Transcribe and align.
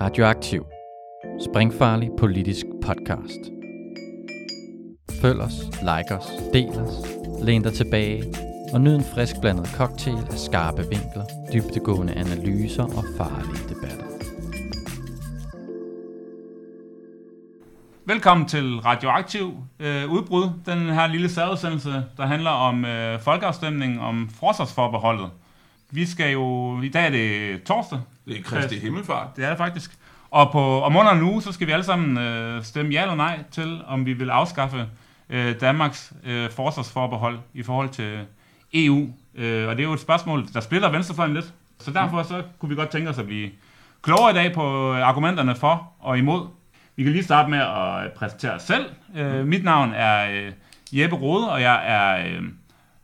Radioaktiv. 0.00 0.66
Springfarlig 1.50 2.10
politisk 2.18 2.66
podcast. 2.84 3.40
Følg 5.22 5.40
os, 5.40 5.52
like 5.80 6.14
os, 6.18 6.26
del 6.52 6.68
os, 6.68 6.94
læn 7.42 7.62
dig 7.62 7.72
tilbage 7.72 8.24
og 8.72 8.80
nyd 8.80 8.94
en 8.94 9.04
frisk 9.14 9.40
blandet 9.40 9.66
cocktail 9.66 10.26
af 10.30 10.38
skarpe 10.38 10.82
vinkler, 10.82 11.24
dybtegående 11.52 12.12
analyser 12.12 12.82
og 12.82 13.04
farlige 13.16 13.68
debatter. 13.68 14.06
Velkommen 18.04 18.48
til 18.48 18.78
Radioaktiv 18.78 19.56
øh, 19.80 20.10
udbrud, 20.10 20.50
den 20.66 20.78
her 20.78 21.06
lille 21.06 21.28
særudsendelse, 21.28 22.04
der 22.16 22.26
handler 22.26 22.50
om 22.50 22.84
øh, 22.84 23.20
folkeafstemningen 23.20 23.98
om 23.98 24.28
forsvarsforbeholdet. 24.28 25.30
Vi 25.90 26.06
skal 26.06 26.32
jo, 26.32 26.78
i 26.82 26.88
dag 26.88 27.06
er 27.06 27.10
det 27.10 27.62
torsdag. 27.62 27.98
Det 28.26 28.38
er 28.38 28.42
Kristi 28.42 28.78
Himmelfart. 28.78 29.36
Det 29.36 29.44
er 29.44 29.48
det 29.48 29.58
faktisk. 29.58 29.90
Og 30.30 30.52
på, 30.52 30.82
om 30.82 30.96
under 30.96 31.12
en 31.12 31.22
uge, 31.22 31.42
så 31.42 31.52
skal 31.52 31.66
vi 31.66 31.72
alle 31.72 31.84
sammen 31.84 32.18
øh, 32.18 32.64
stemme 32.64 32.92
ja 32.92 33.02
eller 33.02 33.14
nej 33.14 33.38
til, 33.50 33.80
om 33.86 34.06
vi 34.06 34.12
vil 34.12 34.30
afskaffe 34.30 34.86
øh, 35.30 35.60
Danmarks 35.60 36.12
øh, 36.24 36.50
forsvarsforbehold 36.50 37.38
i 37.54 37.62
forhold 37.62 37.88
til 37.88 38.18
EU. 38.74 39.08
Øh, 39.34 39.68
og 39.68 39.76
det 39.76 39.82
er 39.82 39.86
jo 39.86 39.92
et 39.92 40.00
spørgsmål, 40.00 40.46
der 40.54 40.60
splitter 40.60 40.90
venstrefløjen 40.90 41.34
lidt. 41.34 41.54
Så 41.78 41.90
derfor 41.90 42.22
så 42.22 42.42
kunne 42.58 42.68
vi 42.68 42.74
godt 42.74 42.88
tænke 42.88 43.10
os 43.10 43.18
at 43.18 43.26
blive 43.26 43.50
klogere 44.02 44.30
i 44.30 44.34
dag 44.34 44.52
på 44.54 44.92
argumenterne 44.94 45.54
for 45.54 45.92
og 46.00 46.18
imod. 46.18 46.46
Vi 46.96 47.02
kan 47.02 47.12
lige 47.12 47.24
starte 47.24 47.50
med 47.50 47.58
at 47.58 48.12
præsentere 48.12 48.52
os 48.52 48.62
selv. 48.62 48.86
Øh, 49.16 49.46
mit 49.46 49.64
navn 49.64 49.92
er 49.92 50.30
øh, 50.30 50.52
Jeppe 50.92 51.16
Rode, 51.16 51.52
og 51.52 51.62
jeg 51.62 51.82
er 51.86 52.26
øh, 52.26 52.42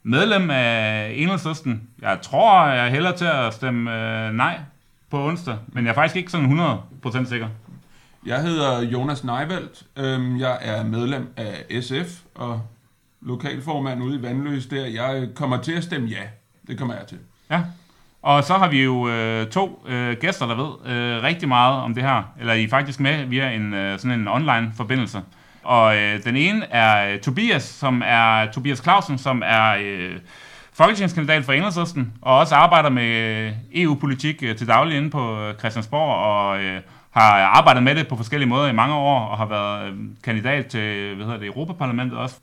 medlem 0.07 0.51
af 0.51 1.13
Enhedslisten. 1.17 1.83
Jeg 2.03 2.19
tror, 2.23 2.67
jeg 2.67 2.91
hælder 2.91 3.13
til 3.13 3.25
at 3.25 3.55
stemme 3.55 4.27
øh, 4.27 4.33
nej 4.33 4.59
på 5.11 5.27
onsdag, 5.27 5.57
men 5.69 5.85
jeg 5.85 5.91
er 5.91 5.95
faktisk 5.95 6.17
ikke 6.17 6.31
sådan 6.31 6.61
100% 7.05 7.29
sikker. 7.29 7.49
Jeg 8.27 8.43
hedder 8.43 8.83
Jonas 8.83 9.25
Neivelt. 9.25 9.83
Øhm, 9.97 10.41
Jeg 10.41 10.59
er 10.61 10.85
medlem 10.85 11.33
af 11.37 11.83
SF 11.83 12.21
og 12.35 12.63
lokalformand 13.21 14.03
ude 14.03 14.19
i 14.19 14.23
Vandløs 14.23 14.67
der. 14.67 14.87
Jeg 14.87 15.29
kommer 15.35 15.63
til 15.63 15.73
at 15.73 15.85
stemme 15.85 16.09
ja. 16.09 16.23
Det 16.67 16.79
kommer 16.79 16.95
jeg 16.95 17.07
til. 17.07 17.19
Ja. 17.51 17.63
Og 18.23 18.45
så 18.45 18.55
har 18.55 18.69
vi 18.69 18.83
jo 18.85 19.09
øh, 19.09 19.47
to 19.47 19.85
øh, 19.89 20.17
gæster, 20.21 20.47
der 20.47 20.55
ved 20.55 20.97
øh, 20.97 21.23
rigtig 21.23 21.49
meget 21.49 21.83
om 21.83 21.95
det 21.95 22.03
her. 22.03 22.23
Eller 22.41 22.53
I 22.53 22.65
er 22.65 22.69
faktisk 22.69 23.01
med 23.01 23.25
via 23.25 23.51
en 23.51 23.75
øh, 23.75 23.99
sådan 23.99 24.21
en 24.21 24.29
online 24.29 24.73
forbindelse. 24.77 25.21
Og 25.67 25.97
øh, 25.97 26.25
den 26.25 26.37
ene 26.37 26.67
er 26.71 27.13
øh, 27.13 27.21
Tobias, 27.21 27.63
som 27.63 28.03
er 28.05 28.51
Tobias 28.53 28.83
Clausen, 28.83 29.19
som 29.19 29.43
er 29.47 29.77
øh, 29.81 30.17
folketingskandidat 30.73 31.45
for 31.45 31.53
Enhedslisten, 31.53 32.13
og 32.23 32.39
også 32.39 32.55
arbejder 32.55 32.89
med 32.89 33.09
øh, 33.09 33.53
EU-politik 33.75 34.43
øh, 34.43 34.57
til 34.57 34.69
daglig 34.69 34.97
inde 34.97 35.11
på 35.11 35.41
øh, 35.41 35.55
Christiansborg, 35.59 36.15
og 36.15 36.63
øh, 36.63 36.81
har 37.11 37.41
arbejdet 37.41 37.83
med 37.83 37.95
det 37.95 38.09
på 38.09 38.17
forskellige 38.17 38.49
måder 38.49 38.69
i 38.69 38.73
mange 38.73 38.95
år, 38.95 39.21
og 39.21 39.39
har 39.39 39.47
været 39.47 39.89
øh, 39.89 39.95
kandidat 40.25 40.67
til 40.67 40.81
øh, 40.81 41.17
hvad 41.17 41.27
hedder 41.27 41.41
det, 41.41 41.47
Europaparlamentet 41.47 42.19
også. 42.19 42.37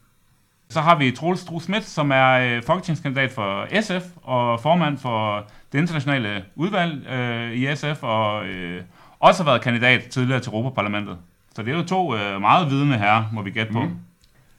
Så 0.70 0.82
har 0.82 0.96
vi 0.96 1.12
Troels 1.12 1.46
Tru 1.46 1.60
Schmidt, 1.60 1.84
som 1.84 2.12
er 2.12 2.32
øh, 2.32 2.64
folketingskandidat 2.64 3.32
for 3.32 3.82
SF 3.82 4.06
og 4.24 4.60
formand 4.60 4.98
for 4.98 5.46
det 5.72 5.80
internationale 5.80 6.46
udvalg 6.56 7.08
øh, 7.08 7.54
i 7.54 7.76
SF, 7.76 8.04
og 8.04 8.46
øh, 8.46 8.82
også 9.20 9.44
har 9.44 9.52
været 9.52 9.62
kandidat 9.62 10.04
tidligere 10.04 10.40
til 10.40 10.50
Europaparlamentet. 10.50 11.18
Så 11.56 11.64
det 11.64 11.74
er 11.74 11.78
jo 11.78 11.86
to 11.96 12.16
øh, 12.16 12.42
meget 12.42 12.70
vidende 12.72 12.98
herrer, 12.98 13.24
må 13.34 13.42
vi 13.42 13.52
gætte 13.52 13.74
på. 13.74 13.84
Mm. 13.86 13.96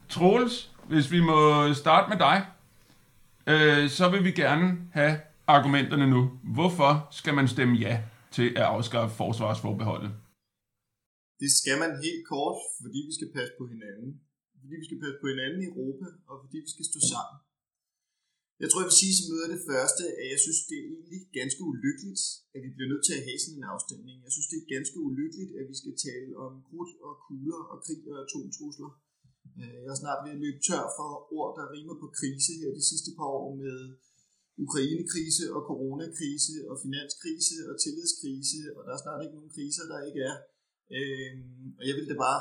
Troels, 0.09 0.55
hvis 0.89 1.11
vi 1.11 1.21
må 1.21 1.39
starte 1.75 2.07
med 2.13 2.19
dig, 2.27 2.37
øh, 3.53 3.91
så 3.91 4.05
vil 4.13 4.25
vi 4.25 4.33
gerne 4.43 4.67
have 4.93 5.15
argumenterne 5.47 6.07
nu. 6.11 6.21
Hvorfor 6.57 7.09
skal 7.11 7.35
man 7.35 7.49
stemme 7.49 7.75
ja 7.77 7.95
til 8.31 8.49
at 8.57 8.67
afskaffe 8.75 9.17
forsvarsforbeholdet? 9.17 10.11
Det 11.43 11.51
skal 11.61 11.77
man 11.83 11.91
helt 12.05 12.25
kort, 12.33 12.59
fordi 12.83 12.99
vi 13.09 13.13
skal 13.19 13.29
passe 13.37 13.53
på 13.61 13.65
hinanden. 13.73 14.11
Fordi 14.61 14.75
vi 14.81 14.87
skal 14.89 14.99
passe 15.05 15.19
på 15.23 15.27
hinanden 15.33 15.61
i 15.65 15.67
Europa, 15.73 16.07
og 16.31 16.37
fordi 16.43 16.57
vi 16.65 16.71
skal 16.75 16.87
stå 16.93 17.01
sammen. 17.15 17.37
Jeg 18.63 18.69
tror, 18.69 18.81
jeg 18.83 18.91
vil 18.91 19.03
sige 19.03 19.17
som 19.17 19.29
noget 19.31 19.47
af 19.47 19.53
det 19.57 19.67
første, 19.71 20.05
at 20.21 20.27
jeg 20.33 20.41
synes, 20.45 20.61
det 20.69 20.77
er 20.79 20.87
egentlig 20.95 21.21
ganske 21.41 21.61
ulykkeligt, 21.71 22.23
at 22.55 22.61
vi 22.65 22.71
bliver 22.75 22.91
nødt 22.93 23.05
til 23.07 23.19
at 23.19 23.27
have 23.29 23.41
sådan 23.43 23.59
en 23.61 23.71
afstemning. 23.75 24.17
Jeg 24.27 24.33
synes, 24.35 24.49
det 24.53 24.59
er 24.61 24.75
ganske 24.77 24.99
ulykkeligt, 25.09 25.53
at 25.61 25.65
vi 25.71 25.77
skal 25.81 25.95
tale 26.09 26.31
om 26.45 26.53
krudt 26.69 26.93
og 27.07 27.13
kugler 27.25 27.63
og 27.73 27.77
krig 27.85 28.03
og 28.13 28.17
atomtrusler. 28.25 28.91
Øh, 29.61 29.79
jeg 29.85 29.93
er 29.95 30.01
snart 30.03 30.21
ved 30.25 30.33
at 30.35 30.43
løbe 30.45 30.61
tør 30.69 30.85
for 30.99 31.11
ord, 31.39 31.51
der 31.59 31.73
rimer 31.75 31.97
på 32.03 32.09
krise 32.19 32.53
her 32.61 32.71
de 32.79 32.85
sidste 32.91 33.11
par 33.19 33.31
år 33.41 33.51
med 33.65 33.79
Ukrainekrise 34.65 35.45
og 35.57 35.61
coronakrise 35.71 36.57
og 36.71 36.77
finanskrise 36.85 37.57
og 37.71 37.75
tillidskrise, 37.85 38.61
og 38.77 38.81
der 38.87 38.93
er 38.95 39.01
snart 39.05 39.23
ikke 39.23 39.37
nogen 39.39 39.55
kriser, 39.57 39.85
der 39.93 39.99
ikke 40.09 40.21
er. 40.31 40.37
Øh, 40.97 41.33
Og 41.79 41.83
jeg 41.89 41.95
vil 41.97 42.11
da 42.11 42.17
bare 42.27 42.41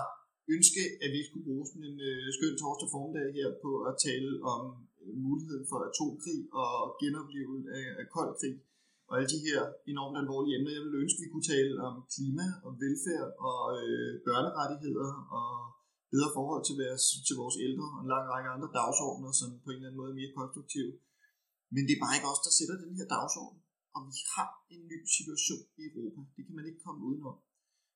ønske, 0.56 0.82
at 1.04 1.10
vi 1.16 1.22
skulle 1.28 1.48
bruge 1.50 1.66
sådan 1.70 1.88
en 1.92 2.00
øh, 2.10 2.26
skøn 2.36 2.56
torsdag 2.62 2.90
formiddag 2.96 3.30
her 3.40 3.50
på 3.66 3.72
at 3.90 3.94
tale 4.08 4.30
om 4.54 4.62
Øh, 5.04 5.16
muligheden 5.28 5.66
for 5.70 5.78
atomkrig 5.90 6.40
og 6.62 6.74
genoplevelse 7.02 7.70
af, 7.80 7.86
øh, 7.90 8.02
af 8.02 8.06
kold 8.16 8.32
krig 8.40 8.56
og 9.10 9.14
alle 9.18 9.30
de 9.36 9.46
her 9.48 9.60
enormt 9.94 10.18
alvorlige 10.22 10.56
emner. 10.58 10.72
Jeg 10.76 10.84
ville 10.86 11.02
ønske, 11.04 11.18
at 11.20 11.24
vi 11.24 11.32
kunne 11.34 11.50
tale 11.56 11.74
om 11.88 11.96
klima 12.14 12.46
og 12.66 12.72
velfærd 12.84 13.30
og 13.50 13.60
øh, 13.84 14.12
børnerettigheder 14.28 15.12
og 15.40 15.50
bedre 16.14 16.32
forhold 16.38 16.64
til, 16.68 16.76
vores, 16.82 17.06
til 17.28 17.36
vores 17.42 17.58
ældre 17.68 17.88
og 17.96 18.00
en 18.04 18.12
lang 18.14 18.26
række 18.34 18.50
andre 18.56 18.70
dagsordner, 18.80 19.32
som 19.40 19.50
på 19.64 19.70
en 19.70 19.78
eller 19.78 19.88
anden 19.90 20.02
måde 20.02 20.12
er 20.14 20.20
mere 20.22 20.38
konstruktive. 20.40 20.94
Men 21.74 21.82
det 21.88 21.94
er 21.96 22.04
bare 22.04 22.16
ikke 22.18 22.32
os, 22.34 22.46
der 22.46 22.54
sætter 22.60 22.78
den 22.84 22.94
her 23.00 23.08
dagsorden. 23.18 23.60
Og 23.96 24.02
vi 24.12 24.20
har 24.36 24.50
en 24.74 24.84
ny 24.92 25.00
situation 25.18 25.64
i 25.82 25.84
Europa. 25.90 26.22
Det 26.36 26.44
kan 26.46 26.56
man 26.60 26.66
ikke 26.70 26.84
komme 26.86 27.02
udenom. 27.10 27.38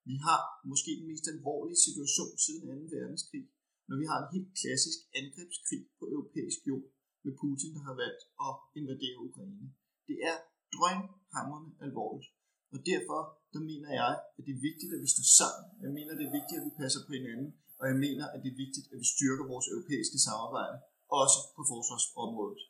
Vi 0.10 0.16
har 0.28 0.40
måske 0.72 0.92
den 1.00 1.08
mest 1.12 1.26
alvorlige 1.34 1.84
situation 1.88 2.34
siden 2.46 2.62
2. 2.90 2.96
verdenskrig, 2.96 3.44
når 3.90 3.98
vi 4.02 4.06
har 4.12 4.18
en 4.20 4.32
helt 4.36 4.52
klassisk 4.62 5.00
angrebskrig 5.20 5.84
på 6.00 6.04
europæisk 6.16 6.60
jord 6.70 6.88
med 7.28 7.36
Putin, 7.42 7.72
der 7.78 7.84
har 7.90 7.96
valgt 8.04 8.22
at 8.48 8.54
invadere 8.80 9.18
Ukraine. 9.28 9.68
Det 10.10 10.18
er 10.30 10.36
drønhammerende 10.76 11.72
alvorligt. 11.86 12.30
Og 12.74 12.80
derfor, 12.92 13.20
der 13.54 13.62
mener 13.72 13.90
jeg, 14.02 14.12
at 14.38 14.42
det 14.46 14.54
er 14.58 14.62
vigtigt, 14.70 14.92
at 14.96 15.02
vi 15.06 15.10
står 15.16 15.28
sammen. 15.40 15.66
Jeg 15.86 15.92
mener, 15.98 16.12
det 16.20 16.26
er 16.28 16.34
vigtigt, 16.40 16.60
at 16.60 16.66
vi 16.68 16.74
passer 16.82 17.02
på 17.08 17.12
hinanden. 17.20 17.50
Og 17.80 17.86
jeg 17.92 17.98
mener, 18.06 18.26
at 18.34 18.40
det 18.44 18.50
er 18.52 18.62
vigtigt, 18.66 18.86
at 18.94 18.98
vi 19.04 19.08
styrker 19.16 19.46
vores 19.54 19.68
europæiske 19.74 20.20
samarbejde, 20.28 20.76
også 21.22 21.40
på 21.56 21.62
forsvarsområdet. 21.72 22.62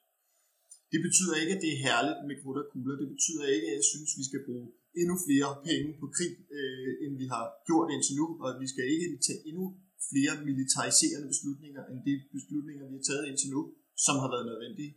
Det 0.94 1.00
betyder 1.08 1.36
ikke, 1.42 1.54
at 1.56 1.62
det 1.64 1.72
er 1.74 1.84
herligt 1.88 2.20
med 2.30 2.36
krudt 2.42 2.62
og 2.62 2.68
kugler. 2.72 2.96
Det 3.02 3.10
betyder 3.16 3.46
ikke, 3.56 3.68
at 3.72 3.76
jeg 3.80 3.88
synes, 3.92 4.10
at 4.14 4.20
vi 4.22 4.26
skal 4.30 4.42
bruge 4.48 4.68
endnu 5.02 5.16
flere 5.28 5.50
penge 5.70 5.90
på 6.02 6.08
krig, 6.18 6.34
øh, 6.58 6.92
end 7.04 7.14
vi 7.24 7.28
har 7.34 7.46
gjort 7.68 7.88
indtil 7.96 8.16
nu. 8.20 8.26
Og 8.44 8.50
vi 8.64 8.68
skal 8.74 8.86
ikke 8.94 9.08
tage 9.28 9.42
endnu 9.50 9.66
flere 10.12 10.34
militariserende 10.50 11.28
beslutninger, 11.34 11.82
end 11.92 12.00
de 12.08 12.14
beslutninger, 12.36 12.84
vi 12.90 12.96
har 13.00 13.06
taget 13.10 13.26
indtil 13.30 13.50
nu, 13.56 13.62
som 14.06 14.16
har 14.22 14.30
været 14.34 14.46
nødvendige. 14.52 14.92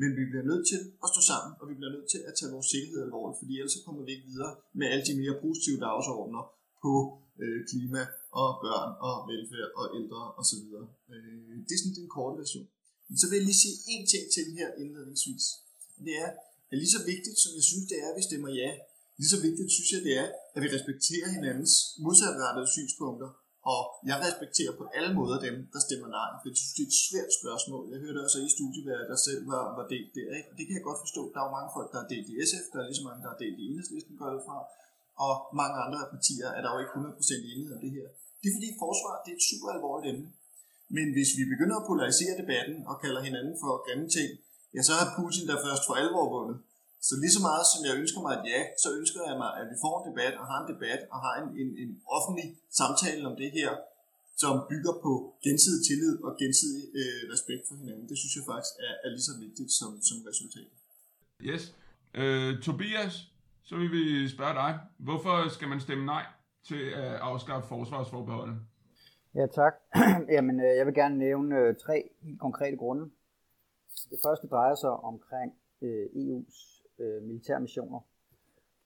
Men 0.00 0.10
vi 0.18 0.24
bliver 0.30 0.46
nødt 0.50 0.64
til 0.70 0.80
at 1.04 1.08
stå 1.12 1.20
sammen, 1.30 1.52
og 1.60 1.64
vi 1.70 1.74
bliver 1.78 1.92
nødt 1.96 2.08
til 2.14 2.20
at 2.28 2.34
tage 2.38 2.52
vores 2.54 2.68
sikkerhed 2.74 3.00
alvorligt, 3.06 3.38
fordi 3.40 3.52
ellers 3.58 3.74
så 3.76 3.80
kommer 3.84 4.00
vi 4.04 4.10
ikke 4.14 4.28
videre 4.32 4.52
med 4.78 4.86
alle 4.92 5.04
de 5.08 5.14
mere 5.22 5.36
positive 5.44 5.78
dagsordner 5.86 6.42
på 6.84 6.92
øh, 7.42 7.60
klima 7.70 8.02
og 8.40 8.48
børn 8.64 8.90
og 9.08 9.14
velfærd 9.30 9.70
og 9.80 9.86
ældre 9.98 10.20
osv. 10.40 10.64
Øh, 11.12 11.54
det 11.66 11.72
er 11.74 11.80
sådan 11.80 11.98
den 12.00 12.08
korte 12.16 12.36
version. 12.42 12.68
Men 13.08 13.16
så 13.20 13.26
vil 13.26 13.38
jeg 13.38 13.46
lige 13.48 13.62
sige 13.64 13.76
én 13.92 14.04
ting 14.12 14.24
til 14.34 14.46
her 14.58 14.68
indledningsvis. 14.82 15.44
Og 15.96 16.02
det 16.06 16.14
er, 16.24 16.30
at 16.70 16.76
lige 16.82 16.94
så 16.96 17.00
vigtigt, 17.12 17.38
som 17.44 17.50
jeg 17.58 17.64
synes, 17.70 17.86
det 17.90 17.96
er, 18.02 18.08
at 18.12 18.16
vi 18.18 18.24
stemmer 18.28 18.50
ja, 18.62 18.70
lige 19.20 19.32
så 19.34 19.40
vigtigt 19.48 19.70
synes 19.76 19.90
jeg, 19.94 20.02
det 20.08 20.14
er, 20.22 20.28
at 20.54 20.60
vi 20.64 20.68
respekterer 20.76 21.28
hinandens 21.36 21.74
modsatrettede 22.04 22.68
synspunkter. 22.74 23.30
Og 23.72 23.82
jeg 24.10 24.16
respekterer 24.26 24.72
på 24.80 24.84
alle 24.96 25.12
måder 25.18 25.36
dem, 25.46 25.56
der 25.74 25.80
stemmer 25.86 26.08
nej, 26.18 26.30
for 26.38 26.46
jeg 26.50 26.56
synes, 26.60 26.74
det 26.76 26.82
er 26.84 26.90
et 26.92 27.00
svært 27.08 27.32
spørgsmål. 27.40 27.84
Jeg 27.92 27.98
hørte 28.04 28.20
også 28.26 28.38
i 28.48 28.50
studiet, 28.56 28.88
at 29.02 29.06
der 29.12 29.18
selv 29.28 29.42
var, 29.52 29.64
var 29.78 29.86
delt 29.94 30.10
der, 30.18 30.28
ikke? 30.38 30.48
og 30.50 30.54
det 30.58 30.64
kan 30.66 30.76
jeg 30.78 30.84
godt 30.88 31.00
forstå. 31.04 31.22
Der 31.32 31.38
er 31.40 31.46
jo 31.48 31.56
mange 31.58 31.70
folk, 31.76 31.88
der 31.94 32.00
er 32.02 32.08
delt 32.14 32.28
i 32.32 32.34
SF, 32.50 32.66
der 32.72 32.78
er 32.80 32.86
lige 32.88 33.00
så 33.00 33.06
mange, 33.08 33.20
der 33.24 33.30
er 33.34 33.40
delt 33.44 33.58
i 33.62 33.64
enhedslisten, 33.68 34.14
går 34.20 34.30
fra, 34.48 34.56
og 35.26 35.34
mange 35.60 35.76
andre 35.84 36.00
partier 36.14 36.48
er 36.56 36.60
der 36.62 36.70
jo 36.74 36.78
ikke 36.82 36.94
100% 36.98 37.50
enighed 37.50 37.72
om 37.76 37.80
det 37.84 37.92
her. 37.96 38.06
Det 38.40 38.46
er 38.48 38.54
fordi 38.58 38.70
forsvar, 38.84 39.14
det 39.24 39.30
er 39.32 39.38
et 39.40 39.48
super 39.50 39.68
alvorligt 39.76 40.08
emne. 40.12 40.28
Men 40.96 41.06
hvis 41.16 41.30
vi 41.38 41.44
begynder 41.52 41.76
at 41.78 41.88
polarisere 41.90 42.34
debatten 42.42 42.76
og 42.90 42.94
kalder 43.04 43.20
hinanden 43.28 43.54
for 43.62 43.70
grimme 43.84 44.08
ting, 44.16 44.30
ja, 44.74 44.80
så 44.88 44.92
har 44.98 45.06
Putin 45.16 45.48
der 45.50 45.64
først 45.66 45.82
for 45.88 45.94
alvor 46.02 46.26
vundet. 46.34 46.58
Så 47.08 47.14
lige 47.22 47.34
så 47.36 47.42
meget 47.48 47.64
som 47.72 47.80
jeg 47.88 47.94
ønsker 48.00 48.20
mig 48.24 48.32
et 48.34 48.44
ja, 48.52 48.60
så 48.82 48.88
ønsker 48.98 49.20
jeg 49.30 49.36
mig, 49.42 49.50
at 49.60 49.66
vi 49.72 49.76
får 49.84 49.94
en 49.96 50.04
debat 50.10 50.34
og 50.40 50.44
har 50.50 50.58
en 50.62 50.68
debat 50.74 51.00
og 51.12 51.18
har 51.24 51.34
en, 51.42 51.48
en, 51.62 51.70
en 51.82 51.90
offentlig 52.16 52.46
samtale 52.80 53.22
om 53.30 53.34
det 53.42 53.50
her, 53.58 53.70
som 54.42 54.52
bygger 54.72 54.94
på 55.04 55.12
gensidig 55.46 55.82
tillid 55.88 56.14
og 56.26 56.32
gensidig 56.42 56.84
øh, 57.00 57.20
respekt 57.32 57.62
for 57.68 57.74
hinanden. 57.80 58.04
Det 58.10 58.16
synes 58.20 58.34
jeg 58.38 58.44
faktisk 58.52 58.74
er, 58.86 58.94
er 59.04 59.10
lige 59.14 59.26
så 59.30 59.34
vigtigt 59.46 59.70
som, 59.78 59.90
som 60.08 60.16
resultat. 60.30 60.70
Yes. 61.50 61.62
Øh, 62.20 62.50
Tobias, 62.66 63.14
så 63.68 63.74
vil 63.80 63.90
vi 63.98 64.04
spørge 64.36 64.54
dig. 64.62 64.70
Hvorfor 65.06 65.36
skal 65.56 65.68
man 65.72 65.80
stemme 65.86 66.04
nej 66.14 66.24
til 66.68 66.82
at 67.02 67.12
afskaffe 67.30 67.66
forsvarsforbeholdet? 67.68 68.56
Ja, 69.38 69.46
tak. 69.60 69.74
Jamen, 70.34 70.56
øh, 70.66 70.72
jeg 70.78 70.86
vil 70.86 70.94
gerne 70.94 71.16
nævne 71.18 71.50
øh, 71.62 71.76
tre 71.84 71.96
helt 72.22 72.40
konkrete 72.40 72.76
grunde. 72.76 73.04
Det 74.12 74.18
første 74.26 74.46
drejer 74.46 74.74
sig 74.74 74.90
omkring 74.90 75.50
øh, 75.82 76.06
EU's 76.22 76.73
øh, 76.98 77.22
militære 77.22 77.60
missioner. 77.60 78.00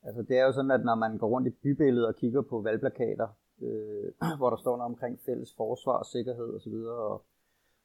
Altså 0.03 0.23
det 0.23 0.39
er 0.39 0.45
jo 0.45 0.53
sådan, 0.53 0.71
at 0.71 0.85
når 0.85 0.95
man 0.95 1.19
går 1.19 1.29
rundt 1.29 1.49
i 1.49 1.51
bybilledet 1.51 2.07
og 2.07 2.15
kigger 2.15 2.43
på 2.43 2.61
valgplakater, 2.61 3.29
øh, 3.63 4.13
hvor 4.39 4.51
der 4.51 4.57
står 4.57 4.77
noget 4.77 4.91
omkring 4.93 5.21
fælles 5.27 5.55
forsvar 5.57 5.97
og 5.99 6.07
sikkerhed 6.07 6.55
osv., 6.55 6.75
og 6.75 7.25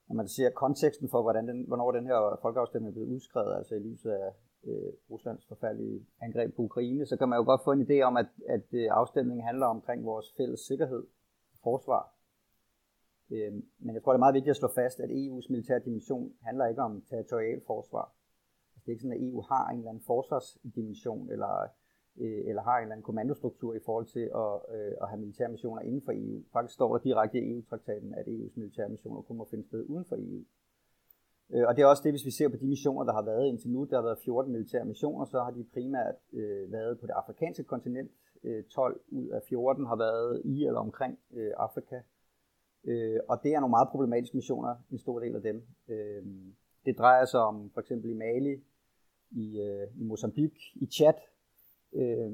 når 0.08 0.16
man 0.16 0.28
ser 0.28 0.50
konteksten 0.50 1.10
for, 1.10 1.22
hvordan 1.22 1.48
den, 1.48 1.64
hvornår 1.68 1.92
den 1.92 2.06
her 2.06 2.40
folkeafstemning 2.42 2.90
er 2.90 2.94
blevet 2.94 3.14
udskrevet, 3.16 3.56
altså 3.56 3.76
i 3.76 3.80
lyset 3.80 4.12
af 4.12 4.32
øh, 4.64 4.94
Ruslands 5.12 5.48
forfærdelige 5.48 6.06
angreb 6.22 6.56
på 6.56 6.62
Ukraine, 6.62 7.06
så 7.06 7.18
kan 7.18 7.30
man 7.30 7.38
jo 7.40 7.44
godt 7.46 7.64
få 7.64 7.72
en 7.72 7.86
idé 7.88 8.02
om, 8.02 8.18
at, 8.18 8.30
at 8.50 8.68
øh, 8.72 8.88
afstemningen 8.92 9.46
handler 9.46 9.66
omkring 9.66 10.06
vores 10.06 10.34
fælles 10.38 10.60
sikkerhed 10.60 11.04
og 11.54 11.60
forsvar. 11.64 12.14
Øh, 13.32 13.54
men 13.80 13.96
jeg 13.96 14.04
tror, 14.04 14.12
det 14.12 14.18
er 14.18 14.26
meget 14.26 14.34
vigtigt 14.34 14.56
at 14.56 14.62
slå 14.62 14.70
fast, 14.76 15.00
at 15.00 15.10
EU's 15.10 15.48
militære 15.50 15.80
dimension 15.86 16.34
handler 16.42 16.66
ikke 16.66 16.82
om 16.82 17.04
territorial 17.10 17.62
forsvar. 17.68 18.14
Det 18.86 18.88
er 18.88 18.96
ikke 18.96 19.02
sådan, 19.02 19.18
at 19.18 19.24
EU 19.28 19.42
har 19.42 19.70
en 19.70 19.78
eller 19.78 19.90
anden 19.90 20.04
forsvarsdimension, 20.08 21.32
eller 21.32 21.68
øh, 22.18 22.42
eller 22.50 22.62
har 22.62 22.78
en 22.78 22.84
eller 22.84 22.96
anden 22.96 23.04
kommandostruktur 23.04 23.74
i 23.74 23.80
forhold 23.86 24.06
til 24.06 24.26
at, 24.44 24.54
øh, 24.76 24.94
at 25.02 25.10
have 25.10 25.20
militære 25.20 25.50
missioner 25.50 25.82
inden 25.82 26.02
for 26.02 26.12
EU. 26.16 26.44
Faktisk 26.54 26.74
står 26.74 26.98
der 26.98 27.04
direkte 27.04 27.38
i 27.40 27.52
EU-traktaten, 27.52 28.14
at 28.14 28.26
EU's 28.28 28.54
militære 28.56 28.90
missioner 28.90 29.22
kun 29.22 29.38
må 29.38 29.48
finde 29.52 29.64
sted 29.64 29.86
uden 29.90 30.06
for 30.06 30.16
EU. 30.16 30.44
Øh, 31.54 31.68
og 31.68 31.76
det 31.76 31.82
er 31.82 31.86
også 31.86 32.04
det, 32.04 32.12
hvis 32.12 32.26
vi 32.26 32.32
ser 32.32 32.50
på 32.50 32.58
de 32.58 32.68
missioner, 32.68 33.04
der 33.04 33.14
har 33.14 33.22
været 33.22 33.48
indtil 33.48 33.70
nu. 33.70 33.84
Der 33.90 33.96
har 33.96 34.04
været 34.04 34.20
14 34.26 34.52
militære 34.52 34.86
missioner, 34.86 35.26
så 35.26 35.40
har 35.40 35.52
de 35.52 35.64
primært 35.74 36.16
øh, 36.34 36.72
været 36.72 37.00
på 37.00 37.06
det 37.08 37.14
afrikanske 37.14 37.64
kontinent. 37.64 38.12
Øh, 38.44 38.64
12 38.64 39.02
ud 39.08 39.28
af 39.28 39.42
14 39.50 39.86
har 39.86 39.96
været 39.96 40.42
i 40.46 40.66
eller 40.66 40.80
omkring 40.80 41.20
øh, 41.34 41.52
Afrika. 41.58 42.00
Øh, 42.84 43.20
og 43.30 43.40
det 43.44 43.54
er 43.54 43.60
nogle 43.60 43.72
meget 43.72 43.88
problematiske 43.92 44.38
missioner, 44.38 44.76
en 44.92 44.98
stor 44.98 45.20
del 45.20 45.36
af 45.36 45.42
dem. 45.42 45.64
Øh, 45.88 46.24
det 46.86 46.98
drejer 46.98 47.26
sig 47.26 47.40
om 47.40 47.72
for 47.74 47.82
eksempel 47.82 48.10
i 48.10 48.14
Mali, 48.14 48.64
i, 49.34 49.60
øh, 49.60 50.02
i 50.02 50.04
Mozambique, 50.04 50.62
i 50.76 50.86
Chad, 50.86 51.14
øh, 51.94 52.32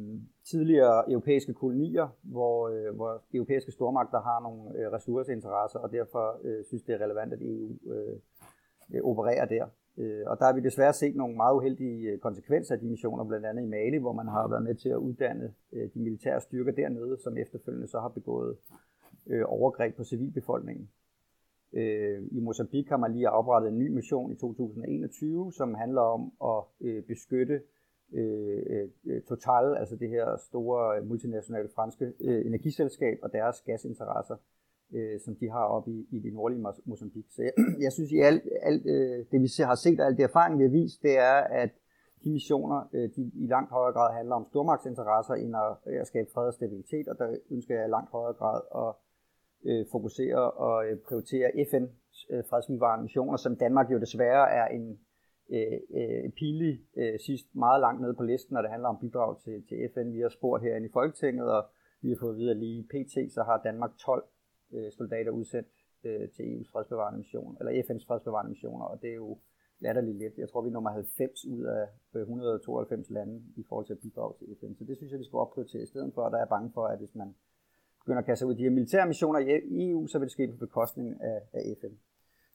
tidligere 0.50 1.12
europæiske 1.12 1.54
kolonier, 1.54 2.07
hvor, 2.22 2.69
øh, 2.69 2.96
hvor 2.96 3.24
europæiske 3.34 3.72
stormagter 3.72 4.22
har 4.22 4.40
nogle 4.40 4.80
øh, 4.80 4.92
ressourceinteresser, 4.92 5.80
og 5.80 5.92
derfor 5.92 6.40
øh, 6.44 6.66
synes 6.66 6.84
det 6.84 6.96
er 6.96 7.04
relevant, 7.06 7.34
at 7.34 7.42
EU 7.42 7.69
øh, 7.94 8.18
øh, 8.94 9.01
opererer 9.04 9.46
der. 9.46 9.66
Øh, 9.98 10.24
og 10.28 10.40
der 10.40 10.46
har 10.46 10.54
vi 10.54 10.62
desværre 10.62 10.94
set 10.94 11.16
nogle 11.16 11.36
meget 11.36 11.56
uheldige 11.56 12.10
øh, 12.10 12.19
konsekvenser 12.19 12.75
af 12.75 12.80
de 12.80 12.88
missioner, 12.88 13.24
blandt 13.24 13.46
andet 13.46 13.63
i 13.63 13.66
Mali, 13.66 13.98
hvor 13.98 14.13
man 14.13 14.28
har 14.28 14.48
været 14.48 14.63
med 14.63 14.75
til 14.75 14.90
at 14.90 14.96
uddanne 14.96 15.54
øh, 15.74 15.90
de 15.94 16.00
militære 16.00 16.42
styrker 16.42 16.72
dernede, 16.72 17.18
som 17.24 17.38
efterfølgende 17.38 17.88
så 17.88 18.00
har 18.00 18.10
begået 18.10 18.57
øh, 19.28 19.44
overgreb 19.48 19.96
på 19.96 20.04
civilbefolkningen. 20.04 20.90
Øh, 21.74 22.24
I 22.31 22.39
Mozambique 22.39 22.89
har 22.89 22.98
man 22.98 23.13
lige 23.13 23.30
oprettet 23.30 23.71
en 23.71 23.77
ny 23.77 23.88
mission 23.89 24.31
i 24.31 24.36
2021, 24.36 25.54
som 25.54 25.74
handler 25.74 26.01
om 26.01 26.31
at 26.44 26.88
øh, 26.88 27.04
beskytte 27.04 27.62
øh, 28.13 28.89
øh 29.06 29.21
Total, 29.21 29.77
altså 29.77 29.95
det 29.95 30.10
her 30.10 30.38
store 30.38 30.98
øh, 30.98 31.07
multinationale 31.07 31.69
franske 31.75 32.06
øh, 32.21 32.45
energiselskab 32.45 33.18
og 33.24 33.31
deres 33.33 33.62
gasinteresser, 33.62 34.36
øh, 34.94 35.19
som 35.19 35.36
de 35.36 35.50
har 35.50 35.66
oppe 35.66 35.92
i, 35.92 36.07
i 36.12 36.19
det 36.19 36.33
nordlige 36.33 36.66
Mozambique. 36.86 37.31
Så 37.36 37.42
jeg, 37.42 37.54
jeg 37.86 37.92
synes, 37.92 38.13
at 38.13 38.25
alt, 38.25 38.44
alt 38.62 38.86
øh, 38.86 39.25
det 39.31 39.42
vi 39.42 39.50
har 39.63 39.75
set 39.75 40.00
og 40.00 40.06
alt 40.06 40.18
det 40.18 40.24
erfaring, 40.24 40.60
vi 40.60 40.63
har 40.63 40.72
vist, 40.72 41.04
det 41.04 41.18
er, 41.18 41.39
at 41.63 41.72
de 42.24 42.30
missioner 42.31 42.89
øh, 42.94 43.10
de 43.15 43.31
i 43.33 43.48
langt 43.48 43.72
højere 43.72 43.94
grad 43.94 44.15
handler 44.15 44.36
om 44.36 44.45
stormagtsinteresser 44.45 45.33
end 45.33 45.56
at, 45.56 45.94
at 46.01 46.07
skabe 46.07 46.30
fred 46.33 46.48
og 46.48 46.54
stabilitet, 46.54 47.07
og 47.07 47.18
der 47.18 47.38
ønsker 47.51 47.75
jeg 47.75 47.86
i 47.88 47.89
langt 47.89 48.12
højere 48.12 48.33
grad 48.33 48.62
at 48.75 48.95
øh, 49.66 49.86
fokusere 49.92 50.52
og 50.52 50.88
øh, 50.88 50.98
prioritere 51.08 51.50
FN's 51.70 52.34
øh, 52.34 52.44
fredsbevarende 52.50 53.04
missioner, 53.04 53.38
som 53.38 53.56
Danmark 53.56 53.92
jo 53.92 54.00
desværre 54.00 54.52
er 54.52 54.68
en 54.68 55.00
øh, 55.50 55.80
øh, 56.00 56.32
pinlig 56.40 56.82
øh, 56.98 57.20
sidst 57.20 57.56
meget 57.56 57.80
langt 57.82 58.02
nede 58.02 58.14
på 58.14 58.24
listen, 58.24 58.54
når 58.54 58.62
det 58.62 58.72
handler 58.72 58.90
om 58.90 59.00
bidrag 59.02 59.42
til, 59.44 59.64
til 59.68 59.78
FN. 59.94 60.14
Vi 60.14 60.20
har 60.20 60.30
spurgt 60.30 60.64
herinde 60.64 60.88
i 60.88 60.92
Folketinget, 60.94 61.48
og 61.58 61.64
vi 62.02 62.10
har 62.10 62.18
fået 62.20 62.34
at 62.34 62.38
vide, 62.38 62.52
at 62.52 62.58
lige 62.58 62.88
pt. 62.94 63.16
så 63.34 63.44
har 63.44 63.62
Danmark 63.64 63.92
12 63.98 64.24
øh, 64.74 64.92
soldater 64.92 65.32
udsendt 65.32 65.68
øh, 66.04 66.30
til 66.36 66.44
EU's 66.52 66.72
fredsbevarende 66.72 67.18
mission, 67.18 67.58
eller 67.60 67.72
FN's 67.86 68.06
fredsbevarende 68.08 68.50
missioner, 68.50 68.86
og 68.86 69.02
det 69.02 69.10
er 69.10 69.16
jo 69.16 69.38
latterligt 69.80 70.18
lidt. 70.18 70.38
Jeg 70.38 70.50
tror, 70.50 70.62
vi 70.62 70.70
er 70.70 70.78
nummer 70.78 70.90
90 70.90 71.46
ud 71.46 71.64
af 71.64 71.86
øh, 72.16 72.22
192 72.22 73.10
lande 73.10 73.36
i 73.56 73.64
forhold 73.70 73.86
til 73.86 73.94
at 73.94 74.00
bidrage 74.00 74.34
til 74.38 74.48
FN. 74.60 74.76
Så 74.76 74.84
det 74.84 74.98
synes 74.98 75.12
jeg, 75.12 75.20
vi 75.20 75.28
skal 75.30 75.38
opprioritere 75.38 75.84
i 75.84 75.92
stedet 75.94 76.12
for, 76.14 76.22
og 76.22 76.32
der 76.32 76.38
er 76.38 76.46
bange 76.56 76.72
for, 76.74 76.86
at 76.86 77.00
hvis 77.00 77.16
man 77.16 77.36
begynder 78.00 78.19
at 78.19 78.25
kaste 78.25 78.46
ud 78.46 78.54
i 78.54 78.57
de 78.57 78.63
her 78.63 78.69
militære 78.69 79.07
missioner 79.07 79.40
i 79.40 79.90
EU, 79.90 80.07
så 80.07 80.19
vil 80.19 80.25
det 80.25 80.31
ske 80.31 80.48
på 80.48 80.57
bekostning 80.66 81.22
af, 81.22 81.40
af 81.54 81.62
FN. 81.81 81.96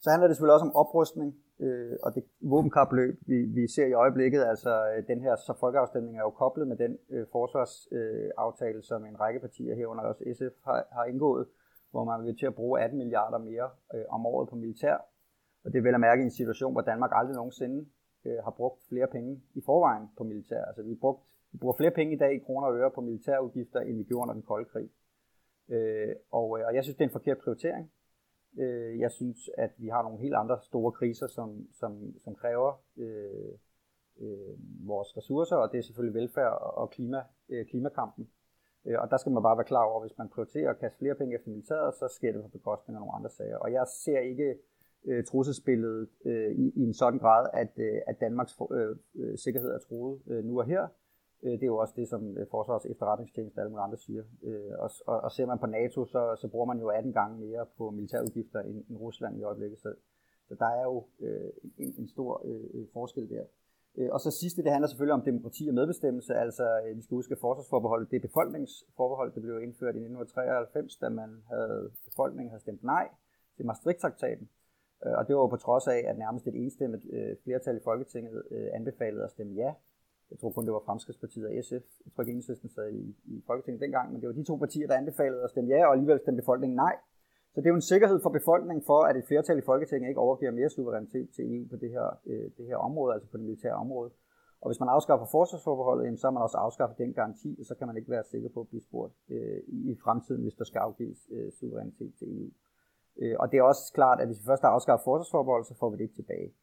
Så 0.01 0.11
handler 0.11 0.27
det 0.29 0.37
selvfølgelig 0.37 0.55
også 0.55 0.67
om 0.67 0.77
oprustning, 0.83 1.37
øh, 1.61 1.97
og 2.03 2.15
det 2.15 2.25
våbenkapløb, 2.41 3.15
vi, 3.27 3.39
vi 3.59 3.69
ser 3.75 3.87
i 3.87 3.93
øjeblikket, 3.93 4.43
altså 4.53 4.73
øh, 4.91 5.07
den 5.07 5.21
her 5.21 5.37
så 5.37 5.53
folkeafstemning 5.61 6.17
er 6.19 6.23
jo 6.23 6.31
koblet 6.31 6.69
med 6.69 6.77
den 6.77 6.99
øh, 7.11 7.27
forsvarsaftale, 7.33 8.79
øh, 8.79 8.83
som 8.83 9.07
en 9.07 9.21
række 9.21 9.41
partier 9.41 9.75
herunder 9.75 10.05
også 10.05 10.25
SF 10.39 10.55
har, 10.65 10.87
har 10.93 11.05
indgået, 11.05 11.47
hvor 11.91 12.05
man 12.05 12.25
vil 12.25 12.39
til 12.39 12.47
at 12.47 12.55
bruge 12.55 12.81
18 12.81 12.99
milliarder 12.99 13.39
mere 13.39 13.69
øh, 13.95 14.05
om 14.09 14.27
året 14.27 14.49
på 14.49 14.57
militær. 14.57 14.97
Og 15.65 15.73
det 15.73 15.79
er 15.79 15.83
vel 15.83 15.95
at 15.95 16.01
mærke 16.01 16.23
i 16.23 16.25
en 16.25 16.39
situation, 16.41 16.73
hvor 16.73 16.81
Danmark 16.81 17.11
aldrig 17.15 17.37
nogensinde 17.37 17.87
øh, 18.27 18.39
har 18.45 18.51
brugt 18.51 18.79
flere 18.89 19.07
penge 19.07 19.43
i 19.55 19.61
forvejen 19.67 20.07
på 20.19 20.25
militær. 20.25 20.65
Altså 20.65 20.83
vi, 20.83 20.95
brugt, 20.95 21.21
vi 21.53 21.59
bruger 21.59 21.77
flere 21.77 21.91
penge 21.91 22.15
i 22.15 22.19
dag 22.19 22.35
i 22.35 22.45
kroner 22.47 22.67
og 22.67 22.77
øre 22.77 22.91
på 22.91 23.01
militærudgifter, 23.01 23.81
end 23.81 23.97
vi 23.97 24.05
gjorde 24.05 24.23
under 24.23 24.35
den 24.35 24.43
kolde 24.43 24.69
krig. 24.73 24.91
Øh, 25.69 26.15
og, 26.31 26.59
øh, 26.59 26.67
og 26.67 26.75
jeg 26.75 26.85
synes, 26.85 26.97
det 26.97 27.05
er 27.05 27.09
en 27.09 27.19
forkert 27.19 27.39
prioritering. 27.39 27.93
Øh, 28.59 29.01
jeg 29.01 29.11
synes, 29.11 29.51
at 29.59 29.71
vi 29.79 29.89
har 29.89 30.03
nogle 30.03 30.19
helt 30.19 30.35
andre 30.35 30.59
store 30.63 30.93
kriser, 30.93 31.27
som, 31.27 31.67
som, 31.73 32.19
som 32.25 32.35
kræver 32.35 32.83
øh, 32.97 33.53
øh, 34.21 34.55
vores 34.87 35.17
ressourcer, 35.17 35.57
og 35.57 35.73
det 35.73 35.79
er 35.79 35.83
selvfølgelig 35.83 36.21
velfærd 36.21 36.53
og 36.61 36.91
klima, 36.91 37.23
øh, 37.49 37.67
klimakampen. 37.67 38.29
Øh, 38.85 39.01
og 39.01 39.11
der 39.11 39.17
skal 39.17 39.33
man 39.33 39.43
bare 39.43 39.57
være 39.57 39.65
klar 39.65 39.85
over, 39.85 40.01
at 40.01 40.09
hvis 40.09 40.19
man 40.19 40.29
prioriterer 40.29 40.71
at 40.71 40.79
kaste 40.79 40.99
flere 40.99 41.15
penge 41.15 41.35
efter 41.35 41.51
militæret, 41.51 41.95
så 41.95 42.09
sker 42.09 42.33
det 42.33 42.43
på 42.43 42.49
bekostning 42.49 42.97
af 42.97 43.01
nogle 43.01 43.15
andre 43.15 43.31
sager. 43.31 43.57
Og 43.57 43.73
jeg 43.73 43.87
ser 44.05 44.19
ikke 44.19 44.59
øh, 45.05 45.25
trusselsbilledet 45.25 46.09
øh, 46.25 46.51
i, 46.53 46.73
i 46.77 46.83
en 46.83 46.95
sådan 46.95 47.19
grad, 47.19 47.51
at, 47.53 47.73
øh, 47.77 48.01
at 48.07 48.21
Danmarks 48.21 48.59
øh, 48.73 48.97
øh, 49.15 49.39
sikkerhed 49.39 49.71
er 49.71 49.79
truet 49.79 50.21
øh, 50.27 50.45
nu 50.45 50.59
og 50.59 50.67
her. 50.67 50.89
Øh, 51.45 51.53
det 51.53 51.63
er 51.63 51.73
jo 51.75 51.77
også 51.77 51.95
det, 51.97 52.09
som 52.09 52.39
øh, 52.39 52.47
Forsvars 52.51 52.87
efterretningstjeneste 52.87 53.59
og 53.59 53.65
alle 53.65 53.81
andre 53.81 53.99
siger. 54.07 54.25
Øh, 54.43 54.73
og, 54.79 54.91
og, 55.07 55.21
og 55.21 55.31
ser 55.33 55.47
man 55.47 55.59
på 55.59 55.67
NATO, 55.67 56.07
så, 56.07 56.37
så 56.41 56.49
bruger 56.49 56.67
man 56.67 56.79
jo 56.79 56.89
18 56.89 57.13
gange 57.13 57.39
mere 57.47 57.67
på 57.79 57.91
militærudgifter 57.91 58.61
end, 58.61 58.85
end 58.89 58.99
Rusland 58.99 59.39
i 59.39 59.43
øjeblikket. 59.43 59.79
Så, 59.79 59.95
så 60.49 60.55
der 60.55 60.67
er 60.67 60.83
jo 60.83 61.05
øh, 61.21 61.51
en, 61.79 61.95
en 61.99 62.09
stor 62.09 62.43
øh, 62.45 62.65
øh 62.75 62.87
forskel 62.93 63.31
der. 63.31 63.45
Øh, 63.97 64.09
og 64.13 64.21
så 64.21 64.31
sidste, 64.31 64.63
det 64.63 64.71
handler 64.71 64.89
selvfølgelig 64.89 65.15
om 65.15 65.25
demokrati 65.25 65.65
og 65.69 65.75
medbestemmelse. 65.75 66.35
Altså, 66.35 66.65
vi 66.97 67.03
skal 67.03 67.15
huske, 67.15 67.33
at 67.33 67.41
forsvarsforbeholdet, 67.41 68.11
det 68.11 68.17
er 68.17 68.29
befolkningsforbehold, 68.29 69.33
det 69.35 69.43
blev 69.43 69.63
indført 69.63 69.95
i 69.95 69.99
1993, 69.99 70.97
da 70.97 71.09
man 71.09 71.31
havde, 71.53 71.91
befolkningen 72.05 72.51
havde 72.51 72.61
stemt 72.61 72.83
nej 72.83 73.09
til 73.57 73.67
Maastricht-traktaten. 73.67 74.49
Og 75.01 75.29
det 75.29 75.37
var 75.37 75.47
på 75.47 75.57
trods 75.57 75.87
af, 75.87 76.05
at 76.07 76.19
nærmest 76.19 76.47
et 76.47 76.55
enstemmigt 76.55 77.05
flertal 77.45 77.77
i 77.77 77.81
Folketinget 77.85 78.43
anbefalede 78.73 79.25
at 79.25 79.31
stemme 79.31 79.55
ja 79.55 79.73
jeg 80.31 80.39
tror 80.39 80.51
kun 80.51 80.65
det 80.67 80.73
var 80.73 80.87
Fremskridspartiet 80.87 81.47
og 81.47 81.53
SF. 81.65 81.85
Jeg 82.05 82.11
tror 82.13 82.23
ikke, 82.23 82.33
Enhedslisten 82.33 82.69
sad 82.69 82.89
i, 82.93 83.17
i 83.25 83.43
Folketinget 83.47 83.81
dengang, 83.81 84.13
men 84.13 84.21
det 84.21 84.27
var 84.29 84.35
de 84.35 84.45
to 84.45 84.57
partier, 84.57 84.87
der 84.87 84.97
anbefalede 85.03 85.43
at 85.45 85.51
stemme 85.51 85.71
ja, 85.75 85.87
og 85.87 85.93
alligevel 85.93 86.21
stemte 86.21 86.43
befolkningen 86.43 86.77
nej. 86.77 86.97
Så 87.53 87.61
det 87.61 87.67
er 87.67 87.75
jo 87.75 87.83
en 87.83 87.91
sikkerhed 87.93 88.21
for 88.23 88.31
befolkningen 88.31 88.85
for, 88.87 89.01
at 89.09 89.17
et 89.17 89.27
flertal 89.31 89.59
i 89.59 89.69
Folketinget 89.71 90.09
ikke 90.09 90.21
overgiver 90.21 90.53
mere 90.53 90.71
suverænitet 90.71 91.29
til 91.35 91.43
EU 91.55 91.69
på 91.69 91.77
det 91.77 91.91
her, 91.91 92.07
øh, 92.27 92.51
det 92.57 92.67
her 92.67 92.77
område, 92.77 93.15
altså 93.15 93.29
på 93.31 93.37
det 93.37 93.45
militære 93.45 93.75
område. 93.75 94.11
Og 94.61 94.69
hvis 94.71 94.81
man 94.81 94.89
afskaffer 94.89 95.27
forsvarsforbeholdet, 95.27 96.21
så 96.21 96.27
har 96.27 96.33
man 96.33 96.43
også 96.43 96.57
afskaffet 96.57 96.99
den 96.99 97.13
garanti, 97.13 97.57
og 97.61 97.65
så 97.67 97.75
kan 97.75 97.87
man 97.87 97.97
ikke 97.97 98.11
være 98.11 98.25
sikker 98.25 98.49
på 98.55 98.61
at 98.61 98.69
blive 98.69 98.83
spurgt 98.89 99.15
øh, 99.31 99.61
i 99.69 99.97
fremtiden, 100.05 100.43
hvis 100.43 100.55
der 100.55 100.65
skal 100.65 100.79
afgives 100.79 101.19
øh, 101.31 101.53
suverænitet 101.53 102.13
til 102.19 102.27
EU. 102.39 102.49
Øh, 103.23 103.37
og 103.41 103.51
det 103.51 103.59
er 103.59 103.63
også 103.63 103.93
klart, 103.95 104.21
at 104.21 104.27
hvis 104.27 104.41
vi 104.41 104.45
først 104.45 104.63
har 104.63 104.69
afskaffet 104.69 105.05
forsvarsforbeholdet, 105.05 105.67
så 105.69 105.75
får 105.81 105.91
vi 105.91 105.97
det 105.97 106.03
ikke 106.03 106.15
tilbage. 106.15 106.55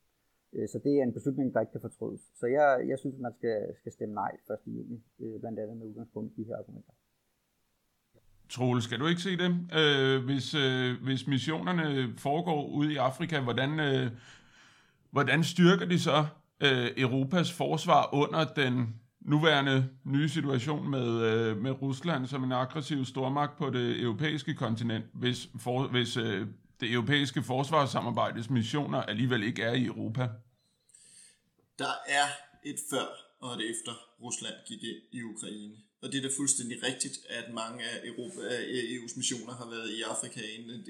Øh, 0.53 0.67
så 0.69 0.79
det 0.83 0.99
er 0.99 1.03
en 1.03 1.13
beslutning, 1.13 1.53
der 1.53 1.59
ikke 1.59 1.71
kan 1.71 1.81
fortrydes. 1.81 2.21
Så 2.39 2.45
jeg, 2.45 2.85
jeg 2.87 2.99
synes, 2.99 3.15
man 3.19 3.33
skal, 3.37 3.57
skal 3.79 3.91
stemme 3.91 4.15
nej 4.15 4.31
1. 4.49 4.57
juni, 4.67 4.97
øh, 5.19 5.39
blandt 5.39 5.59
andet 5.59 5.77
med 5.77 5.85
udgangspunkt 5.85 6.33
i 6.37 6.41
de 6.41 6.47
her 6.47 6.57
argumenter. 6.57 6.93
Troel, 8.49 8.81
skal 8.81 8.99
du 8.99 9.07
ikke 9.07 9.21
se 9.21 9.37
det? 9.37 9.51
Øh, 9.79 10.25
hvis, 10.25 10.55
øh, 10.55 11.03
hvis 11.03 11.27
missionerne 11.27 12.17
foregår 12.17 12.67
ude 12.67 12.93
i 12.93 12.97
Afrika, 12.97 13.39
hvordan, 13.39 13.79
øh, 13.79 14.11
hvordan 15.11 15.43
styrker 15.43 15.85
de 15.85 15.99
så 15.99 16.25
øh, 16.63 16.87
Europas 16.97 17.51
forsvar 17.51 18.13
under 18.13 18.43
den 18.55 19.01
nuværende 19.21 19.89
nye 20.03 20.29
situation 20.29 20.89
med, 20.89 21.21
øh, 21.21 21.57
med 21.57 21.81
Rusland 21.81 22.25
som 22.27 22.43
en 22.43 22.51
aggressiv 22.51 23.05
stormagt 23.05 23.57
på 23.57 23.69
det 23.69 24.01
europæiske 24.01 24.53
kontinent, 24.53 25.05
hvis, 25.13 25.49
for, 25.59 25.87
hvis 25.87 26.17
øh, 26.17 26.47
det 26.81 26.91
europæiske 26.91 27.43
forsvarssamarbejdes 27.43 28.49
missioner 28.49 29.01
alligevel 29.01 29.43
ikke 29.43 29.63
er 29.63 29.73
i 29.73 29.85
Europa? 29.85 30.29
Der 31.79 31.93
er 32.07 32.27
et 32.65 32.79
før 32.89 33.07
og 33.39 33.53
et 33.55 33.69
efter 33.71 33.93
Rusland 34.21 34.55
gik 34.67 34.83
ind 34.83 35.01
i 35.11 35.21
Ukraine. 35.23 35.75
Og 36.01 36.11
det 36.11 36.17
er 36.17 36.25
da 36.27 36.33
fuldstændig 36.37 36.77
rigtigt, 36.83 37.15
at 37.29 37.53
mange 37.53 37.83
af, 37.83 37.97
Europa, 38.11 38.41
af 38.55 38.61
EU's 38.93 39.13
missioner 39.17 39.53
har 39.61 39.69
været 39.75 39.89
i 39.97 40.01
Afrika 40.01 40.41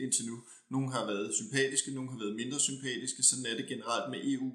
indtil 0.04 0.26
nu. 0.26 0.38
Nogle 0.70 0.92
har 0.92 1.06
været 1.06 1.36
sympatiske, 1.42 1.94
nogle 1.98 2.10
har 2.14 2.20
været 2.24 2.36
mindre 2.36 2.60
sympatiske. 2.60 3.24
Sådan 3.24 3.46
er 3.46 3.56
det 3.56 3.68
generelt 3.68 4.08
med 4.14 4.20
EU. 4.34 4.52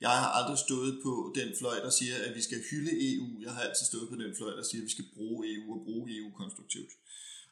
Jeg 0.00 0.10
har 0.22 0.30
aldrig 0.38 0.58
stået 0.58 0.92
på 1.04 1.12
den 1.38 1.48
fløj, 1.58 1.78
der 1.86 1.90
siger, 1.90 2.16
at 2.26 2.32
vi 2.38 2.42
skal 2.48 2.60
hylde 2.70 2.92
EU. 3.10 3.28
Jeg 3.44 3.52
har 3.54 3.62
altid 3.66 3.86
stået 3.86 4.08
på 4.08 4.16
den 4.22 4.32
fløj, 4.38 4.52
der 4.58 4.64
siger, 4.68 4.80
at 4.82 4.88
vi 4.88 4.94
skal 4.96 5.08
bruge 5.14 5.40
EU 5.54 5.66
og 5.74 5.80
bruge 5.86 6.04
EU 6.16 6.30
konstruktivt. 6.40 6.92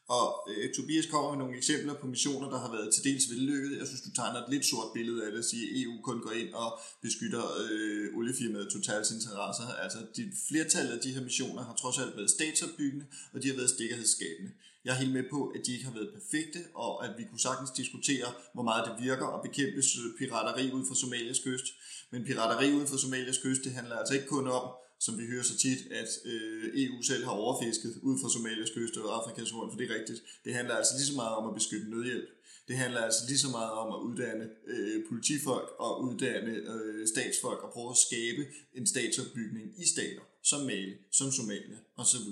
Og 0.09 0.49
øh, 0.51 0.75
Tobias 0.75 1.07
kommer 1.07 1.31
med 1.31 1.39
nogle 1.39 1.57
eksempler 1.57 1.95
på 1.95 2.07
missioner, 2.07 2.49
der 2.51 2.59
har 2.59 2.73
været 2.73 2.95
til 2.95 3.05
dels 3.05 3.31
vellykket. 3.31 3.79
Jeg 3.79 3.87
synes, 3.87 4.03
du 4.03 4.13
tegner 4.15 4.39
et 4.41 4.51
lidt 4.51 4.67
sort 4.67 4.91
billede 4.95 5.25
af 5.27 5.31
det, 5.33 5.39
at 5.39 5.45
sige, 5.45 5.65
at 5.69 5.83
EU 5.83 5.95
kun 6.03 6.21
går 6.21 6.31
ind 6.31 6.55
og 6.55 6.81
beskytter 7.03 7.45
øh, 7.63 8.17
oliefirmaet 8.19 8.69
Totals 8.69 9.11
interesser. 9.11 9.67
Altså, 9.85 9.99
de, 10.17 10.33
flertallet 10.49 10.93
af 10.93 11.01
de 11.01 11.13
her 11.15 11.23
missioner 11.23 11.63
har 11.65 11.75
trods 11.75 11.99
alt 11.99 12.17
været 12.17 12.31
statsopbyggende, 12.31 13.07
og 13.33 13.43
de 13.43 13.49
har 13.49 13.57
været 13.57 13.71
sikkerhedsskabende. 13.79 14.51
Jeg 14.85 14.93
er 14.95 14.99
helt 14.99 15.13
med 15.13 15.25
på, 15.31 15.41
at 15.55 15.61
de 15.67 15.73
ikke 15.73 15.85
har 15.85 15.97
været 15.99 16.15
perfekte, 16.19 16.61
og 16.75 17.05
at 17.07 17.13
vi 17.19 17.25
kunne 17.31 17.41
sagtens 17.41 17.71
diskutere, 17.71 18.29
hvor 18.55 18.63
meget 18.63 18.83
det 18.89 19.05
virker 19.05 19.27
at 19.27 19.43
bekæmpe 19.43 19.79
øh, 19.79 20.19
pirateri 20.19 20.73
ud 20.73 20.85
fra 20.89 20.95
Somalias 20.95 21.39
kyst. 21.39 21.67
Men 22.11 22.25
pirateri 22.25 22.73
ud 22.73 22.87
fra 22.87 22.99
Somalias 22.99 23.39
kyst, 23.39 23.65
det 23.65 23.73
handler 23.73 23.97
altså 23.97 24.15
ikke 24.15 24.27
kun 24.27 24.49
om, 24.49 24.65
som 25.05 25.19
vi 25.19 25.27
hører 25.27 25.43
så 25.43 25.59
tit, 25.59 25.81
at 25.91 26.11
øh, 26.25 26.65
EU 26.83 27.03
selv 27.03 27.25
har 27.25 27.31
overfisket 27.31 27.93
ud 28.03 28.17
fra 28.21 28.31
Somalias 28.31 28.71
kyst 28.71 28.97
og 28.97 29.15
Afrikas 29.19 29.51
horn, 29.51 29.71
for 29.71 29.79
det 29.79 29.91
er 29.91 29.95
rigtigt. 29.99 30.21
Det 30.45 30.55
handler 30.55 30.75
altså 30.75 30.93
lige 30.97 31.07
så 31.07 31.17
meget 31.23 31.35
om 31.39 31.49
at 31.49 31.55
beskytte 31.55 31.91
nødhjælp. 31.91 32.29
Det 32.69 32.77
handler 32.77 33.01
altså 33.01 33.23
lige 33.29 33.39
så 33.39 33.51
meget 33.59 33.73
om 33.83 33.89
at 33.97 34.01
uddanne 34.09 34.47
øh, 34.67 35.05
politifolk 35.09 35.69
og 35.79 35.93
uddanne 36.07 36.53
øh, 36.73 37.09
statsfolk 37.15 37.61
og 37.67 37.73
prøve 37.73 37.91
at 37.91 38.03
skabe 38.07 38.43
en 38.79 38.87
statsopbygning 38.87 39.67
i 39.83 39.87
stater, 39.95 40.25
som 40.43 40.61
Mali, 40.61 40.95
som 41.13 41.33
Somalia 41.33 41.79
osv. 41.97 42.29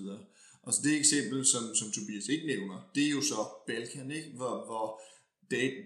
Og 0.62 0.74
så 0.74 0.80
det 0.84 0.96
eksempel, 0.96 1.46
som, 1.46 1.62
som 1.74 1.88
Tobias 1.92 2.26
ikke 2.28 2.46
nævner, 2.46 2.90
det 2.94 3.04
er 3.06 3.10
jo 3.10 3.22
så 3.22 3.40
Balkan, 3.66 4.10
ikke? 4.10 4.30
Hvor, 4.36 4.54
hvor 4.68 4.86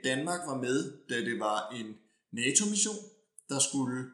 Danmark 0.05 0.41
var 0.47 0.59
med, 0.61 0.93
da 1.11 1.17
det 1.21 1.41
var 1.41 1.59
en 1.79 1.89
NATO-mission, 2.33 3.01
der 3.49 3.59
skulle 3.59 4.05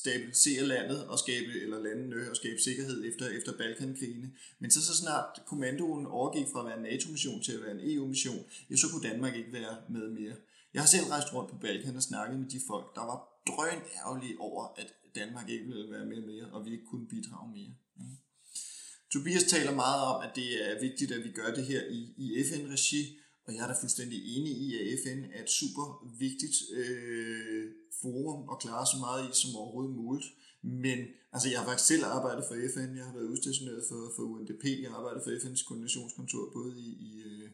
stabilisere 0.00 0.66
landet 0.66 1.06
og 1.06 1.18
skabe, 1.18 1.52
eller 1.62 1.78
landene 1.82 2.16
øh, 2.16 2.30
og 2.30 2.36
skabe 2.36 2.60
sikkerhed 2.60 3.04
efter, 3.10 3.28
efter 3.28 3.52
Balkankrigene. 3.56 4.30
Men 4.58 4.70
så, 4.70 4.80
så 4.86 4.94
snart 4.96 5.42
kommandoen 5.46 6.06
overgik 6.06 6.46
fra 6.52 6.60
at 6.60 6.66
være 6.66 6.76
en 6.76 6.82
NATO-mission 6.82 7.42
til 7.42 7.52
at 7.52 7.62
være 7.62 7.74
en 7.78 7.90
EU-mission, 7.90 8.44
ja, 8.70 8.76
så 8.76 8.86
kunne 8.90 9.08
Danmark 9.10 9.36
ikke 9.36 9.52
være 9.52 9.76
med 9.88 10.10
mere. 10.10 10.36
Jeg 10.74 10.82
har 10.82 10.86
selv 10.86 11.06
rejst 11.06 11.34
rundt 11.34 11.50
på 11.50 11.56
Balkan 11.56 11.96
og 11.96 12.02
snakket 12.02 12.40
med 12.40 12.48
de 12.48 12.60
folk, 12.66 12.94
der 12.94 13.04
var 13.10 13.18
drøn 13.50 13.80
ærgerlige 13.98 14.40
over, 14.40 14.74
at 14.76 14.88
Danmark 15.14 15.48
ikke 15.50 15.66
ville 15.66 15.90
være 15.90 16.06
med 16.06 16.20
mere, 16.22 16.46
og 16.52 16.66
vi 16.66 16.70
ikke 16.72 16.86
kunne 16.90 17.06
bidrage 17.06 17.52
mere. 17.52 17.74
Mm. 17.96 18.16
Tobias 19.12 19.44
taler 19.44 19.74
meget 19.74 20.02
om, 20.02 20.22
at 20.26 20.36
det 20.36 20.70
er 20.70 20.80
vigtigt, 20.80 21.12
at 21.12 21.24
vi 21.24 21.30
gør 21.30 21.54
det 21.54 21.66
her 21.66 21.82
i, 21.90 22.00
i 22.16 22.44
FN-regi, 22.48 23.18
og 23.46 23.54
jeg 23.54 23.62
er 23.62 23.66
da 23.66 23.76
fuldstændig 23.80 24.18
enig 24.36 24.52
i, 24.52 24.66
at 24.78 24.98
FN 25.02 25.20
er 25.34 25.42
et 25.42 25.50
super 25.50 25.86
vigtigt 26.18 26.56
øh, 26.72 27.64
forum 28.02 28.48
at 28.52 28.58
klare 28.64 28.86
så 28.86 28.98
meget 29.06 29.22
i 29.30 29.40
som 29.40 29.56
overhovedet 29.56 29.96
muligt. 29.96 30.26
Men 30.62 30.98
altså, 31.32 31.48
jeg 31.50 31.58
har 31.58 31.66
faktisk 31.66 31.88
selv 31.88 32.04
arbejdet 32.04 32.44
for 32.48 32.54
FN, 32.74 32.96
jeg 32.96 33.06
har 33.08 33.14
været 33.14 33.32
udstationeret 33.32 33.82
for, 33.88 34.12
for 34.16 34.22
UNDP, 34.22 34.64
jeg 34.82 34.90
har 34.90 34.96
arbejdet 34.96 35.22
for 35.24 35.30
FN's 35.30 35.64
koordinationskontor 35.68 36.50
både 36.56 36.72
i, 36.78 36.88
i 37.08 37.10
øh, 37.26 37.48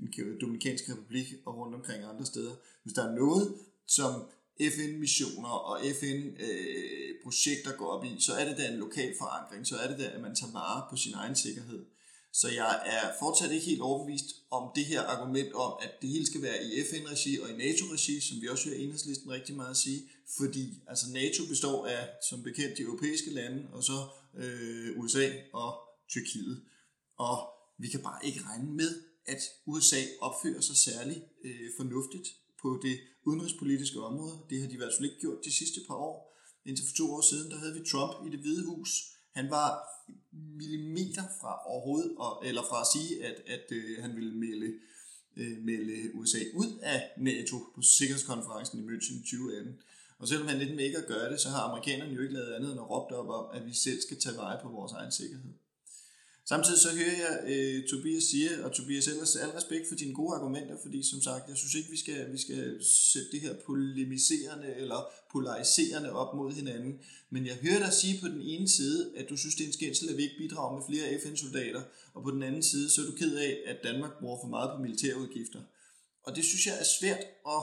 den 0.00 0.38
Dominikanske 0.40 0.92
Republik 0.92 1.26
og 1.46 1.56
rundt 1.56 1.74
omkring 1.74 2.04
andre 2.04 2.26
steder. 2.26 2.54
Hvis 2.82 2.94
der 2.94 3.04
er 3.08 3.14
noget, 3.14 3.54
som 3.86 4.12
FN-missioner 4.60 5.48
og 5.48 5.80
FN-projekter 6.00 7.72
øh, 7.72 7.78
går 7.78 7.86
op 7.86 8.04
i, 8.04 8.16
så 8.20 8.32
er 8.32 8.48
det 8.48 8.58
da 8.58 8.68
en 8.68 8.78
lokal 8.78 9.14
forankring, 9.18 9.66
så 9.66 9.76
er 9.76 9.88
det 9.88 9.98
da, 9.98 10.04
at 10.04 10.20
man 10.20 10.34
tager 10.34 10.52
vare 10.52 10.86
på 10.90 10.96
sin 10.96 11.14
egen 11.14 11.36
sikkerhed. 11.36 11.84
Så 12.32 12.48
jeg 12.48 12.82
er 12.86 13.12
fortsat 13.18 13.52
ikke 13.52 13.66
helt 13.66 13.80
overbevist 13.80 14.26
om 14.50 14.70
det 14.74 14.84
her 14.84 15.02
argument 15.02 15.52
om, 15.52 15.72
at 15.82 15.92
det 16.02 16.10
hele 16.10 16.26
skal 16.26 16.42
være 16.42 16.64
i 16.64 16.68
FN-regi 16.90 17.38
og 17.40 17.50
i 17.50 17.56
NATO-regi, 17.56 18.20
som 18.20 18.40
vi 18.42 18.48
også 18.48 18.68
hører 18.68 18.78
enhedslisten 18.78 19.30
rigtig 19.30 19.56
meget 19.56 19.70
at 19.70 19.76
sige, 19.76 20.02
fordi 20.38 20.64
altså 20.86 21.06
NATO 21.12 21.46
består 21.48 21.86
af, 21.86 22.08
som 22.28 22.42
bekendt, 22.42 22.78
de 22.78 22.82
europæiske 22.82 23.30
lande, 23.30 23.68
og 23.72 23.82
så 23.84 23.98
øh, 24.36 24.98
USA 24.98 25.26
og 25.52 25.70
Tyrkiet. 26.08 26.62
Og 27.18 27.36
vi 27.78 27.88
kan 27.88 28.02
bare 28.02 28.26
ikke 28.26 28.40
regne 28.48 28.72
med, 28.72 29.02
at 29.26 29.42
USA 29.66 30.02
opfører 30.20 30.60
sig 30.60 30.76
særlig 30.76 31.22
øh, 31.44 31.70
fornuftigt 31.76 32.28
på 32.62 32.80
det 32.82 32.96
udenrigspolitiske 33.26 34.00
område. 34.00 34.36
Det 34.50 34.60
har 34.60 34.68
de 34.68 34.74
i 34.74 34.76
hvert 34.76 34.94
fald 34.96 35.08
ikke 35.08 35.20
gjort 35.20 35.44
de 35.44 35.52
sidste 35.52 35.80
par 35.88 35.94
år. 35.94 36.16
Indtil 36.66 36.86
for 36.88 36.96
to 36.96 37.14
år 37.14 37.20
siden, 37.30 37.50
der 37.50 37.58
havde 37.58 37.74
vi 37.74 37.88
Trump 37.90 38.26
i 38.26 38.30
det 38.30 38.40
hvide 38.40 38.64
hus. 38.64 38.90
Han 39.34 39.50
var 39.50 39.91
millimeter 40.32 41.22
fra 41.40 41.52
overhovedet, 41.66 42.12
og, 42.18 42.46
eller 42.46 42.62
fra 42.62 42.80
at 42.80 42.86
sige, 42.94 43.24
at, 43.24 43.36
at 43.46 43.66
øh, 43.72 44.02
han 44.02 44.16
ville 44.16 44.34
melde, 44.34 44.72
øh, 45.36 45.58
melde 45.64 46.14
USA 46.14 46.38
ud 46.54 46.78
af 46.82 47.10
NATO 47.16 47.56
på 47.74 47.82
Sikkerhedskonferencen 47.82 48.78
i 48.78 48.82
München 48.82 49.16
2018. 49.18 49.78
Og 50.18 50.28
selvom 50.28 50.48
han 50.48 50.58
lidt 50.58 50.76
mega 50.76 51.00
gør 51.08 51.28
det, 51.28 51.40
så 51.40 51.48
har 51.48 51.60
amerikanerne 51.60 52.14
jo 52.14 52.20
ikke 52.22 52.34
lavet 52.34 52.52
andet 52.52 52.70
end 52.72 52.80
at 52.80 52.90
råbe 52.90 53.16
op 53.16 53.28
om, 53.28 53.56
at 53.56 53.66
vi 53.66 53.74
selv 53.74 54.00
skal 54.00 54.20
tage 54.20 54.36
vare 54.36 54.58
på 54.62 54.68
vores 54.68 54.92
egen 54.92 55.12
sikkerhed. 55.12 55.52
Samtidig 56.52 56.80
så 56.80 56.90
hører 57.00 57.16
jeg 57.24 57.34
øh, 57.52 57.88
Tobias 57.88 58.24
sige, 58.24 58.64
og 58.64 58.72
Tobias 58.72 59.08
ellers 59.08 59.36
al 59.36 59.50
respekt 59.50 59.88
for 59.88 59.94
dine 59.94 60.14
gode 60.14 60.34
argumenter, 60.34 60.76
fordi 60.82 61.02
som 61.10 61.20
sagt, 61.22 61.48
jeg 61.48 61.56
synes 61.56 61.74
ikke, 61.74 61.90
vi 61.90 61.96
skal, 61.96 62.32
vi 62.32 62.38
skal 62.38 62.84
sætte 62.84 63.28
det 63.32 63.40
her 63.40 63.54
polemiserende 63.66 64.74
eller 64.82 65.00
polariserende 65.32 66.10
op 66.12 66.36
mod 66.36 66.52
hinanden. 66.52 67.00
Men 67.30 67.46
jeg 67.46 67.56
hører 67.62 67.78
dig 67.78 67.92
sige 67.92 68.20
på 68.20 68.28
den 68.28 68.42
ene 68.42 68.68
side, 68.68 69.12
at 69.16 69.28
du 69.30 69.36
synes, 69.36 69.54
det 69.54 69.64
er 69.64 69.66
en 69.66 69.72
skændsel, 69.72 70.08
at 70.08 70.16
vi 70.16 70.22
ikke 70.22 70.38
bidrager 70.38 70.72
med 70.76 70.84
flere 70.90 71.20
FN-soldater, 71.22 71.82
og 72.14 72.22
på 72.22 72.30
den 72.30 72.42
anden 72.42 72.62
side, 72.62 72.90
så 72.90 73.00
er 73.02 73.06
du 73.06 73.12
ked 73.12 73.36
af, 73.36 73.58
at 73.66 73.76
Danmark 73.84 74.12
bruger 74.20 74.38
for 74.42 74.48
meget 74.48 74.70
på 74.74 74.82
militærudgifter. 74.82 75.62
Og 76.22 76.36
det 76.36 76.44
synes 76.44 76.66
jeg 76.66 76.76
er 76.80 76.88
svært 77.00 77.24
at 77.56 77.62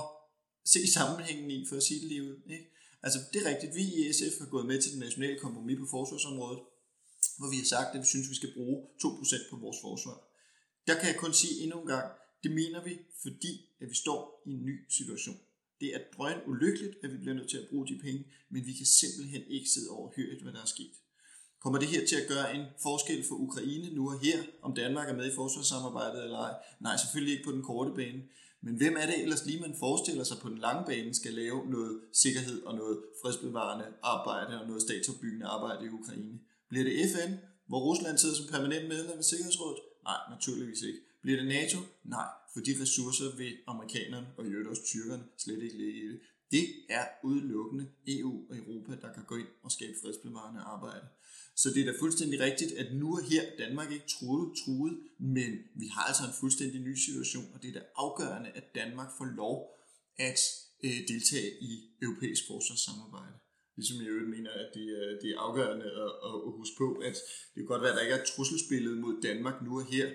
se 0.65 0.91
sammenhængen 0.91 1.51
i, 1.51 1.65
for 1.69 1.75
at 1.75 1.83
sige 1.83 1.99
det 1.99 2.07
lige 2.07 2.23
ud. 2.23 2.35
Ikke? 2.49 2.65
Altså, 3.03 3.19
det 3.33 3.41
er 3.41 3.49
rigtigt, 3.49 3.75
vi 3.75 3.83
i 3.99 4.13
SF 4.13 4.39
har 4.39 4.49
gået 4.55 4.65
med 4.65 4.81
til 4.81 4.91
den 4.91 4.99
nationale 4.99 5.39
kompromis 5.39 5.79
på 5.79 5.87
forsvarsområdet, 5.89 6.59
hvor 7.39 7.49
vi 7.53 7.57
har 7.61 7.69
sagt, 7.75 7.89
at 7.95 8.01
vi 8.03 8.07
synes, 8.13 8.27
at 8.27 8.31
vi 8.33 8.35
skal 8.41 8.53
bruge 8.57 8.77
2% 9.03 9.49
på 9.49 9.55
vores 9.63 9.79
forsvar. 9.81 10.17
Der 10.87 10.95
kan 10.99 11.07
jeg 11.11 11.17
kun 11.23 11.33
sige 11.33 11.55
endnu 11.63 11.77
en 11.81 11.87
gang, 11.87 12.07
det 12.43 12.51
mener 12.51 12.83
vi, 12.83 12.93
fordi 13.23 13.53
at 13.81 13.87
vi 13.89 13.95
står 14.03 14.43
i 14.45 14.51
en 14.57 14.65
ny 14.65 14.75
situation. 14.97 15.39
Det 15.81 15.89
er 15.95 16.01
drøn 16.15 16.39
ulykkeligt, 16.47 16.95
at 17.03 17.11
vi 17.13 17.17
bliver 17.17 17.35
nødt 17.35 17.49
til 17.49 17.57
at 17.57 17.67
bruge 17.69 17.87
de 17.87 17.99
penge, 18.05 18.21
men 18.49 18.65
vi 18.65 18.73
kan 18.73 18.85
simpelthen 18.85 19.43
ikke 19.55 19.69
sidde 19.69 19.89
overhørigt, 19.89 20.41
hvad 20.43 20.53
der 20.53 20.61
er 20.61 20.73
sket. 20.75 20.95
Kommer 21.63 21.79
det 21.79 21.87
her 21.87 22.07
til 22.07 22.15
at 22.15 22.27
gøre 22.27 22.55
en 22.55 22.65
forskel 22.81 23.23
for 23.27 23.35
Ukraine 23.35 23.89
nu 23.95 24.09
og 24.11 24.19
her, 24.19 24.37
om 24.61 24.75
Danmark 24.75 25.09
er 25.09 25.15
med 25.15 25.31
i 25.31 25.35
forsvarssamarbejdet 25.35 26.23
eller 26.23 26.37
ej? 26.37 26.53
Nej, 26.79 26.97
selvfølgelig 26.97 27.33
ikke 27.33 27.47
på 27.47 27.51
den 27.51 27.63
korte 27.63 27.91
bane. 27.95 28.21
Men 28.61 28.75
hvem 28.75 28.95
er 29.01 29.05
det 29.05 29.21
ellers 29.21 29.45
lige, 29.45 29.61
man 29.61 29.75
forestiller 29.79 30.23
sig 30.23 30.37
på 30.41 30.49
den 30.49 30.57
lange 30.57 30.85
bane 30.85 31.13
skal 31.13 31.33
lave 31.33 31.69
noget 31.69 32.01
sikkerhed 32.13 32.61
og 32.63 32.75
noget 32.75 32.97
fredsbevarende 33.21 33.85
arbejde 34.03 34.61
og 34.61 34.67
noget 34.67 34.81
statsopbyggende 34.81 35.45
arbejde 35.45 35.85
i 35.85 35.89
Ukraine? 35.89 36.39
Bliver 36.69 36.85
det 36.87 36.95
FN, 37.13 37.31
hvor 37.69 37.79
Rusland 37.89 38.17
sidder 38.17 38.35
som 38.35 38.51
permanent 38.55 38.87
medlem 38.87 39.17
af 39.17 39.23
Sikkerhedsrådet? 39.23 39.79
Nej, 40.03 40.19
naturligvis 40.29 40.81
ikke. 40.81 40.99
Bliver 41.21 41.37
det 41.39 41.47
NATO? 41.47 41.77
Nej, 42.15 42.29
for 42.53 42.59
de 42.59 42.71
ressourcer 42.81 43.37
vil 43.37 43.57
amerikanerne 43.67 44.27
og 44.37 44.45
i 44.45 44.49
øvrigt 44.49 44.69
også 44.69 44.85
tyrkerne 44.85 45.23
slet 45.37 45.63
ikke 45.63 45.77
lægge 45.77 45.99
i 46.03 46.07
det. 46.11 46.19
Det 46.51 46.65
er 46.89 47.05
udelukkende 47.23 47.85
EU 48.07 48.33
og 48.49 48.57
Europa, 48.57 48.91
der 49.03 49.13
kan 49.13 49.23
gå 49.23 49.35
ind 49.35 49.47
og 49.63 49.71
skabe 49.71 49.93
fredsbevarende 50.01 50.61
arbejde. 50.61 51.07
Så 51.55 51.69
det 51.73 51.81
er 51.81 51.91
da 51.91 51.99
fuldstændig 51.99 52.39
rigtigt, 52.39 52.71
at 52.71 52.95
nu 52.95 53.07
og 53.17 53.23
her 53.23 53.43
Danmark 53.57 53.91
ikke 53.91 54.07
truet, 54.07 54.57
truet, 54.65 54.97
men 55.19 55.51
vi 55.75 55.87
har 55.87 56.03
altså 56.03 56.23
en 56.23 56.39
fuldstændig 56.39 56.81
ny 56.81 56.95
situation, 56.95 57.45
og 57.53 57.61
det 57.61 57.69
er 57.69 57.79
da 57.79 57.85
afgørende, 57.95 58.49
at 58.49 58.75
Danmark 58.75 59.09
får 59.17 59.25
lov 59.25 59.57
at 60.17 60.39
øh, 60.83 60.99
deltage 61.07 61.49
i 61.61 61.71
europæisk 62.01 62.43
forsvarssamarbejde. 62.47 63.33
Ligesom 63.79 63.97
i 64.03 64.07
øvrigt 64.13 64.33
mener, 64.35 64.51
at 64.61 64.69
det 64.77 64.87
er, 64.99 65.07
det 65.21 65.29
er 65.33 65.39
afgørende 65.47 65.87
at, 66.03 66.11
at 66.29 66.35
huske 66.59 66.75
på, 66.83 66.87
at 67.09 67.15
det 67.51 67.59
kan 67.61 67.71
godt 67.73 67.81
være, 67.83 67.91
at 67.93 67.97
der 67.97 68.05
ikke 68.05 68.15
er 68.17 68.21
et 68.23 68.31
trusselsbillede 68.33 68.97
mod 69.03 69.13
Danmark 69.27 69.57
nu 69.65 69.71
og 69.81 69.85
her, 69.93 70.07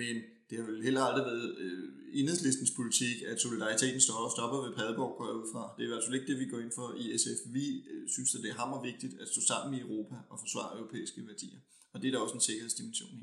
men 0.00 0.16
det 0.48 0.54
har 0.58 0.66
vel 0.70 0.82
heller 0.86 1.02
aldrig 1.08 1.24
været 1.30 1.48
øh, 1.64 1.84
enhedslistens 2.20 2.72
politik, 2.78 3.16
at 3.30 3.40
solidariteten 3.46 4.00
står 4.06 4.18
og 4.26 4.30
stopper 4.36 4.58
ved 4.64 4.72
Padborg, 4.78 5.12
går 5.18 5.26
jeg 5.30 5.36
ud 5.40 5.48
fra. 5.52 5.62
Det 5.74 5.82
er 5.82 5.88
i 5.88 5.92
hvert 5.92 6.04
fald 6.06 6.16
ikke 6.18 6.30
det, 6.32 6.38
vi 6.42 6.46
går 6.52 6.60
ind 6.64 6.72
for 6.78 6.86
i 7.02 7.04
SF. 7.22 7.38
Vi 7.58 7.66
øh, 7.92 8.04
synes, 8.14 8.34
at 8.34 8.40
det 8.42 8.50
er 8.50 8.58
hammer 8.62 8.80
vigtigt 8.90 9.14
at 9.22 9.26
stå 9.32 9.40
sammen 9.50 9.70
i 9.78 9.80
Europa 9.86 10.16
og 10.32 10.36
forsvare 10.44 10.70
europæiske 10.78 11.20
værdier. 11.30 11.60
Og 11.92 11.96
det 12.00 12.06
er 12.08 12.12
der 12.12 12.20
også 12.24 12.36
en 12.38 12.46
sikkerhedsdimension 12.48 13.14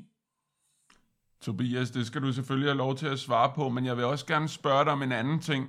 Tobias, 1.40 1.90
det 1.90 2.06
skal 2.06 2.22
du 2.22 2.32
selvfølgelig 2.32 2.68
have 2.68 2.82
lov 2.84 2.96
til 2.96 3.06
at 3.06 3.18
svare 3.18 3.52
på, 3.54 3.68
men 3.68 3.86
jeg 3.86 3.96
vil 3.96 4.04
også 4.04 4.26
gerne 4.26 4.48
spørge 4.48 4.84
dig 4.84 4.92
om 4.92 5.02
en 5.02 5.12
anden 5.12 5.40
ting. 5.40 5.62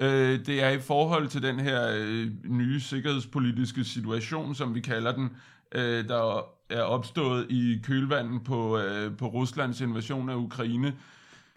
Øh, 0.00 0.46
det 0.46 0.62
er 0.62 0.70
i 0.70 0.78
forhold 0.78 1.28
til 1.28 1.42
den 1.42 1.60
her 1.60 1.80
øh, 2.00 2.26
nye 2.44 2.80
sikkerhedspolitiske 2.80 3.84
situation, 3.84 4.54
som 4.54 4.74
vi 4.74 4.80
kalder 4.80 5.12
den, 5.12 5.28
øh, 5.74 6.08
der 6.08 6.22
er 6.70 6.82
opstået 6.82 7.46
i 7.50 7.80
kølvandet 7.86 8.40
på, 8.44 8.78
øh, 8.78 9.16
på 9.18 9.26
Ruslands 9.26 9.80
invasion 9.80 10.28
af 10.28 10.36
Ukraine. 10.36 10.92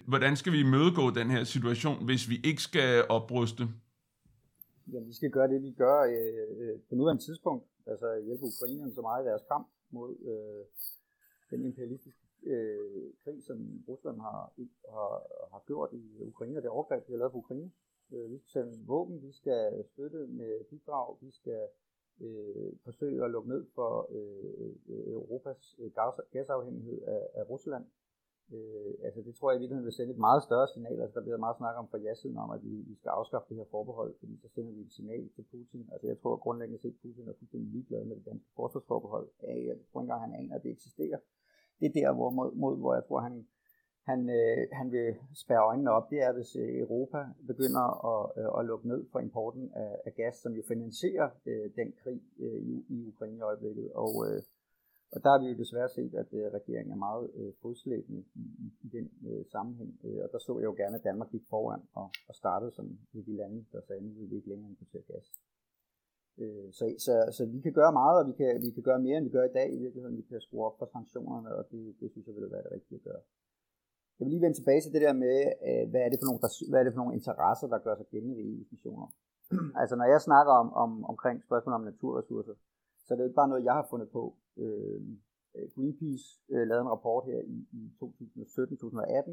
Hvordan 0.08 0.36
skal 0.36 0.54
vi 0.54 0.60
imødegå 0.60 1.10
den 1.10 1.30
her 1.30 1.44
situation, 1.44 2.06
hvis 2.06 2.30
vi 2.30 2.36
ikke 2.44 2.62
skal 2.62 3.04
opruste? 3.10 3.64
Ja, 4.94 5.00
vi 5.00 5.14
skal 5.14 5.32
gøre 5.32 5.48
det, 5.48 5.64
vi 5.64 5.72
gør 5.72 5.98
øh, 6.02 6.44
øh, 6.62 6.80
på 6.90 6.96
nuværende 6.96 7.24
tidspunkt, 7.24 7.66
altså 7.88 8.08
hjælpe 8.26 8.44
Ukrainerne 8.44 8.94
så 8.94 9.02
meget 9.02 9.24
i 9.24 9.28
deres 9.28 9.42
kamp 9.52 9.68
mod 9.92 10.12
øh, 10.32 10.64
den 11.52 11.66
imperialistiske 11.66 12.22
øh, 12.44 13.14
krig, 13.24 13.44
som 13.48 13.58
Rusland 13.88 14.18
har, 14.22 14.54
har, 14.96 15.12
har 15.52 15.64
gjort 15.68 15.90
i 15.94 16.04
Ukraine, 16.22 16.58
og 16.58 16.62
det 16.64 16.70
overgreb, 16.70 17.08
de 17.08 17.12
har 17.12 17.18
lavet 17.18 17.32
på 17.32 17.38
Ukraine. 17.38 17.72
Øh, 18.12 18.32
vi 18.32 18.38
skal 18.38 18.50
sende 18.50 18.88
våben, 18.88 19.22
vi 19.22 19.32
skal 19.32 19.86
støtte 19.86 20.28
med 20.28 20.64
bidrag, 20.70 21.18
vi 21.22 21.32
skal 21.32 21.68
øh, 22.22 22.72
forsøge 22.84 23.24
at 23.26 23.32
lukke 23.32 23.50
ned 23.50 23.66
for 23.76 24.08
øh, 24.10 24.76
øh 24.90 25.14
Europas 25.14 25.76
øh, 25.80 25.92
gas, 25.92 26.14
gasafhængighed 26.32 27.02
af, 27.02 27.28
af 27.34 27.50
Rusland. 27.50 27.86
Øh, 28.54 28.94
altså 29.08 29.22
det 29.22 29.36
tror 29.36 29.52
jeg 29.52 29.58
i 29.58 29.62
virkeligheden 29.62 29.86
vil 29.86 30.00
sende 30.00 30.14
et 30.14 30.26
meget 30.28 30.44
større 30.44 30.68
signal. 30.74 31.02
Altså 31.02 31.16
der 31.20 31.26
bliver 31.26 31.46
meget 31.46 31.58
snak 31.58 31.76
om 31.78 31.88
fra 31.92 31.98
ja-siden 31.98 32.38
om, 32.38 32.50
at 32.52 32.62
vi, 32.64 32.76
vi 32.92 32.96
skal 32.96 33.10
afskaffe 33.10 33.50
det 33.50 33.58
her 33.58 33.72
forbehold, 33.72 34.12
fordi 34.20 34.38
så 34.42 34.48
sender 34.56 34.72
vi 34.72 34.82
et 34.82 34.94
signal 34.94 35.30
til 35.36 35.44
Putin. 35.52 35.90
Altså 35.92 36.08
jeg 36.08 36.18
tror 36.20 36.44
grundlæggende 36.46 36.82
set, 36.82 36.96
at 36.96 37.02
Putin 37.02 37.28
er 37.28 37.34
fuldstændig 37.40 37.70
ligeglad 37.72 38.04
med 38.06 38.16
det 38.16 38.26
danske 38.26 38.50
forsvarsforbehold. 38.56 39.28
Jeg 39.42 39.76
tror 39.92 40.02
ikke 40.02 40.12
engang, 40.12 40.22
han 40.22 40.34
aner, 40.40 40.56
at 40.56 40.64
det 40.64 40.72
eksisterer. 40.72 41.20
Det 41.80 41.86
er 41.88 41.94
der, 42.00 42.14
hvor, 42.14 42.30
mod, 42.30 42.52
mod, 42.56 42.78
hvor 42.78 42.94
jeg 42.94 43.04
tror, 43.08 43.20
han, 43.20 43.48
han, 44.10 44.30
øh, 44.30 44.68
han 44.72 44.92
vil 44.92 45.16
spære 45.44 45.68
øjnene 45.70 45.92
op. 45.92 46.10
Det 46.10 46.20
er, 46.22 46.32
hvis 46.34 46.56
øh, 46.56 46.80
Europa 46.80 47.20
begynder 47.48 47.86
at, 48.12 48.32
øh, 48.40 48.60
at 48.60 48.66
lukke 48.66 48.88
ned 48.88 49.06
for 49.12 49.20
importen 49.20 49.72
af, 49.76 49.92
af 50.06 50.14
gas, 50.14 50.36
som 50.36 50.52
jo 50.54 50.64
finansierer 50.68 51.30
øh, 51.46 51.70
den 51.76 51.94
krig 52.04 52.22
øh, 52.40 52.62
i, 52.62 52.86
i 52.90 53.08
Ukraine 53.08 53.38
i 53.38 53.42
øjeblikket. 53.42 53.92
Og 53.94 54.28
øh, 54.28 54.42
og 55.14 55.24
der 55.24 55.30
har 55.32 55.40
vi 55.44 55.48
jo 55.52 55.58
desværre 55.64 55.90
set, 55.90 56.14
at 56.24 56.30
øh, 56.40 56.46
regeringen 56.58 56.92
er 56.92 57.06
meget 57.08 57.26
øh, 57.40 57.54
fodslæbende 57.62 58.24
i, 58.36 58.44
i, 58.66 58.68
i 58.86 58.88
den 58.98 59.08
øh, 59.30 59.46
sammenhæng. 59.46 60.00
Øh, 60.04 60.20
og 60.24 60.30
der 60.32 60.40
så 60.40 60.54
jeg 60.60 60.66
jo 60.66 60.76
gerne, 60.82 60.96
at 60.96 61.04
Danmark 61.04 61.30
gik 61.32 61.46
foran 61.50 61.82
og, 61.94 62.10
og 62.30 62.36
startede 62.36 62.72
som 62.72 62.86
i 63.14 63.22
de 63.22 63.36
lande, 63.36 63.66
der 63.72 63.82
sagde, 63.82 64.00
at 64.00 64.04
nu 64.04 64.12
vil 64.20 64.30
vi 64.32 64.36
ikke 64.36 64.50
længere 64.50 64.70
importere 64.70 65.02
gas. 65.12 65.26
Øh, 66.38 66.68
så, 66.78 66.84
så, 67.06 67.14
så 67.38 67.46
vi 67.46 67.62
kan 67.62 67.74
gøre 67.74 67.94
meget, 68.02 68.18
og 68.22 68.28
vi 68.30 68.34
kan, 68.42 68.62
vi 68.66 68.72
kan 68.72 68.84
gøre 68.84 69.00
mere, 69.00 69.18
end 69.18 69.26
vi 69.26 69.36
gør 69.38 69.44
i 69.44 69.54
dag 69.60 69.74
i 69.74 69.78
virkeligheden. 69.78 70.18
Vi 70.18 70.22
kan 70.30 70.42
skrue 70.42 70.66
op 70.66 70.78
for 70.80 70.86
sanktionerne, 70.86 71.56
og 71.56 71.64
det, 71.72 71.96
det 72.00 72.12
synes 72.12 72.28
jeg 72.28 72.36
vil 72.36 72.52
være 72.52 72.64
det 72.64 72.72
rigtige 72.72 73.00
at 73.00 73.04
gøre. 73.10 73.22
Jeg 74.18 74.24
vil 74.26 74.34
lige 74.34 74.46
vende 74.46 74.58
tilbage 74.58 74.82
til 74.82 74.94
det 74.96 75.02
der 75.08 75.14
med, 75.26 75.38
øh, 75.68 75.84
hvad, 75.92 76.02
er 76.06 76.10
det 76.10 76.20
for 76.22 76.28
nogle, 76.30 76.42
der, 76.44 76.52
hvad 76.70 76.80
er 76.80 76.86
det 76.86 76.94
for 76.94 77.02
nogle 77.02 77.18
interesser, 77.20 77.68
der 77.74 77.80
gør 77.86 77.96
sig 77.96 78.08
gældende 78.14 78.36
ved 78.38 78.46
EU's 78.52 78.70
missioner. 78.74 79.08
altså 79.82 79.96
når 79.96 80.08
jeg 80.14 80.22
snakker 80.22 80.54
om, 80.62 80.68
om, 80.84 80.92
omkring 81.12 81.38
spørgsmål 81.48 81.74
om 81.80 81.88
naturressourcer, 81.92 82.56
så 83.04 83.08
er 83.14 83.16
det 83.16 83.24
jo 83.24 83.30
ikke 83.30 83.42
bare 83.42 83.52
noget, 83.54 83.68
jeg 83.70 83.74
har 83.80 83.88
fundet 83.90 84.10
på. 84.18 84.24
Øhm, 84.58 85.12
øh, 85.56 85.68
Greenpeace 85.76 86.28
øh, 86.54 86.68
lavede 86.68 86.84
en 86.86 86.94
rapport 86.96 87.24
her 87.26 87.40
i, 87.56 87.58
i 87.80 87.84
2017-2018, 88.04 89.32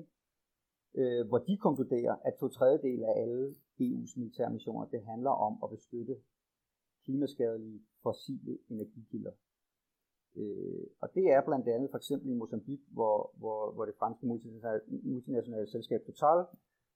øh, 1.01 1.23
hvor 1.29 1.39
de 1.39 1.55
konkluderer, 1.67 2.15
at 2.25 2.35
to 2.41 2.49
tredjedel 2.49 3.05
af 3.05 3.15
alle 3.23 3.55
EU's 3.81 4.13
militære 4.21 4.51
missioner, 4.57 4.87
det 4.87 5.03
handler 5.11 5.31
om 5.31 5.55
at 5.65 5.71
beskytte 5.71 6.17
klimaskadelige 7.05 7.81
fossile 8.03 8.59
energikilder. 8.69 9.33
Øh, 10.37 10.87
og 11.01 11.09
det 11.15 11.25
er 11.35 11.41
blandt 11.47 11.69
andet 11.69 11.91
for 11.91 11.99
eksempel 11.99 12.31
i 12.31 12.35
Mozambique, 12.35 12.87
hvor, 12.93 13.33
hvor, 13.39 13.73
hvor 13.73 13.85
det 13.85 13.95
franske 13.99 14.27
multinationale, 14.27 14.81
multinationale 15.03 15.67
selskab 15.67 16.01
Total 16.07 16.45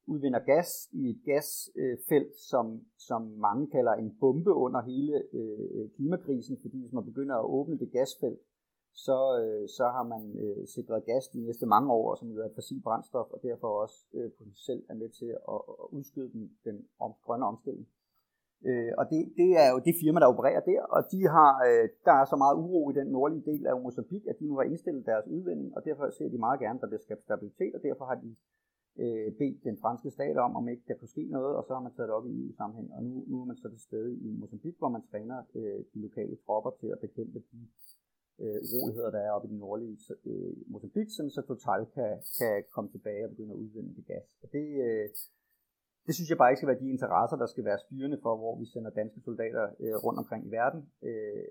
udvinder 0.06 0.38
gas 0.38 0.88
i 0.92 1.10
et 1.10 1.20
gasfelt, 1.24 2.36
som, 2.50 2.84
som 2.98 3.22
mange 3.22 3.66
kalder 3.66 3.92
en 3.92 4.16
bombe 4.20 4.52
under 4.52 4.80
hele 4.82 5.22
øh, 5.32 5.90
klimakrisen, 5.96 6.58
fordi 6.62 6.80
hvis 6.80 6.92
man 6.92 7.04
begynder 7.04 7.36
at 7.36 7.44
åbne 7.44 7.78
det 7.78 7.92
gasfelt, 7.92 8.40
så, 8.94 9.18
øh, 9.42 9.68
så 9.68 9.84
har 9.84 10.02
man 10.02 10.22
øh, 10.44 10.66
sikret 10.66 11.04
gas 11.04 11.28
de 11.28 11.40
næste 11.40 11.66
mange 11.66 11.92
år, 11.92 12.14
som 12.14 12.28
jo 12.28 12.40
er 12.40 12.46
et 12.46 12.54
fossil 12.54 12.80
brændstof, 12.82 13.30
og 13.30 13.40
derfor 13.42 13.68
også 13.82 14.06
øh, 14.14 14.30
potentielt 14.38 14.84
er 14.90 14.94
med 14.94 15.08
til 15.08 15.26
at, 15.26 15.60
at 15.82 15.86
udskyde 15.90 16.32
den, 16.32 16.56
den 16.64 16.86
om, 17.00 17.12
grønne 17.24 17.46
omstilling. 17.46 17.88
Øh, 18.68 18.92
og 19.00 19.04
det, 19.12 19.20
det 19.40 19.50
er 19.62 19.68
jo 19.72 19.78
det 19.86 19.94
firma, 20.02 20.18
der 20.20 20.32
opererer 20.34 20.62
der, 20.70 20.82
og 20.96 21.00
de 21.12 21.20
har, 21.36 21.52
øh, 21.68 21.84
der 22.06 22.14
er 22.20 22.26
så 22.32 22.36
meget 22.42 22.56
uro 22.64 22.80
i 22.90 22.94
den 23.00 23.08
nordlige 23.16 23.46
del 23.50 23.62
af 23.66 23.80
Mozambique, 23.80 24.30
at 24.30 24.38
de 24.40 24.46
nu 24.46 24.54
har 24.58 24.64
indstillet 24.70 25.06
deres 25.10 25.26
udvinding, 25.34 25.70
og 25.76 25.80
derfor 25.84 26.10
ser 26.18 26.28
de 26.34 26.44
meget 26.46 26.60
gerne, 26.60 26.78
at 26.78 26.82
der 26.82 26.90
bliver 26.90 27.06
skabt 27.06 27.22
stabilitet, 27.28 27.72
og 27.76 27.82
derfor 27.88 28.04
har 28.10 28.18
de 28.24 28.30
øh, 29.02 29.28
bedt 29.40 29.64
den 29.68 29.76
franske 29.82 30.10
stat 30.10 30.36
om, 30.36 30.56
om 30.60 30.68
ikke 30.68 30.84
der 30.88 30.94
kunne 30.98 31.14
ske 31.16 31.24
noget, 31.36 31.56
og 31.58 31.64
så 31.66 31.72
har 31.74 31.82
man 31.86 31.92
taget 31.94 32.08
det 32.08 32.16
op 32.18 32.26
i 32.26 32.32
EU-sammenhæng, 32.40 32.88
og 32.96 33.02
nu, 33.04 33.24
nu 33.30 33.40
er 33.42 33.46
man 33.50 33.56
så 33.56 33.68
til 33.68 33.80
stede 33.88 34.10
i 34.26 34.28
Mozambique, 34.40 34.78
hvor 34.78 34.92
man 34.96 35.02
træner 35.10 35.38
øh, 35.54 35.78
de 35.94 35.98
lokale 36.06 36.36
tropper 36.44 36.72
til 36.80 36.88
at 36.94 36.98
bekæmpe 37.06 37.38
de 37.52 37.58
øh, 38.42 38.60
uroligheder, 38.72 39.10
der 39.10 39.22
er 39.26 39.32
oppe 39.36 39.48
i 39.48 39.50
den 39.50 39.58
nordlige 39.58 39.98
øh, 40.30 40.54
Mozambique, 40.66 41.10
så 41.36 41.42
Total 41.48 41.86
kan, 41.96 42.12
kan 42.38 42.64
komme 42.74 42.90
tilbage 42.90 43.24
og 43.24 43.30
begynde 43.30 43.54
at 43.54 43.62
udvinde 43.64 43.94
det 43.96 44.06
gas. 44.06 44.28
Og 44.42 44.48
det, 44.52 44.66
øh, 44.86 45.08
det 46.06 46.14
synes 46.14 46.30
jeg 46.30 46.38
bare 46.38 46.50
ikke 46.50 46.60
skal 46.60 46.72
være 46.72 46.84
de 46.84 46.94
interesser, 46.96 47.36
der 47.36 47.46
skal 47.46 47.64
være 47.64 47.78
styrende 47.78 48.18
for, 48.22 48.36
hvor 48.36 48.54
vi 48.60 48.66
sender 48.66 48.90
danske 48.90 49.20
soldater 49.20 49.64
øh, 49.80 49.94
rundt 50.04 50.18
omkring 50.18 50.46
i 50.46 50.50
verden. 50.50 50.80
Øh, 51.02 51.44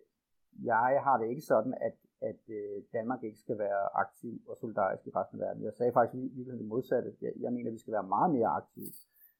jeg 0.63 1.01
har 1.05 1.17
det 1.17 1.27
ikke 1.29 1.41
sådan, 1.41 1.73
at, 1.87 1.97
at 2.21 2.41
øh, 2.49 2.83
Danmark 2.93 3.23
ikke 3.23 3.39
skal 3.39 3.57
være 3.57 3.83
aktiv 4.03 4.41
og 4.49 4.57
solidarisk 4.57 5.07
i 5.07 5.11
resten 5.15 5.41
af 5.41 5.47
verden. 5.47 5.63
Jeg 5.63 5.73
sagde 5.73 5.93
faktisk 5.93 6.13
lige 6.13 6.51
det 6.61 6.65
modsatte. 6.65 7.09
Jeg, 7.21 7.31
jeg 7.39 7.53
mener, 7.53 7.69
at 7.69 7.73
vi 7.73 7.83
skal 7.83 7.93
være 7.93 8.11
meget 8.15 8.31
mere 8.37 8.47
aktive. 8.47 8.91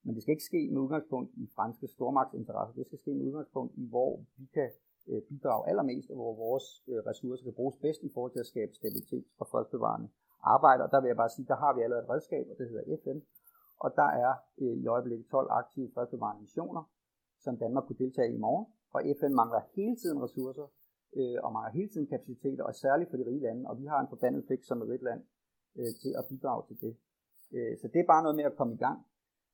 Men 0.03 0.15
det 0.15 0.21
skal 0.21 0.31
ikke 0.31 0.49
ske 0.51 0.69
med 0.71 0.81
udgangspunkt 0.81 1.31
i 1.43 1.45
franske 1.55 1.87
stormagtsinteresser. 1.87 2.75
Det 2.75 2.85
skal 2.85 2.99
ske 2.99 3.13
med 3.13 3.25
udgangspunkt 3.25 3.73
i, 3.77 3.85
hvor 3.89 4.11
vi 4.37 4.45
kan 4.53 4.69
øh, 5.09 5.21
bidrage 5.29 5.69
allermest, 5.69 6.09
og 6.09 6.15
hvor 6.15 6.33
vores 6.35 6.83
øh, 6.87 6.99
ressourcer 7.09 7.43
kan 7.43 7.53
bruges 7.53 7.77
bedst 7.77 8.01
i 8.03 8.11
forhold 8.13 8.31
til 8.31 8.39
at 8.39 8.51
skabe 8.53 8.73
stabilitet 8.73 9.25
og 9.39 9.47
fredsbevarende 9.51 10.09
arbejde. 10.43 10.83
Og 10.83 10.91
der 10.91 11.01
vil 11.01 11.07
jeg 11.07 11.17
bare 11.17 11.29
sige, 11.29 11.45
der 11.47 11.55
har 11.63 11.73
vi 11.75 11.81
allerede 11.81 12.03
et 12.03 12.09
redskab, 12.09 12.45
og 12.51 12.55
det 12.57 12.69
hedder 12.69 12.97
FN. 13.03 13.19
Og 13.85 13.89
der 13.95 14.09
er 14.25 14.33
øh, 14.61 14.75
i 14.83 14.87
øjeblikket 14.87 15.25
12 15.27 15.47
aktive 15.61 15.91
fredsbevarende 15.93 16.41
missioner, 16.41 16.83
som 17.43 17.57
Danmark 17.57 17.83
kunne 17.85 18.01
deltage 18.03 18.31
i 18.31 18.35
i 18.35 18.43
morgen. 18.45 18.65
Og 18.95 19.01
FN 19.19 19.33
mangler 19.41 19.61
hele 19.75 19.95
tiden 20.01 20.17
ressourcer 20.23 20.67
øh, 21.17 21.37
og 21.43 21.53
mangler 21.53 21.71
hele 21.79 21.89
tiden 21.93 22.07
kapaciteter, 22.07 22.63
og 22.63 22.75
særligt 22.75 23.09
for 23.09 23.17
de 23.17 23.25
rige 23.29 23.45
lande, 23.47 23.69
og 23.69 23.79
vi 23.81 23.85
har 23.85 23.99
en 24.01 24.11
forbandet 24.13 24.45
pligt 24.47 24.65
som 24.65 24.81
et 24.81 24.89
rigt 24.89 25.03
land 25.03 25.21
øh, 25.79 25.93
til 26.01 26.11
at 26.19 26.25
bidrage 26.29 26.63
til 26.67 26.77
det. 26.81 26.93
Øh, 27.55 27.77
så 27.81 27.87
det 27.93 27.99
er 27.99 28.11
bare 28.13 28.23
noget 28.23 28.35
med 28.35 28.43
at 28.43 28.55
komme 28.55 28.73
i 28.73 28.77
gang. 28.85 28.99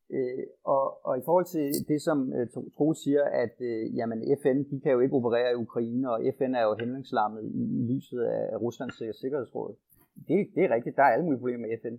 Øh, 0.10 0.44
og, 0.64 1.06
og 1.06 1.18
i 1.18 1.22
forhold 1.26 1.46
til 1.46 1.88
det, 1.88 2.02
som 2.02 2.34
øh, 2.34 2.48
Troels 2.76 3.00
siger, 3.04 3.24
at 3.24 3.56
øh, 3.62 3.96
jamen, 3.98 4.20
FN 4.42 4.58
de 4.72 4.80
kan 4.84 4.92
jo 4.92 5.00
ikke 5.00 5.16
operere 5.16 5.52
i 5.52 5.62
Ukraine, 5.66 6.12
og 6.12 6.18
FN 6.38 6.56
er 6.56 6.64
jo 6.64 6.76
henvingslammet 6.80 7.44
i, 7.44 7.62
i 7.80 7.82
lyset 7.94 8.22
af 8.24 8.62
Ruslands 8.62 9.02
øh, 9.02 9.14
sikkerhedsråd. 9.14 9.76
Det, 10.28 10.48
det 10.56 10.64
er 10.64 10.76
rigtigt, 10.76 10.96
der 10.96 11.04
er 11.04 11.14
alle 11.14 11.26
mulige 11.26 11.40
problemer 11.40 11.68
med 11.68 11.78
FN. 11.82 11.98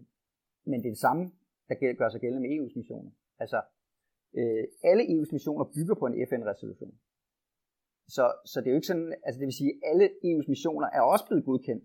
Men 0.71 0.81
det 0.81 0.87
er 0.87 0.91
det 0.91 0.99
samme, 0.99 1.31
der 1.69 1.95
gør 2.01 2.09
sig 2.09 2.21
gældende 2.21 2.43
med 2.45 2.51
EU's 2.57 2.75
missioner. 2.77 3.11
Altså, 3.39 3.59
øh, 4.39 4.65
alle 4.91 5.03
EU's 5.13 5.33
missioner 5.33 5.65
bygger 5.77 5.95
på 5.95 6.07
en 6.07 6.27
FN-resolution. 6.29 6.95
Så, 8.17 8.25
så 8.51 8.61
det 8.61 8.67
er 8.67 8.71
jo 8.71 8.81
ikke 8.81 8.93
sådan, 8.93 9.15
altså 9.25 9.39
det 9.41 9.47
vil 9.47 9.61
sige, 9.63 9.73
at 9.75 9.81
alle 9.91 10.07
EU's 10.29 10.49
missioner 10.49 10.89
er 10.97 11.01
også 11.01 11.25
blevet 11.29 11.45
godkendt 11.45 11.85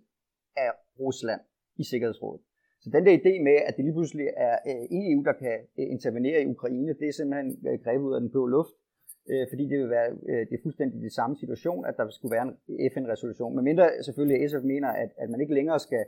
af 0.56 0.72
Rusland 1.00 1.41
i 1.82 1.84
Sikkerhedsrådet. 1.84 2.41
Så 2.84 2.89
den 2.96 3.06
der 3.06 3.13
idé 3.22 3.34
med, 3.48 3.58
at 3.67 3.74
det 3.76 3.86
lige 3.86 3.98
pludselig 4.00 4.28
er 4.48 4.56
øh, 4.69 4.84
EU, 5.02 5.22
der 5.30 5.34
kan 5.43 5.58
øh, 5.80 5.88
intervenere 5.96 6.41
i 6.41 6.46
Ukraine, 6.56 6.93
det 7.00 7.08
er 7.08 7.15
simpelthen 7.19 7.50
øh, 7.67 7.76
grebet 7.84 8.06
ud 8.08 8.15
af 8.15 8.22
den 8.22 8.32
blå 8.32 8.43
luft, 8.46 8.76
øh, 9.32 9.46
fordi 9.52 9.63
det 9.72 9.78
vil 9.82 9.89
være 9.98 10.10
øh, 10.30 10.41
det 10.48 10.54
er 10.56 10.63
fuldstændig 10.63 11.02
det 11.02 11.13
samme 11.19 11.36
situation, 11.41 11.86
at 11.86 11.96
der 11.98 12.06
skulle 12.10 12.36
være 12.36 12.48
en 12.48 12.56
FN-resolution. 12.93 13.56
Men 13.56 13.63
mindre 13.69 13.86
selvfølgelig 14.08 14.50
SF 14.50 14.63
mener, 14.74 14.89
at, 15.04 15.10
at 15.22 15.30
man 15.30 15.41
ikke 15.41 15.54
længere 15.54 15.80
skal 15.80 16.04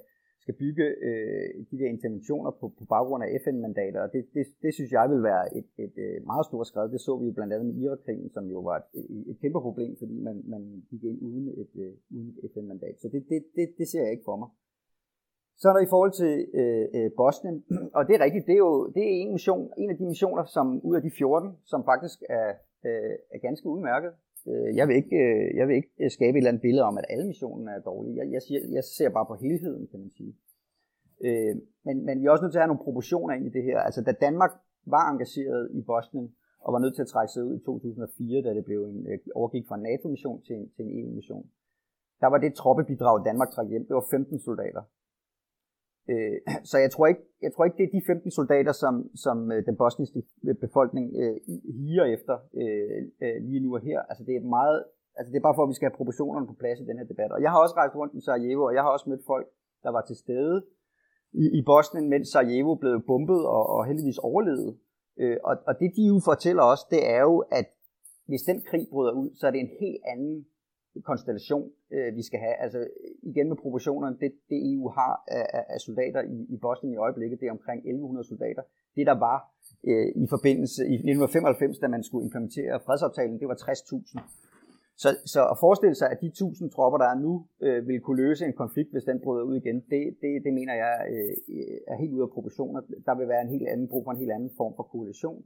skal 0.45 0.55
bygge 0.63 0.85
øh, 1.07 1.47
de 1.71 1.75
der 1.81 1.89
interventioner 1.95 2.51
på, 2.59 2.65
på 2.79 2.83
baggrund 2.93 3.21
af 3.23 3.29
FN-mandater, 3.43 3.99
og 4.05 4.09
det, 4.13 4.21
det, 4.35 4.43
det 4.63 4.71
synes 4.77 4.91
jeg 4.97 5.05
vil 5.13 5.21
være 5.31 5.43
et, 5.59 5.69
et, 5.85 5.95
et 6.17 6.25
meget 6.31 6.45
stort 6.49 6.67
skridt. 6.67 6.93
Det 6.95 7.01
så 7.07 7.13
vi 7.19 7.25
jo 7.29 7.33
blandt 7.37 7.53
andet 7.53 7.67
med 7.69 7.75
Irak-krigen, 7.83 8.29
som 8.35 8.43
jo 8.55 8.59
var 8.69 8.77
et, 8.77 8.85
et 9.31 9.37
kæmpe 9.41 9.59
problem, 9.67 9.91
fordi 10.01 10.15
man, 10.27 10.35
man 10.53 10.61
gik 10.89 11.03
ind 11.09 11.17
uden 11.27 11.45
et, 11.61 11.73
øh, 11.83 11.93
uden 12.15 12.29
et 12.43 12.51
FN-mandat. 12.53 12.95
Så 13.01 13.07
det, 13.13 13.21
det, 13.31 13.39
det, 13.57 13.65
det 13.79 13.87
ser 13.91 14.03
jeg 14.05 14.11
ikke 14.11 14.29
for 14.29 14.37
mig. 14.41 14.49
Så 15.59 15.65
er 15.69 15.73
der 15.73 15.83
i 15.87 15.93
forhold 15.93 16.13
til 16.21 16.33
øh, 16.59 16.85
øh, 16.97 17.09
Bosnien, 17.19 17.57
og 17.97 18.01
det 18.07 18.13
er 18.15 18.25
rigtigt, 18.25 18.47
det 18.47 18.55
er 18.57 18.63
jo 18.67 18.75
det 18.95 19.03
er 19.07 19.13
en, 19.21 19.31
mission, 19.35 19.63
en 19.81 19.89
af 19.93 19.97
de 19.97 20.05
missioner, 20.13 20.43
som 20.55 20.65
ud 20.87 20.95
af 20.95 21.03
de 21.07 21.11
14, 21.17 21.57
som 21.71 21.79
faktisk 21.91 22.19
er, 22.39 22.49
øh, 22.87 23.15
er 23.35 23.39
ganske 23.47 23.65
udmærket. 23.73 24.11
Øh, 24.49 24.75
jeg 24.79 24.87
vil, 24.87 24.95
ikke, 24.95 25.17
øh, 25.25 25.57
jeg 25.59 25.67
vil 25.67 25.75
ikke 25.75 25.93
øh, 26.03 26.11
skabe 26.11 26.35
et 26.35 26.41
eller 26.41 26.51
andet 26.51 26.65
billede 26.67 26.85
om, 26.89 26.97
at 26.97 27.05
alle 27.09 27.27
missionen 27.27 27.67
er 27.67 27.79
dårlige. 27.79 28.15
Jeg, 28.19 28.25
jeg, 28.31 28.41
siger, 28.41 28.59
jeg 28.77 28.83
ser 28.83 29.09
bare 29.09 29.25
på 29.31 29.35
helheden, 29.35 29.87
kan 29.91 29.99
man 29.99 30.11
sige. 30.19 30.35
Men, 31.85 32.05
men 32.05 32.21
vi 32.21 32.25
er 32.25 32.31
også 32.31 32.43
nødt 32.43 32.53
til 32.53 32.59
at 32.59 32.65
have 32.65 32.73
nogle 32.73 32.87
proportioner 32.87 33.33
ind 33.35 33.45
i 33.47 33.55
det 33.57 33.63
her. 33.63 33.79
Altså, 33.79 34.01
da 34.01 34.11
Danmark 34.11 34.51
var 34.85 35.11
engageret 35.11 35.71
i 35.79 35.81
Bosnien, 35.81 36.27
og 36.65 36.73
var 36.73 36.79
nødt 36.79 36.95
til 36.95 37.01
at 37.01 37.07
trække 37.13 37.31
sig 37.33 37.43
ud 37.43 37.55
i 37.59 37.65
2004, 37.65 38.41
da 38.41 38.53
det 38.57 38.65
blev 38.65 38.79
en, 38.83 39.07
overgik 39.35 39.65
fra 39.67 39.75
en 39.75 39.83
NATO-mission 39.89 40.41
til 40.45 40.55
en, 40.55 40.69
til 40.75 40.85
en 40.85 40.91
EU-mission, 40.99 41.45
der 42.21 42.27
var 42.27 42.37
det 42.37 42.53
troppebidrag, 42.53 43.25
Danmark 43.25 43.49
trak 43.51 43.67
hjem, 43.67 43.85
det 43.87 43.95
var 43.95 44.07
15 44.11 44.39
soldater. 44.39 44.83
Øh, 46.11 46.37
så 46.69 46.77
jeg 46.77 46.91
tror, 46.91 47.07
ikke, 47.07 47.23
jeg 47.41 47.51
tror 47.53 47.65
ikke, 47.65 47.77
det 47.77 47.85
er 47.85 47.97
de 47.97 48.07
15 48.07 48.31
soldater, 48.31 48.71
som, 48.83 48.93
som 49.25 49.51
øh, 49.51 49.65
den 49.65 49.75
bosniske 49.81 50.23
øh, 50.47 50.55
befolkning 50.65 51.05
øh, 51.21 51.35
higer 51.79 52.05
efter 52.15 52.35
øh, 52.61 53.01
øh, 53.23 53.37
lige 53.47 53.63
nu 53.63 53.69
og 53.77 53.81
her. 53.81 53.99
Altså 54.09 54.23
det 54.27 54.35
er 54.35 54.53
meget, 54.57 54.83
altså 55.17 55.29
det 55.31 55.37
er 55.37 55.47
bare 55.47 55.57
for, 55.57 55.63
at 55.63 55.71
vi 55.71 55.77
skal 55.77 55.87
have 55.89 55.99
proportionerne 55.99 56.47
på 56.47 56.55
plads 56.61 56.79
i 56.79 56.85
den 56.89 56.97
her 56.99 57.07
debat. 57.11 57.31
Og 57.31 57.41
jeg 57.41 57.51
har 57.51 57.59
også 57.63 57.75
rejst 57.75 57.95
rundt 57.95 58.13
i 58.15 58.21
Sarajevo, 58.21 58.63
og 58.63 58.73
jeg 58.73 58.83
har 58.83 58.91
også 58.95 59.09
mødt 59.09 59.25
folk, 59.33 59.47
der 59.83 59.91
var 59.95 60.01
til 60.01 60.15
stede 60.15 60.65
i, 61.43 61.45
i 61.59 61.61
Bosnien, 61.65 62.09
mens 62.09 62.27
Sarajevo 62.27 62.75
blev 62.75 63.01
bombet 63.07 63.41
og, 63.55 63.63
og 63.75 63.85
heldigvis 63.85 64.17
overlevede. 64.17 64.77
Øh, 65.19 65.37
og, 65.43 65.55
og 65.67 65.73
det 65.79 65.89
de 65.95 66.03
jo 66.11 66.21
fortæller 66.25 66.63
os, 66.63 66.83
det 66.93 67.01
er 67.09 67.21
jo, 67.21 67.35
at 67.51 67.67
hvis 68.27 68.41
den 68.41 68.61
krig 68.69 68.87
bryder 68.91 69.11
ud, 69.11 69.29
så 69.39 69.47
er 69.47 69.51
det 69.51 69.59
en 69.59 69.73
helt 69.79 70.01
anden 70.13 70.45
konstellation, 71.03 71.71
øh, 71.95 72.15
vi 72.15 72.23
skal 72.27 72.39
have. 72.39 72.55
Altså 72.65 72.87
igen 73.23 73.47
med 73.47 73.57
proportionerne, 73.63 74.17
det, 74.21 74.31
det 74.49 74.57
EU 74.73 74.89
har 74.89 75.23
af, 75.27 75.63
af 75.75 75.79
soldater 75.79 76.21
i, 76.21 76.37
i 76.55 76.57
Bosnien 76.57 76.93
i 76.93 76.97
øjeblikket, 76.97 77.39
det 77.39 77.47
er 77.47 77.51
omkring 77.51 77.79
1100 77.79 78.27
soldater. 78.27 78.63
Det 78.95 79.05
der 79.07 79.17
var 79.27 79.37
øh, 79.89 80.07
i 80.23 80.25
forbindelse 80.35 80.81
i 80.93 80.95
1995, 80.95 81.79
da 81.79 81.87
man 81.87 82.03
skulle 82.03 82.25
implementere 82.25 82.79
fredsaftalen, 82.85 83.39
det 83.39 83.47
var 83.47 83.55
60.000. 83.55 84.45
Så, 85.03 85.09
så 85.33 85.41
at 85.53 85.57
forestille 85.65 85.95
sig, 85.95 86.07
at 86.13 86.21
de 86.21 86.27
1000 86.27 86.71
tropper, 86.75 86.97
der 87.03 87.09
er 87.13 87.19
nu, 87.27 87.33
øh, 87.65 87.87
vil 87.87 87.99
kunne 88.01 88.21
løse 88.25 88.45
en 88.45 88.53
konflikt, 88.63 88.91
hvis 88.91 89.03
den 89.03 89.17
bryder 89.23 89.43
ud 89.49 89.55
igen, 89.55 89.77
det, 89.91 90.01
det, 90.21 90.31
det 90.45 90.53
mener 90.59 90.73
jeg 90.83 90.95
øh, 91.13 91.31
er 91.91 91.97
helt 92.01 92.13
ude 92.13 92.23
af 92.27 92.33
proportioner. 92.35 92.79
Der 93.07 93.15
vil 93.17 93.27
være 93.27 93.41
en 93.41 93.53
helt 93.55 93.67
anden 93.73 93.87
brug 93.91 94.03
for 94.05 94.11
en 94.11 94.23
helt 94.23 94.35
anden 94.37 94.51
form 94.57 94.73
for 94.75 94.83
koalition. 94.83 95.41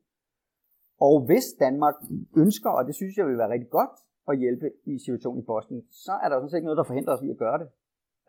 Og 1.07 1.15
hvis 1.25 1.47
Danmark 1.59 1.95
ønsker, 2.43 2.69
og 2.69 2.85
det 2.87 2.95
synes 2.95 3.17
jeg 3.17 3.25
vil 3.27 3.37
være 3.37 3.53
rigtig 3.55 3.69
godt, 3.69 3.95
at 4.33 4.39
hjælpe 4.39 4.67
i 4.85 4.93
situationen 5.05 5.41
i 5.43 5.45
Bosnien, 5.45 5.83
så 6.05 6.13
er 6.23 6.27
der 6.29 6.35
sådan 6.35 6.49
set 6.49 6.57
ikke 6.57 6.69
noget, 6.69 6.81
der 6.81 6.89
forhindrer 6.91 7.13
os 7.15 7.23
i 7.23 7.29
at 7.29 7.37
gøre 7.37 7.59
det. 7.61 7.69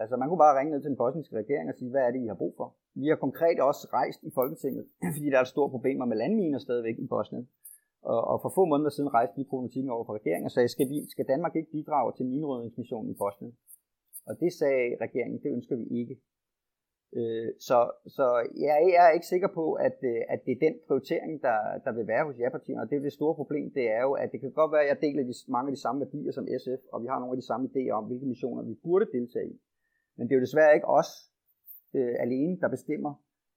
Altså 0.02 0.14
man 0.16 0.28
kunne 0.28 0.44
bare 0.44 0.58
ringe 0.58 0.72
ned 0.72 0.80
til 0.80 0.90
den 0.92 1.02
bosniske 1.02 1.36
regering 1.36 1.68
og 1.68 1.74
sige, 1.78 1.90
hvad 1.90 2.02
er 2.06 2.10
det, 2.10 2.20
I 2.24 2.26
har 2.32 2.40
brug 2.42 2.54
for? 2.56 2.68
Vi 2.94 3.06
har 3.08 3.16
konkret 3.26 3.58
også 3.60 3.82
rejst 3.92 4.20
i 4.28 4.30
Folketinget, 4.38 4.84
fordi 5.14 5.28
der 5.30 5.38
er 5.40 5.44
store 5.54 5.70
problemer 5.70 6.04
med 6.10 6.16
landminer 6.16 6.58
stadigvæk 6.58 6.98
i 6.98 7.06
Bosnien. 7.06 7.48
Og, 8.02 8.20
og 8.30 8.36
for 8.42 8.52
få 8.54 8.64
måneder 8.64 8.90
siden 8.90 9.14
rejste 9.14 9.36
vi 9.36 9.44
problematikken 9.50 9.90
over 9.90 10.04
for 10.04 10.14
regeringen 10.14 10.46
og 10.46 10.54
sagde, 10.56 10.68
skal, 10.68 10.88
vi, 10.92 10.98
skal 11.14 11.26
Danmark 11.32 11.56
ikke 11.56 11.70
bidrage 11.70 12.12
til 12.16 12.26
minrydningsmissionen 12.26 13.10
i 13.10 13.16
Bosnien? 13.22 13.54
Og 14.28 14.40
det 14.40 14.52
sagde 14.52 14.96
regeringen, 15.00 15.38
det 15.42 15.50
ønsker 15.56 15.76
vi 15.76 15.86
ikke. 16.00 16.14
Øh, 17.18 17.48
så, 17.58 17.78
så 18.16 18.26
jeg 18.66 18.76
er 19.02 19.10
ikke 19.10 19.26
sikker 19.26 19.48
på, 19.48 19.72
at, 19.72 19.98
øh, 20.02 20.20
at 20.28 20.40
det 20.46 20.52
er 20.52 20.64
den 20.66 20.74
prioritering, 20.86 21.42
der, 21.42 21.58
der 21.84 21.92
vil 21.92 22.06
være 22.06 22.24
hos 22.24 22.38
ja-partierne. 22.38 22.82
Og 22.82 22.90
det 22.90 22.96
er 22.96 23.02
det 23.02 23.12
store 23.12 23.34
problem, 23.34 23.70
det 23.70 23.90
er 23.90 24.02
jo, 24.02 24.12
at 24.12 24.32
det 24.32 24.40
kan 24.40 24.52
godt 24.52 24.72
være, 24.72 24.82
at 24.82 24.88
jeg 24.88 25.00
deler 25.00 25.22
de, 25.22 25.34
mange 25.48 25.68
af 25.68 25.74
de 25.76 25.82
samme 25.82 26.00
værdier 26.04 26.32
som 26.32 26.46
SF, 26.62 26.82
og 26.92 27.02
vi 27.02 27.06
har 27.06 27.18
nogle 27.18 27.34
af 27.34 27.40
de 27.40 27.46
samme 27.46 27.68
idéer 27.70 27.90
om, 27.90 28.04
hvilke 28.04 28.26
missioner 28.26 28.62
vi 28.62 28.74
burde 28.84 29.06
deltage 29.12 29.48
i. 29.54 29.60
Men 30.16 30.22
det 30.26 30.32
er 30.32 30.38
jo 30.38 30.46
desværre 30.48 30.74
ikke 30.74 30.88
os 30.88 31.10
øh, 31.94 32.14
alene, 32.18 32.60
der 32.60 32.68
bestemmer, 32.68 33.12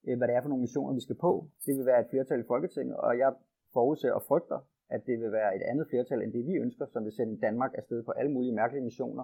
øh, 0.08 0.18
hvad 0.18 0.28
det 0.28 0.36
er 0.36 0.42
for 0.42 0.50
nogle 0.50 0.62
missioner, 0.62 0.94
vi 0.94 1.02
skal 1.02 1.16
på. 1.16 1.48
Det 1.66 1.78
vil 1.78 1.86
være 1.86 2.02
et 2.02 2.10
flertal 2.10 2.40
i 2.40 2.48
Folketinget, 2.48 2.98
og 2.98 3.18
jeg 3.18 3.34
forudser 3.74 4.12
og 4.12 4.24
frygter, 4.30 4.60
at 4.90 5.02
det 5.08 5.20
vil 5.22 5.32
være 5.32 5.56
et 5.56 5.62
andet 5.62 5.88
flertal 5.90 6.22
end 6.22 6.34
det, 6.34 6.46
vi 6.46 6.54
ønsker, 6.66 6.86
som 6.86 7.04
vil 7.06 7.12
sende 7.12 7.42
Danmark 7.42 7.72
afsted 7.78 8.04
på 8.04 8.12
alle 8.12 8.32
mulige 8.32 8.56
mærkelige 8.56 8.84
missioner, 8.84 9.24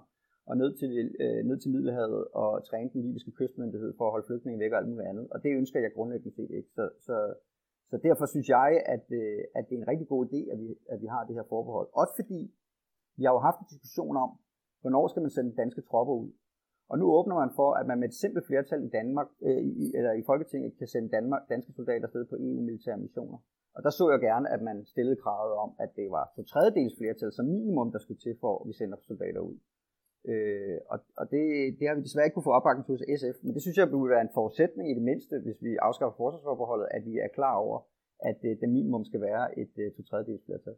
og 0.49 0.57
ned 0.57 0.71
til, 0.79 0.91
øh, 1.23 1.45
ned 1.49 1.57
til 1.59 1.71
Middelhavet 1.71 2.27
og 2.41 2.65
træne 2.69 2.89
den 2.93 3.01
libyske 3.01 3.31
kystmyndighed 3.31 3.93
for 3.97 4.05
at 4.05 4.11
holde 4.11 4.27
flygtninge 4.27 4.59
væk 4.59 4.71
og 4.71 4.77
alt 4.77 4.89
muligt 4.89 5.09
andet. 5.11 5.27
Og 5.33 5.43
det 5.43 5.51
ønsker 5.59 5.79
jeg 5.79 5.91
grundlæggende 5.95 6.35
set 6.35 6.51
ikke. 6.51 6.69
Så, 6.77 6.89
så, 7.07 7.33
så 7.89 7.97
derfor 8.07 8.25
synes 8.25 8.49
jeg, 8.49 8.83
at, 8.85 9.05
øh, 9.21 9.41
at 9.57 9.63
det 9.69 9.75
er 9.75 9.81
en 9.81 9.91
rigtig 9.91 10.07
god 10.07 10.25
idé, 10.29 10.41
at 10.53 10.59
vi, 10.59 10.67
at 10.93 11.01
vi 11.01 11.07
har 11.13 11.25
det 11.25 11.35
her 11.35 11.43
forbehold. 11.49 11.89
Også 11.93 12.13
fordi 12.19 12.41
vi 13.17 13.23
har 13.23 13.33
jo 13.33 13.41
haft 13.47 13.59
en 13.59 13.71
diskussion 13.73 14.15
om, 14.25 14.31
hvornår 14.81 15.07
skal 15.07 15.21
man 15.21 15.31
sende 15.37 15.59
danske 15.61 15.81
tropper 15.81 16.15
ud. 16.23 16.31
Og 16.91 16.95
nu 16.99 17.05
åbner 17.17 17.35
man 17.35 17.51
for, 17.55 17.69
at 17.79 17.85
man 17.87 17.99
med 17.99 18.07
et 18.07 18.19
simpelt 18.23 18.45
flertal 18.49 18.83
i 18.83 18.89
Danmark, 18.89 19.29
øh, 19.47 19.61
i, 19.83 19.85
eller 19.97 20.13
i 20.13 20.23
Folketinget, 20.29 20.77
kan 20.77 20.87
sende 20.87 21.09
Danmark, 21.17 21.41
danske 21.49 21.71
soldater 21.73 22.07
afsted 22.07 22.25
på 22.25 22.35
EU-militære 22.35 22.97
missioner. 22.97 23.37
Og 23.75 23.83
der 23.83 23.89
så 23.89 24.05
jeg 24.13 24.19
gerne, 24.29 24.49
at 24.55 24.61
man 24.61 24.85
stillede 24.85 25.21
kravet 25.23 25.53
om, 25.63 25.69
at 25.79 25.89
det 25.95 26.07
var 26.11 26.31
to 26.35 26.43
tredjedels 26.43 26.95
flertal 26.97 27.31
som 27.31 27.45
minimum, 27.45 27.91
der 27.91 27.99
skulle 27.99 28.19
til 28.19 28.35
for, 28.41 28.53
at 28.61 28.67
vi 28.67 28.73
sender 28.73 28.97
soldater 29.01 29.41
ud. 29.49 29.57
Øh, 30.31 30.77
og 30.91 30.97
og 31.19 31.25
det, 31.33 31.43
det 31.79 31.87
har 31.87 31.95
vi 31.95 32.05
desværre 32.07 32.25
ikke 32.27 32.37
kunne 32.37 32.49
få 32.49 32.57
opbakning 32.59 32.85
til 32.85 32.95
hos 32.95 33.05
SF, 33.19 33.37
men 33.43 33.53
det 33.55 33.61
synes 33.61 33.77
jeg 33.77 33.89
burde 33.89 34.13
være 34.15 34.25
en 34.27 34.35
forudsætning 34.39 34.85
i 34.91 34.95
det 34.99 35.05
mindste, 35.09 35.35
hvis 35.45 35.59
vi 35.65 35.71
afskaffer 35.87 36.17
forsvarsforbeholdet, 36.23 36.87
at 36.95 37.01
vi 37.09 37.13
er 37.25 37.29
klar 37.37 37.55
over, 37.65 37.77
at 38.29 38.39
øh, 38.47 38.51
det 38.61 38.69
minimum 38.77 39.03
skal 39.09 39.21
være 39.21 39.43
et 39.63 39.73
øh, 39.83 39.87
to 39.95 40.01
tredjedels 40.09 40.45
flertal. 40.45 40.75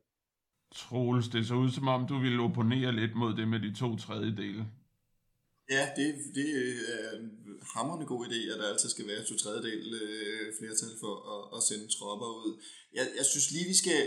Troels, 0.81 1.27
det 1.33 1.41
så 1.45 1.55
ud 1.63 1.71
som 1.77 1.87
om, 1.95 2.01
du 2.11 2.17
ville 2.25 2.43
opponere 2.47 2.91
lidt 3.01 3.13
mod 3.21 3.31
det 3.39 3.47
med 3.53 3.59
de 3.65 3.71
to 3.81 3.89
tredjedele. 4.05 4.63
Ja, 5.75 5.83
det, 5.97 6.07
det 6.37 6.49
er 6.95 7.09
en 7.19 7.29
hammerende 7.73 8.07
god 8.13 8.21
idé, 8.27 8.39
at 8.51 8.57
der 8.61 8.67
altid 8.71 8.89
skal 8.95 9.07
være 9.11 9.23
to 9.29 9.35
tredjedel 9.43 9.83
øh, 10.03 10.45
flertal 10.59 10.93
for 11.03 11.15
at, 11.33 11.41
at 11.55 11.59
sende 11.67 11.87
tropper 11.95 12.31
ud. 12.43 12.51
Jeg, 12.97 13.05
jeg 13.19 13.25
synes 13.31 13.47
lige, 13.55 13.67
vi 13.73 13.77
skal 13.83 13.99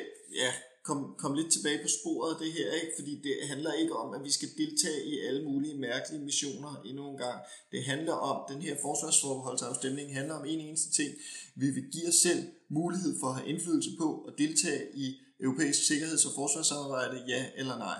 ja, 0.43 0.51
komme 0.85 1.05
kom 1.19 1.35
lidt 1.35 1.53
tilbage 1.53 1.83
på 1.83 1.89
sporet 1.99 2.35
af 2.35 2.39
det 2.43 2.53
her, 2.53 2.73
ikke? 2.73 2.93
fordi 2.99 3.15
det 3.27 3.35
handler 3.49 3.73
ikke 3.73 3.97
om, 3.97 4.15
at 4.15 4.25
vi 4.25 4.31
skal 4.31 4.49
deltage 4.59 5.05
i 5.05 5.21
alle 5.27 5.45
mulige 5.45 5.79
mærkelige 5.79 6.25
missioner 6.25 6.83
endnu 6.85 7.11
en 7.11 7.17
gang. 7.17 7.39
Det 7.73 7.85
handler 7.85 8.13
om, 8.13 8.37
den 8.53 8.63
her 8.63 8.77
forsvarsforbeholdsafstemning 8.83 10.15
handler 10.15 10.35
om 10.35 10.45
en 10.47 10.61
eneste 10.61 10.91
ting. 10.93 11.11
Vi 11.55 11.71
vil 11.71 11.85
give 11.93 12.09
os 12.09 12.15
selv 12.15 12.43
mulighed 12.69 13.13
for 13.21 13.27
at 13.29 13.35
have 13.35 13.49
indflydelse 13.49 13.91
på 13.99 14.09
at 14.29 14.35
deltage 14.39 14.83
i 14.95 15.07
europæisk 15.41 15.87
sikkerheds- 15.87 16.27
og 16.27 16.33
forsvarssamarbejde, 16.35 17.25
ja 17.29 17.47
eller 17.57 17.79
nej. 17.79 17.99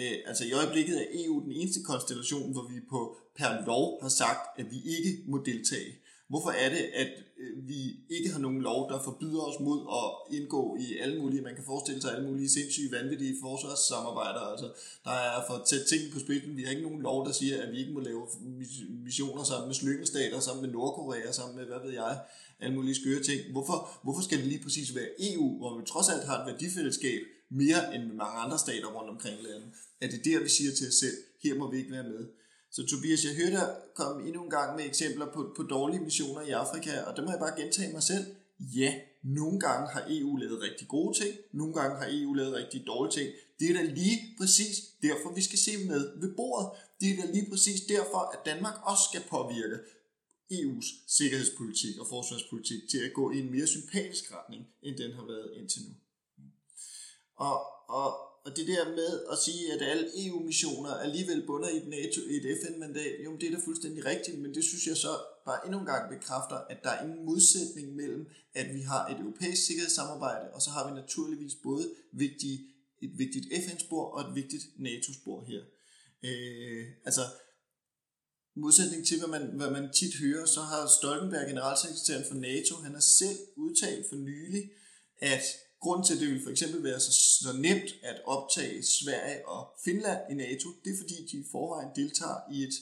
Øh, 0.00 0.16
altså 0.26 0.44
i 0.44 0.52
øjeblikket 0.52 0.96
er 1.00 1.06
EU 1.24 1.42
den 1.44 1.52
eneste 1.52 1.82
konstellation, 1.82 2.52
hvor 2.52 2.68
vi 2.72 2.80
på 2.90 3.16
per 3.36 3.66
lov 3.66 4.02
har 4.02 4.08
sagt, 4.08 4.60
at 4.60 4.66
vi 4.70 4.78
ikke 4.96 5.22
må 5.26 5.42
deltage. 5.46 5.90
Hvorfor 6.28 6.50
er 6.50 6.68
det, 6.68 6.84
at 7.02 7.12
øh, 7.38 7.68
vi 7.68 7.80
ikke 8.10 8.30
har 8.30 8.38
nogen 8.38 8.62
lov, 8.62 8.90
der 8.90 9.02
forbyder 9.04 9.40
os 9.40 9.60
mod 9.60 9.80
at 10.00 10.36
indgå 10.36 10.76
i 10.80 10.98
alle 11.02 11.20
mulige, 11.20 11.42
man 11.42 11.54
kan 11.54 11.64
forestille 11.64 12.00
sig 12.02 12.14
alle 12.14 12.28
mulige 12.28 12.48
sindssyge, 12.48 12.92
vanvittige 12.92 13.36
forsvarssamarbejder. 13.42 14.40
Altså, 14.40 14.68
der 15.04 15.10
er 15.10 15.40
for 15.46 15.54
at 15.54 15.86
ting 15.92 16.02
på 16.12 16.18
spidsen. 16.18 16.56
Vi 16.56 16.62
har 16.62 16.70
ikke 16.70 16.88
nogen 16.88 17.02
lov, 17.02 17.26
der 17.26 17.32
siger, 17.32 17.62
at 17.62 17.72
vi 17.72 17.78
ikke 17.78 17.92
må 17.92 18.00
lave 18.00 18.22
missioner 19.04 19.44
sammen 19.44 19.68
med 19.68 19.74
slyngelstater, 19.74 20.40
sammen 20.40 20.62
med 20.64 20.72
Nordkorea, 20.72 21.32
sammen 21.32 21.56
med, 21.56 21.64
hvad 21.64 21.80
ved 21.84 21.92
jeg, 21.92 22.18
alle 22.60 22.74
mulige 22.74 22.94
skøre 22.94 23.22
ting. 23.22 23.40
Hvorfor, 23.52 23.78
hvorfor 24.02 24.22
skal 24.22 24.38
det 24.38 24.46
lige 24.46 24.62
præcis 24.62 24.94
være 24.94 25.10
EU, 25.18 25.58
hvor 25.58 25.78
vi 25.78 25.86
trods 25.86 26.08
alt 26.08 26.24
har 26.24 26.36
et 26.40 26.52
værdifællesskab, 26.52 27.20
mere 27.50 27.94
end 27.94 28.02
med 28.04 28.14
mange 28.14 28.38
andre 28.44 28.58
stater 28.58 28.88
rundt 28.96 29.10
omkring 29.10 29.36
i 29.40 29.42
landet? 29.42 29.68
Er 30.00 30.08
det 30.08 30.24
der, 30.24 30.42
vi 30.42 30.48
siger 30.48 30.72
til 30.78 30.88
os 30.88 30.94
selv, 30.94 31.16
her 31.42 31.54
må 31.54 31.70
vi 31.70 31.78
ikke 31.78 31.92
være 31.92 32.08
med? 32.12 32.26
Så 32.70 32.86
Tobias, 32.86 33.24
jeg 33.24 33.34
hørte 33.34 33.56
dig 33.56 33.76
komme 33.94 34.26
endnu 34.26 34.44
en 34.44 34.50
gang 34.50 34.76
med 34.76 34.84
eksempler 34.84 35.26
på, 35.34 35.52
på 35.56 35.62
dårlige 35.62 36.00
missioner 36.00 36.40
i 36.40 36.50
Afrika, 36.50 37.00
og 37.00 37.16
der 37.16 37.22
må 37.24 37.30
jeg 37.30 37.40
bare 37.40 37.60
gentage 37.60 37.92
mig 37.92 38.02
selv. 38.02 38.24
Ja, 38.60 38.94
nogle 39.22 39.60
gange 39.60 39.88
har 39.88 40.04
EU 40.08 40.36
lavet 40.36 40.62
rigtig 40.62 40.88
gode 40.88 41.18
ting, 41.18 41.32
nogle 41.52 41.74
gange 41.74 41.96
har 41.96 42.08
EU 42.10 42.32
lavet 42.34 42.54
rigtig 42.54 42.86
dårlige 42.86 43.12
ting. 43.18 43.28
Det 43.58 43.70
er 43.70 43.74
da 43.74 43.82
lige 43.82 44.18
præcis 44.38 44.76
derfor, 45.02 45.34
vi 45.34 45.42
skal 45.42 45.58
se 45.58 45.72
med 45.86 46.20
ved 46.20 46.36
bordet. 46.36 46.68
Det 47.00 47.08
er 47.10 47.16
da 47.22 47.32
lige 47.32 47.50
præcis 47.50 47.80
derfor, 47.80 48.18
at 48.34 48.40
Danmark 48.46 48.74
også 48.82 49.04
skal 49.10 49.22
påvirke 49.30 49.78
EU's 50.52 50.88
sikkerhedspolitik 51.18 51.98
og 52.00 52.06
forsvarspolitik 52.08 52.80
til 52.90 52.98
at 52.98 53.12
gå 53.12 53.30
i 53.30 53.38
en 53.38 53.50
mere 53.50 53.66
sympatisk 53.66 54.24
retning, 54.34 54.62
end 54.82 54.96
den 54.96 55.12
har 55.12 55.26
været 55.26 55.50
indtil 55.56 55.82
nu. 55.82 55.94
Og, 57.38 57.56
og 57.88 58.28
og 58.48 58.56
det 58.56 58.66
der 58.68 58.84
med 59.00 59.12
at 59.32 59.38
sige, 59.38 59.72
at 59.72 59.82
alle 59.82 60.26
EU-missioner 60.26 60.90
alligevel 60.90 61.46
bunder 61.46 61.68
i 61.68 61.76
et, 61.76 61.88
NATO, 61.88 62.20
i 62.20 62.36
et 62.36 62.58
FN-mandat, 62.62 63.24
jo, 63.24 63.36
det 63.36 63.46
er 63.46 63.56
da 63.56 63.64
fuldstændig 63.64 64.04
rigtigt, 64.04 64.38
men 64.38 64.54
det 64.54 64.64
synes 64.64 64.86
jeg 64.86 64.96
så 64.96 65.12
bare 65.46 65.60
endnu 65.64 65.78
en 65.80 65.86
gang 65.86 66.04
bekræfter, 66.14 66.56
at 66.56 66.78
der 66.84 66.90
er 66.90 67.04
ingen 67.04 67.24
modsætning 67.26 67.96
mellem, 67.96 68.26
at 68.54 68.74
vi 68.74 68.80
har 68.80 69.08
et 69.08 69.18
europæisk 69.20 69.66
sikkerhedssamarbejde, 69.66 70.50
og 70.54 70.62
så 70.62 70.70
har 70.70 70.88
vi 70.88 71.00
naturligvis 71.00 71.54
både 71.62 71.84
vigtige, 72.12 72.58
et 73.02 73.12
vigtigt 73.18 73.46
FN-spor 73.64 74.04
og 74.14 74.20
et 74.28 74.34
vigtigt 74.34 74.64
NATO-spor 74.78 75.44
her. 75.50 75.62
Øh, 76.28 76.86
altså, 77.04 77.24
modsætning 78.56 79.06
til, 79.06 79.18
hvad 79.18 79.28
man, 79.28 79.44
hvad 79.58 79.70
man 79.70 79.92
tit 79.92 80.14
hører, 80.22 80.46
så 80.46 80.60
har 80.60 80.90
Stoltenberg, 80.98 81.48
generalsekretæren 81.48 82.24
for 82.28 82.34
NATO, 82.34 82.74
han 82.76 82.92
har 82.92 83.06
selv 83.18 83.38
udtalt 83.56 84.06
for 84.08 84.16
nylig, 84.16 84.70
at 85.20 85.44
Grunden 85.80 86.06
til, 86.06 86.14
at 86.14 86.20
det 86.20 86.28
vil 86.28 86.42
for 86.42 86.50
eksempel 86.50 86.84
være 86.84 87.00
så, 87.00 87.12
så 87.12 87.52
nemt 87.52 87.90
at 88.02 88.20
optage 88.24 88.82
Sverige 88.82 89.48
og 89.48 89.62
Finland 89.84 90.20
i 90.32 90.34
NATO, 90.34 90.68
det 90.84 90.92
er 90.92 90.98
fordi, 91.00 91.26
de 91.30 91.36
i 91.36 91.44
forvejen 91.50 91.90
deltager 91.96 92.40
i 92.52 92.62
et 92.62 92.74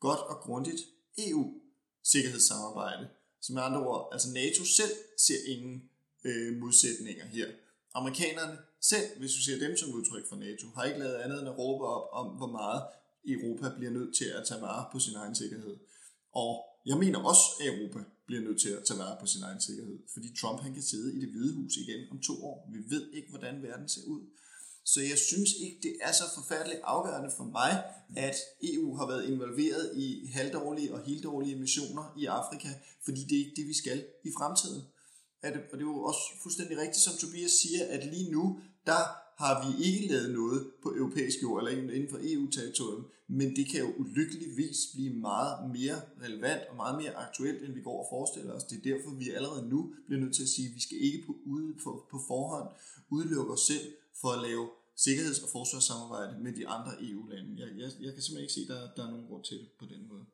godt 0.00 0.20
og 0.20 0.36
grundigt 0.36 0.80
EU-sikkerhedssamarbejde. 1.18 3.08
Så 3.40 3.52
med 3.52 3.62
andre 3.62 3.86
ord, 3.86 4.08
altså 4.12 4.28
NATO 4.32 4.64
selv 4.64 4.94
ser 5.18 5.40
ingen 5.46 5.90
øh, 6.24 6.56
modsætninger 6.56 7.26
her. 7.26 7.48
Amerikanerne 7.94 8.58
selv, 8.80 9.18
hvis 9.18 9.32
du 9.32 9.40
ser 9.42 9.58
dem 9.58 9.76
som 9.76 9.92
udtryk 9.92 10.28
for 10.28 10.36
NATO, 10.36 10.66
har 10.76 10.84
ikke 10.84 10.98
lavet 10.98 11.14
andet 11.14 11.38
end 11.40 11.48
at 11.48 11.58
råbe 11.58 11.84
op 11.84 12.06
om, 12.12 12.36
hvor 12.36 12.50
meget 12.60 12.82
Europa 13.28 13.66
bliver 13.76 13.92
nødt 13.92 14.16
til 14.16 14.24
at 14.24 14.46
tage 14.48 14.60
vare 14.60 14.88
på 14.92 14.98
sin 14.98 15.14
egen 15.14 15.34
sikkerhed. 15.34 15.76
Og 16.32 16.64
jeg 16.86 16.96
mener 16.98 17.18
også, 17.18 17.44
at 17.60 17.66
Europa 17.66 18.00
bliver 18.26 18.42
nødt 18.42 18.60
til 18.60 18.68
at 18.68 18.84
tage 18.84 18.98
vare 18.98 19.16
på 19.20 19.26
sin 19.26 19.42
egen 19.42 19.60
sikkerhed, 19.60 19.98
fordi 20.12 20.36
Trump 20.40 20.60
han 20.60 20.74
kan 20.74 20.82
sidde 20.82 21.14
i 21.16 21.20
det 21.20 21.28
hvide 21.28 21.54
hus 21.54 21.76
igen 21.76 22.00
om 22.10 22.18
to 22.20 22.44
år. 22.44 22.68
Vi 22.72 22.78
ved 22.94 23.12
ikke, 23.12 23.30
hvordan 23.30 23.62
verden 23.62 23.88
ser 23.88 24.04
ud. 24.06 24.22
Så 24.84 25.00
jeg 25.00 25.18
synes 25.18 25.50
ikke, 25.60 25.78
det 25.82 25.96
er 26.02 26.12
så 26.12 26.24
forfærdeligt 26.34 26.80
afgørende 26.84 27.30
for 27.36 27.44
mig, 27.44 27.84
at 28.16 28.36
EU 28.62 28.96
har 28.96 29.06
været 29.06 29.24
involveret 29.30 29.96
i 29.96 30.26
halvdårlige 30.26 30.94
og 30.94 31.04
helt 31.04 31.24
dårlige 31.24 31.56
missioner 31.56 32.14
i 32.18 32.24
Afrika, 32.26 32.68
fordi 33.04 33.20
det 33.24 33.34
er 33.36 33.44
ikke 33.44 33.56
det, 33.56 33.66
vi 33.68 33.74
skal 33.74 34.06
i 34.24 34.30
fremtiden. 34.38 34.82
At, 35.42 35.52
Og 35.52 35.78
det 35.78 35.84
er 35.84 35.90
jo 35.94 36.02
også 36.02 36.20
fuldstændig 36.42 36.78
rigtigt, 36.78 37.04
som 37.04 37.16
Tobias 37.16 37.50
siger, 37.50 37.86
at 37.88 38.06
lige 38.06 38.30
nu, 38.30 38.60
der 38.86 39.23
har 39.36 39.54
vi 39.64 39.84
ikke 39.84 40.08
lavet 40.08 40.30
noget 40.30 40.70
på 40.82 40.88
europæisk 41.00 41.42
jord 41.42 41.58
eller 41.60 41.82
inden 41.82 42.10
for 42.10 42.18
EU-territorium, 42.22 43.04
men 43.28 43.56
det 43.56 43.68
kan 43.70 43.80
jo 43.80 43.90
ulykkeligvis 43.98 44.76
blive 44.94 45.14
meget 45.14 45.70
mere 45.70 45.98
relevant 46.24 46.62
og 46.70 46.76
meget 46.76 46.96
mere 47.02 47.14
aktuelt, 47.14 47.64
end 47.64 47.72
vi 47.74 47.80
går 47.80 47.98
og 48.02 48.06
forestiller 48.10 48.52
os. 48.52 48.64
Det 48.64 48.76
er 48.78 48.94
derfor, 48.94 49.10
vi 49.10 49.30
allerede 49.30 49.68
nu 49.68 49.94
bliver 50.06 50.20
nødt 50.20 50.34
til 50.34 50.42
at 50.42 50.48
sige, 50.48 50.68
at 50.68 50.74
vi 50.74 50.80
skal 50.80 50.98
ikke 51.00 51.26
på, 51.26 51.32
ude 51.46 51.74
på, 51.84 52.06
på 52.10 52.18
forhånd 52.26 52.68
udelukke 53.10 53.52
os 53.52 53.60
selv 53.60 53.86
for 54.20 54.28
at 54.28 54.42
lave 54.48 54.68
sikkerheds- 54.96 55.42
og 55.42 55.48
forsvarssamarbejde 55.48 56.34
med 56.44 56.52
de 56.52 56.68
andre 56.68 56.92
EU-lande. 57.08 57.50
Jeg, 57.62 57.68
jeg, 57.80 57.90
jeg 58.00 58.12
kan 58.14 58.22
simpelthen 58.22 58.46
ikke 58.46 58.56
se, 58.58 58.60
at 58.60 58.68
der, 58.68 58.80
der 58.96 59.02
er 59.06 59.10
nogen 59.10 59.26
grund 59.26 59.44
til 59.44 59.56
det 59.58 59.68
på 59.78 59.84
den 59.92 60.08
måde. 60.08 60.24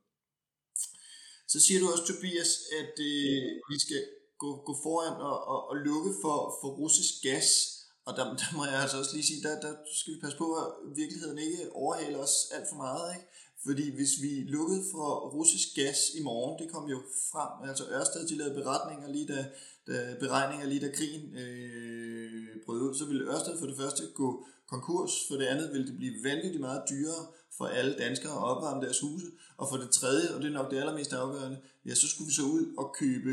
Så 1.53 1.61
siger 1.61 1.81
du 1.81 1.87
også, 1.93 2.05
Tobias, 2.07 2.53
at 2.81 2.95
øh, 3.11 3.43
vi 3.73 3.77
skal 3.87 4.03
gå, 4.39 4.51
gå 4.69 4.73
foran 4.83 5.17
og, 5.31 5.37
og, 5.53 5.69
og 5.71 5.77
lukke 5.77 6.13
for, 6.23 6.39
for 6.61 6.69
russisk 6.83 7.15
gas 7.23 7.80
og 8.07 8.17
der, 8.17 8.25
der 8.25 8.57
må 8.57 8.65
jeg 8.65 8.79
altså 8.83 8.99
også 8.99 9.13
lige 9.15 9.27
sige, 9.27 9.43
der, 9.43 9.61
der 9.61 9.73
skal 9.99 10.15
vi 10.15 10.21
passe 10.21 10.39
på, 10.39 10.55
at 10.55 10.67
virkeligheden 10.97 11.39
ikke 11.39 11.73
overhaler 11.73 12.19
os 12.19 12.37
alt 12.55 12.69
for 12.71 12.77
meget. 12.77 13.15
Ikke? 13.15 13.27
Fordi 13.67 13.95
hvis 13.97 14.13
vi 14.23 14.33
lukkede 14.57 14.85
for 14.93 15.31
russisk 15.37 15.69
gas 15.75 15.99
i 16.19 16.23
morgen, 16.23 16.63
det 16.63 16.73
kom 16.73 16.89
jo 16.89 16.99
frem, 17.33 17.69
altså 17.69 17.85
Ørsted 17.91 18.29
de 18.29 18.37
lavede 18.37 18.55
beretninger 18.55 19.09
lige 19.09 19.27
da, 19.27 19.41
da 19.87 20.17
beregninger 20.21 20.67
lige 20.67 20.87
da 20.87 20.93
krigen 20.93 21.35
øh, 21.43 22.49
brød 22.67 22.81
ud, 22.81 22.95
så 22.95 23.05
ville 23.05 23.33
Ørsted 23.33 23.59
for 23.59 23.67
det 23.67 23.77
første 23.77 24.03
gå 24.15 24.47
konkurs, 24.69 25.13
for 25.29 25.35
det 25.35 25.47
andet 25.47 25.73
ville 25.73 25.87
det 25.87 25.97
blive 25.97 26.25
vanvittigt 26.25 26.61
meget 26.61 26.83
dyrere 26.91 27.27
for 27.57 27.67
alle 27.67 27.99
danskere 27.99 28.33
at 28.33 28.45
opvarme 28.45 28.83
deres 28.87 29.01
huse, 29.01 29.27
og 29.57 29.69
for 29.69 29.77
det 29.77 29.91
tredje, 29.91 30.35
og 30.35 30.43
det 30.43 30.49
er 30.49 30.53
nok 30.53 30.71
det 30.71 30.79
allermest 30.79 31.13
afgørende, 31.13 31.59
ja, 31.87 31.95
så 31.95 32.09
skulle 32.09 32.29
vi 32.29 32.35
så 32.35 32.43
ud 32.43 32.75
og 32.79 32.95
købe 32.99 33.31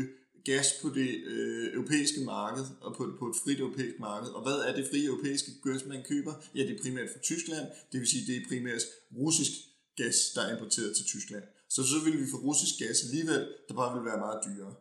gas 0.50 0.68
på 0.82 0.88
det 0.98 1.10
øh, 1.32 1.74
europæiske 1.76 2.20
marked, 2.20 2.64
og 2.80 2.90
på, 2.96 3.02
på 3.20 3.24
et 3.30 3.36
frit 3.42 3.60
europæisk 3.60 3.96
marked. 4.08 4.28
Og 4.36 4.42
hvad 4.46 4.58
er 4.68 4.72
det 4.76 4.88
frie 4.90 5.06
europæiske 5.12 5.50
gas, 5.64 5.84
man 5.92 6.02
køber? 6.10 6.34
Ja, 6.54 6.62
det 6.66 6.72
er 6.76 6.82
primært 6.82 7.08
fra 7.12 7.20
Tyskland, 7.30 7.66
det 7.92 8.00
vil 8.00 8.08
sige, 8.08 8.26
det 8.28 8.36
er 8.36 8.48
primært 8.48 8.82
russisk 9.20 9.52
gas, 9.96 10.16
der 10.34 10.42
er 10.42 10.52
importeret 10.56 10.96
til 10.96 11.04
Tyskland. 11.04 11.44
Så 11.68 11.80
så 11.90 11.96
vil 12.04 12.20
vi 12.22 12.26
få 12.30 12.36
russisk 12.36 12.74
gas 12.82 13.04
alligevel, 13.06 13.42
der 13.68 13.74
bare 13.74 13.94
vil 13.96 14.04
være 14.10 14.24
meget 14.26 14.40
dyrere. 14.46 14.74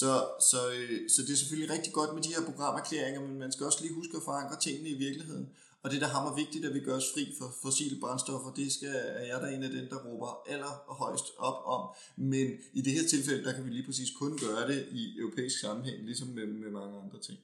Så, 0.00 0.10
så, 0.50 0.60
øh, 0.76 1.10
så 1.12 1.22
det 1.22 1.32
er 1.32 1.40
selvfølgelig 1.42 1.70
rigtig 1.76 1.92
godt 1.92 2.14
med 2.14 2.22
de 2.22 2.34
her 2.34 2.42
programerklæringer, 2.50 3.20
men 3.26 3.38
man 3.38 3.52
skal 3.52 3.66
også 3.66 3.80
lige 3.82 3.94
huske 3.94 4.16
at 4.16 4.22
forankre 4.28 4.56
tingene 4.60 4.88
i 4.88 4.98
virkeligheden. 5.06 5.46
Og 5.84 5.90
det, 5.90 6.00
der 6.00 6.06
hammer 6.06 6.34
vigtigt, 6.34 6.64
at 6.64 6.74
vi 6.74 6.80
gør 6.80 6.96
os 6.96 7.12
fri 7.14 7.34
for 7.38 7.48
fossile 7.62 8.00
brændstoffer, 8.00 8.54
det 8.54 8.72
skal, 8.72 8.94
er 9.20 9.26
jeg 9.30 9.40
der 9.40 9.48
en 9.48 9.62
af 9.62 9.70
dem, 9.70 9.88
der 9.88 10.04
råber 10.06 10.30
allerhøjst 10.52 11.24
op 11.38 11.58
om. 11.76 11.82
Men 12.16 12.46
i 12.72 12.80
det 12.82 12.92
her 12.92 13.08
tilfælde, 13.08 13.44
der 13.44 13.52
kan 13.52 13.64
vi 13.64 13.70
lige 13.70 13.86
præcis 13.86 14.10
kun 14.10 14.38
gøre 14.38 14.68
det 14.72 14.88
i 14.92 15.18
europæisk 15.18 15.60
sammenhæng, 15.60 16.04
ligesom 16.04 16.28
med, 16.28 16.46
med 16.46 16.70
mange 16.70 16.98
andre 16.98 17.20
ting. 17.20 17.38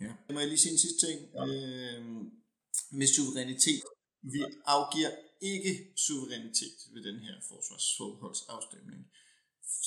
Ja. 0.00 0.12
Må 0.32 0.38
jeg 0.38 0.48
lige 0.48 0.58
sige 0.58 0.72
en 0.72 0.78
sidste 0.78 1.06
ting? 1.06 1.18
Ja. 1.34 1.44
Øh, 1.46 2.04
med 2.90 3.06
suverænitet. 3.06 3.82
Vi 4.22 4.44
afgiver 4.64 5.10
ikke 5.40 5.92
suverænitet 5.96 6.78
ved 6.94 7.02
den 7.02 7.18
her 7.20 7.34
forsvarsforholdsafstemning. 7.48 9.00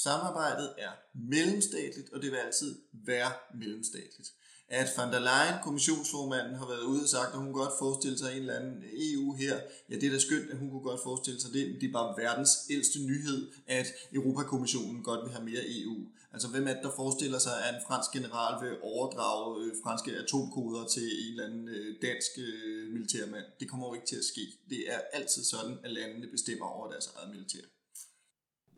Samarbejdet 0.04 0.76
er 0.78 0.92
mellemstatligt, 1.14 2.10
og 2.14 2.22
det 2.22 2.32
vil 2.32 2.38
altid 2.38 2.82
være 2.94 3.32
mellemstatligt 3.54 4.30
at 4.70 4.88
van 4.98 5.14
der 5.14 5.20
Leyen, 5.20 5.64
kommissionsformanden, 5.64 6.56
har 6.56 6.68
været 6.68 6.84
ude 6.84 7.02
og 7.04 7.10
sagt, 7.10 7.34
at 7.34 7.40
hun 7.40 7.54
godt 7.54 7.74
forestille 7.80 8.18
sig 8.18 8.32
en 8.32 8.38
eller 8.38 8.60
anden 8.60 8.84
EU 8.94 9.34
her. 9.34 9.56
Ja, 9.90 9.96
det 9.96 10.04
er 10.04 10.12
da 10.12 10.20
skønt, 10.20 10.52
at 10.52 10.58
hun 10.58 10.70
kunne 10.70 10.82
godt 10.82 11.02
forestille 11.04 11.42
sig 11.42 11.54
det. 11.54 11.78
Det 11.82 11.88
er 11.90 11.94
bare 11.94 12.18
verdens 12.18 12.52
ældste 12.70 13.00
nyhed, 13.00 13.52
at 13.68 13.88
Europakommissionen 14.14 15.04
godt 15.04 15.24
vil 15.24 15.32
have 15.32 15.46
mere 15.46 15.64
EU. 15.68 15.98
Altså, 16.34 16.48
hvem 16.48 16.68
er 16.68 16.74
det, 16.74 16.84
der 16.84 16.92
forestiller 16.96 17.40
sig, 17.40 17.66
at 17.66 17.76
en 17.76 17.82
fransk 17.88 18.12
general 18.12 18.54
vil 18.64 18.78
overdrage 18.82 19.64
øh, 19.64 19.72
franske 19.84 20.12
atomkoder 20.12 20.88
til 20.88 21.04
en 21.04 21.32
eller 21.32 21.46
anden 21.46 21.68
øh, 21.68 21.96
dansk 22.02 22.32
øh, 22.38 22.94
militærmand? 22.94 23.46
Det 23.60 23.70
kommer 23.70 23.88
jo 23.88 23.94
ikke 23.94 24.08
til 24.08 24.16
at 24.16 24.26
ske. 24.26 24.42
Det 24.70 24.94
er 24.94 25.00
altid 25.14 25.44
sådan, 25.44 25.78
at 25.84 25.92
landene 25.92 26.28
bestemmer 26.28 26.66
over 26.66 26.90
deres 26.92 27.08
eget 27.16 27.30
militær. 27.36 27.66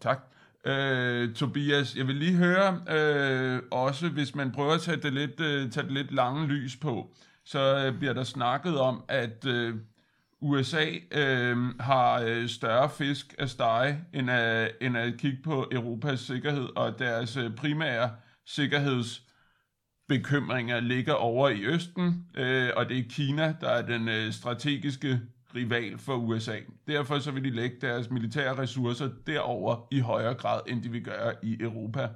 Tak. 0.02 0.20
Øh, 0.66 1.34
Tobias, 1.34 1.96
jeg 1.96 2.08
vil 2.08 2.16
lige 2.16 2.36
høre, 2.36 2.82
øh, 2.90 3.62
også 3.72 4.10
hvis 4.10 4.36
man 4.36 4.52
prøver 4.52 4.74
at 4.74 4.82
tage 4.82 4.98
det 4.98 5.14
lidt, 5.14 5.40
øh, 5.40 5.72
tage 5.72 5.86
det 5.86 5.94
lidt 5.94 6.14
lange 6.14 6.48
lys 6.48 6.76
på, 6.76 7.14
så 7.46 7.86
øh, 7.86 7.98
bliver 7.98 8.14
der 8.14 8.24
snakket 8.24 8.80
om, 8.80 9.04
at 9.08 9.46
øh, 9.46 9.76
USA 10.42 10.86
øh, 11.12 11.58
har 11.80 12.22
øh, 12.22 12.48
større 12.48 12.90
fisk 12.90 13.36
at 13.38 13.50
stege, 13.50 14.00
end 14.14 14.32
at, 14.32 14.72
end 14.82 14.98
at 14.98 15.18
kigge 15.18 15.38
på 15.44 15.68
Europas 15.72 16.20
sikkerhed, 16.20 16.68
og 16.76 17.00
deres 17.00 17.38
øh, 17.38 17.56
primære 17.56 18.12
sikkerhedsbekymringer 18.46 20.80
ligger 20.80 21.14
over 21.14 21.50
i 21.50 21.66
Østen, 21.66 22.26
øh, 22.38 22.70
og 22.76 22.90
det 22.90 23.00
er 23.00 23.04
Kina, 23.10 23.56
der 23.62 23.70
er 23.70 23.82
den 23.82 24.10
øh, 24.10 24.32
strategiske 24.32 25.20
rival 25.56 25.98
for 25.98 26.16
USA. 26.16 26.58
Derfor 26.88 27.20
så 27.20 27.32
vil 27.32 27.44
de 27.44 27.50
lægge 27.50 27.78
deres 27.82 28.10
militære 28.10 28.58
ressourcer 28.58 29.10
derover 29.28 29.88
i 29.92 30.00
højere 30.00 30.34
grad, 30.34 30.62
end 30.68 30.84
de 30.84 30.92
vil 30.92 31.04
gøre 31.04 31.34
i 31.44 31.58
Europa. 31.60 32.10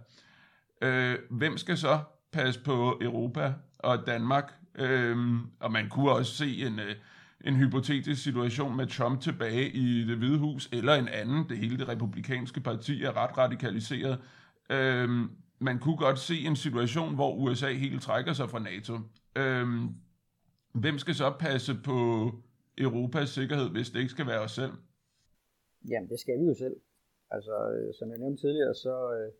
Øh, 0.82 1.15
hvem 1.30 1.58
skal 1.58 1.78
så 1.78 2.00
passe 2.32 2.60
på 2.63 3.00
Europa 3.02 3.54
og 3.80 4.08
Danmark? 4.08 4.54
Øh, 4.76 5.17
og 5.60 5.72
man 5.72 5.89
kunne 5.89 6.12
også 6.12 6.34
se 6.34 6.65
en, 6.65 6.80
øh, 6.80 6.96
en 7.46 7.56
hypotetisk 7.56 8.24
situation 8.24 8.78
med 8.78 8.88
Trump 8.88 9.22
tilbage 9.22 9.69
i 9.69 10.08
det 10.08 10.17
hvide 10.17 10.38
hus, 10.38 10.69
eller 10.72 10.93
en 10.93 11.08
anden. 11.08 11.50
Det 11.50 11.58
hele 11.58 11.78
det 11.78 11.88
republikanske 11.88 12.60
parti 12.60 13.04
er 13.04 13.17
ret 13.17 13.38
radikaliseret. 13.38 14.19
Øh, 14.69 15.10
man 15.60 15.80
kunne 15.80 15.98
godt 15.98 16.19
se 16.19 16.39
en 16.39 16.56
situation, 16.56 17.15
hvor 17.15 17.36
USA 17.36 17.74
helt 17.74 18.02
trækker 18.02 18.34
sig 18.34 18.50
fra 18.50 18.60
NATO. 18.60 19.00
Øh, 19.36 19.67
hvem 20.74 21.00
skal 21.00 21.15
så 21.15 21.30
passe 21.39 21.76
på 21.76 22.30
Europas 22.78 23.30
sikkerhed, 23.30 23.70
hvis 23.70 23.90
det 23.90 24.00
ikke 24.00 24.16
skal 24.16 24.28
være 24.28 24.42
os 24.48 24.52
selv? 24.52 24.74
Jamen, 25.90 26.10
det 26.10 26.20
skal 26.20 26.40
vi 26.40 26.46
jo 26.46 26.54
selv. 26.54 26.78
Altså, 27.32 27.56
øh, 27.76 27.94
som 27.94 28.10
jeg 28.10 28.20
nævnte 28.20 28.42
tidligere, 28.42 28.76
så, 28.76 28.96
øh, 29.18 29.32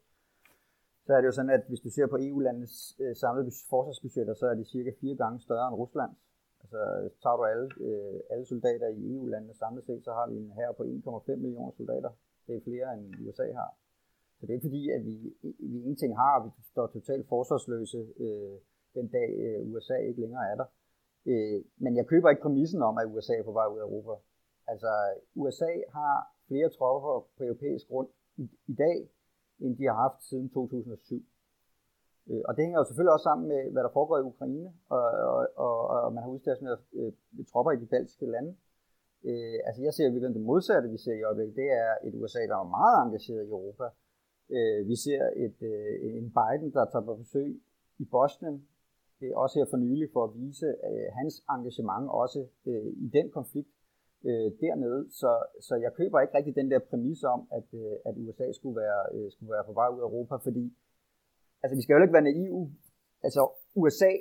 så 1.06 1.14
er 1.14 1.20
det 1.22 1.28
jo 1.28 1.38
sådan, 1.38 1.56
at 1.58 1.64
hvis 1.68 1.80
du 1.80 1.90
ser 1.90 2.08
på 2.08 2.18
EU-landets 2.22 2.78
øh, 3.00 3.16
samlede 3.16 3.52
forsvarsbudgetter, 3.70 4.34
så 4.34 4.46
er 4.46 4.56
de 4.56 4.66
cirka 4.66 4.92
fire 5.02 5.16
gange 5.16 5.40
større 5.40 5.68
end 5.68 5.76
Ruslands. 5.76 6.20
Altså, 6.62 6.80
tager 7.24 7.38
du 7.38 7.44
alle, 7.44 7.70
øh, 7.88 8.20
alle 8.32 8.46
soldater 8.46 8.88
i 8.88 9.14
EU-landene 9.14 9.54
samlet 9.54 9.86
set, 9.86 10.04
så 10.04 10.12
har 10.12 10.30
vi 10.30 10.36
en 10.38 10.52
her 10.52 10.72
på 10.78 10.84
1,5 10.84 11.36
millioner 11.36 11.72
soldater. 11.72 12.12
Det 12.48 12.56
er 12.56 12.62
flere, 12.70 12.94
end 12.94 13.28
USA 13.28 13.48
har. 13.62 13.72
Så 14.38 14.42
det 14.46 14.50
er 14.50 14.58
ikke 14.58 14.70
fordi, 14.70 14.90
at 14.90 15.06
vi, 15.06 15.16
vi 15.72 15.78
ingenting 15.82 16.18
har, 16.18 16.40
og 16.40 16.46
vi 16.46 16.50
står 16.74 16.88
totalt 16.88 17.28
forsvarsløse 17.28 18.02
øh, 18.26 18.56
den 18.98 19.08
dag 19.08 19.30
øh, 19.46 19.72
USA 19.72 19.96
ikke 19.96 20.22
længere 20.22 20.52
er 20.52 20.56
der. 20.56 20.66
Øh, 21.26 21.60
men 21.84 21.92
jeg 21.98 22.06
køber 22.08 22.30
ikke 22.30 22.42
præmissen 22.42 22.82
om, 22.82 22.98
at 22.98 23.08
USA 23.14 23.34
er 23.38 23.44
på 23.44 23.52
vej 23.52 23.68
ud 23.74 23.80
af 23.80 23.84
Europa. 23.84 24.14
Altså, 24.68 24.92
USA 25.36 25.74
har 25.98 26.16
flere 26.48 26.70
tropper 26.70 27.28
på 27.38 27.44
europæisk 27.44 27.88
grund 27.88 28.10
i, 28.38 28.46
i 28.68 28.74
dag, 28.74 29.10
end 29.60 29.78
de 29.78 29.84
har 29.84 29.98
haft 30.06 30.24
siden 30.30 30.50
2007. 30.50 31.26
Øh, 32.30 32.42
og 32.48 32.56
det 32.56 32.64
hænger 32.64 32.80
jo 32.80 32.86
selvfølgelig 32.86 33.14
også 33.14 33.30
sammen 33.30 33.48
med, 33.48 33.72
hvad 33.72 33.84
der 33.84 33.96
foregår 33.98 34.18
i 34.18 34.30
Ukraine, 34.34 34.74
og, 34.90 35.06
og, 35.34 35.48
og, 35.56 35.88
og 35.88 36.14
man 36.14 36.24
har 36.24 36.30
udstationeret 36.30 36.80
øh, 36.94 37.12
tropper 37.52 37.72
i 37.72 37.82
de 37.84 37.86
baltiske 37.86 38.26
lande. 38.26 38.56
Øh, 39.24 39.60
altså 39.68 39.82
jeg 39.82 39.94
ser 39.94 40.12
virkelig 40.12 40.36
det 40.36 40.50
modsatte, 40.52 40.90
vi 40.90 40.98
ser 40.98 41.16
i 41.18 41.24
øjeblikket. 41.24 41.56
Det 41.56 41.70
er 41.84 41.92
et 42.08 42.16
USA, 42.22 42.40
der 42.52 42.58
er 42.58 42.74
meget 42.80 42.98
engageret 43.06 43.44
i 43.46 43.50
Europa. 43.50 43.86
Øh, 44.56 44.88
vi 44.88 44.96
ser 44.96 45.24
et, 45.46 45.60
øh, 45.62 46.18
en 46.20 46.28
Biden, 46.38 46.70
der 46.74 46.86
tager 46.86 47.06
på 47.06 47.16
besøg 47.16 47.62
i 48.00 48.06
Bosnien, 48.06 48.68
Øh, 49.24 49.32
også 49.44 49.54
her 49.60 49.68
for 49.72 49.78
nylig, 49.78 50.08
for 50.14 50.24
at 50.28 50.34
vise 50.42 50.68
øh, 50.90 51.08
hans 51.20 51.34
engagement 51.56 52.06
også 52.24 52.40
øh, 52.70 52.90
i 53.06 53.08
den 53.18 53.28
konflikt 53.38 53.72
øh, 54.28 54.48
dernede. 54.64 55.02
Så, 55.22 55.32
så 55.68 55.74
jeg 55.86 55.92
køber 56.00 56.18
ikke 56.20 56.38
rigtig 56.38 56.56
den 56.56 56.72
der 56.72 56.80
præmis 56.90 57.24
om, 57.24 57.42
at, 57.58 57.68
øh, 57.82 57.96
at 58.08 58.14
USA 58.24 58.48
skulle 58.52 58.78
være, 58.84 59.02
øh, 59.16 59.28
skulle 59.34 59.52
være 59.56 59.68
på 59.70 59.74
vej 59.80 59.88
ud 59.96 60.00
af 60.02 60.08
Europa, 60.10 60.36
fordi 60.48 60.66
altså, 61.64 61.76
vi 61.78 61.82
skal 61.82 61.94
jo 61.94 62.02
ikke 62.06 62.18
være 62.20 62.30
naive. 62.32 62.62
Altså 63.26 63.42
USA 63.82 64.12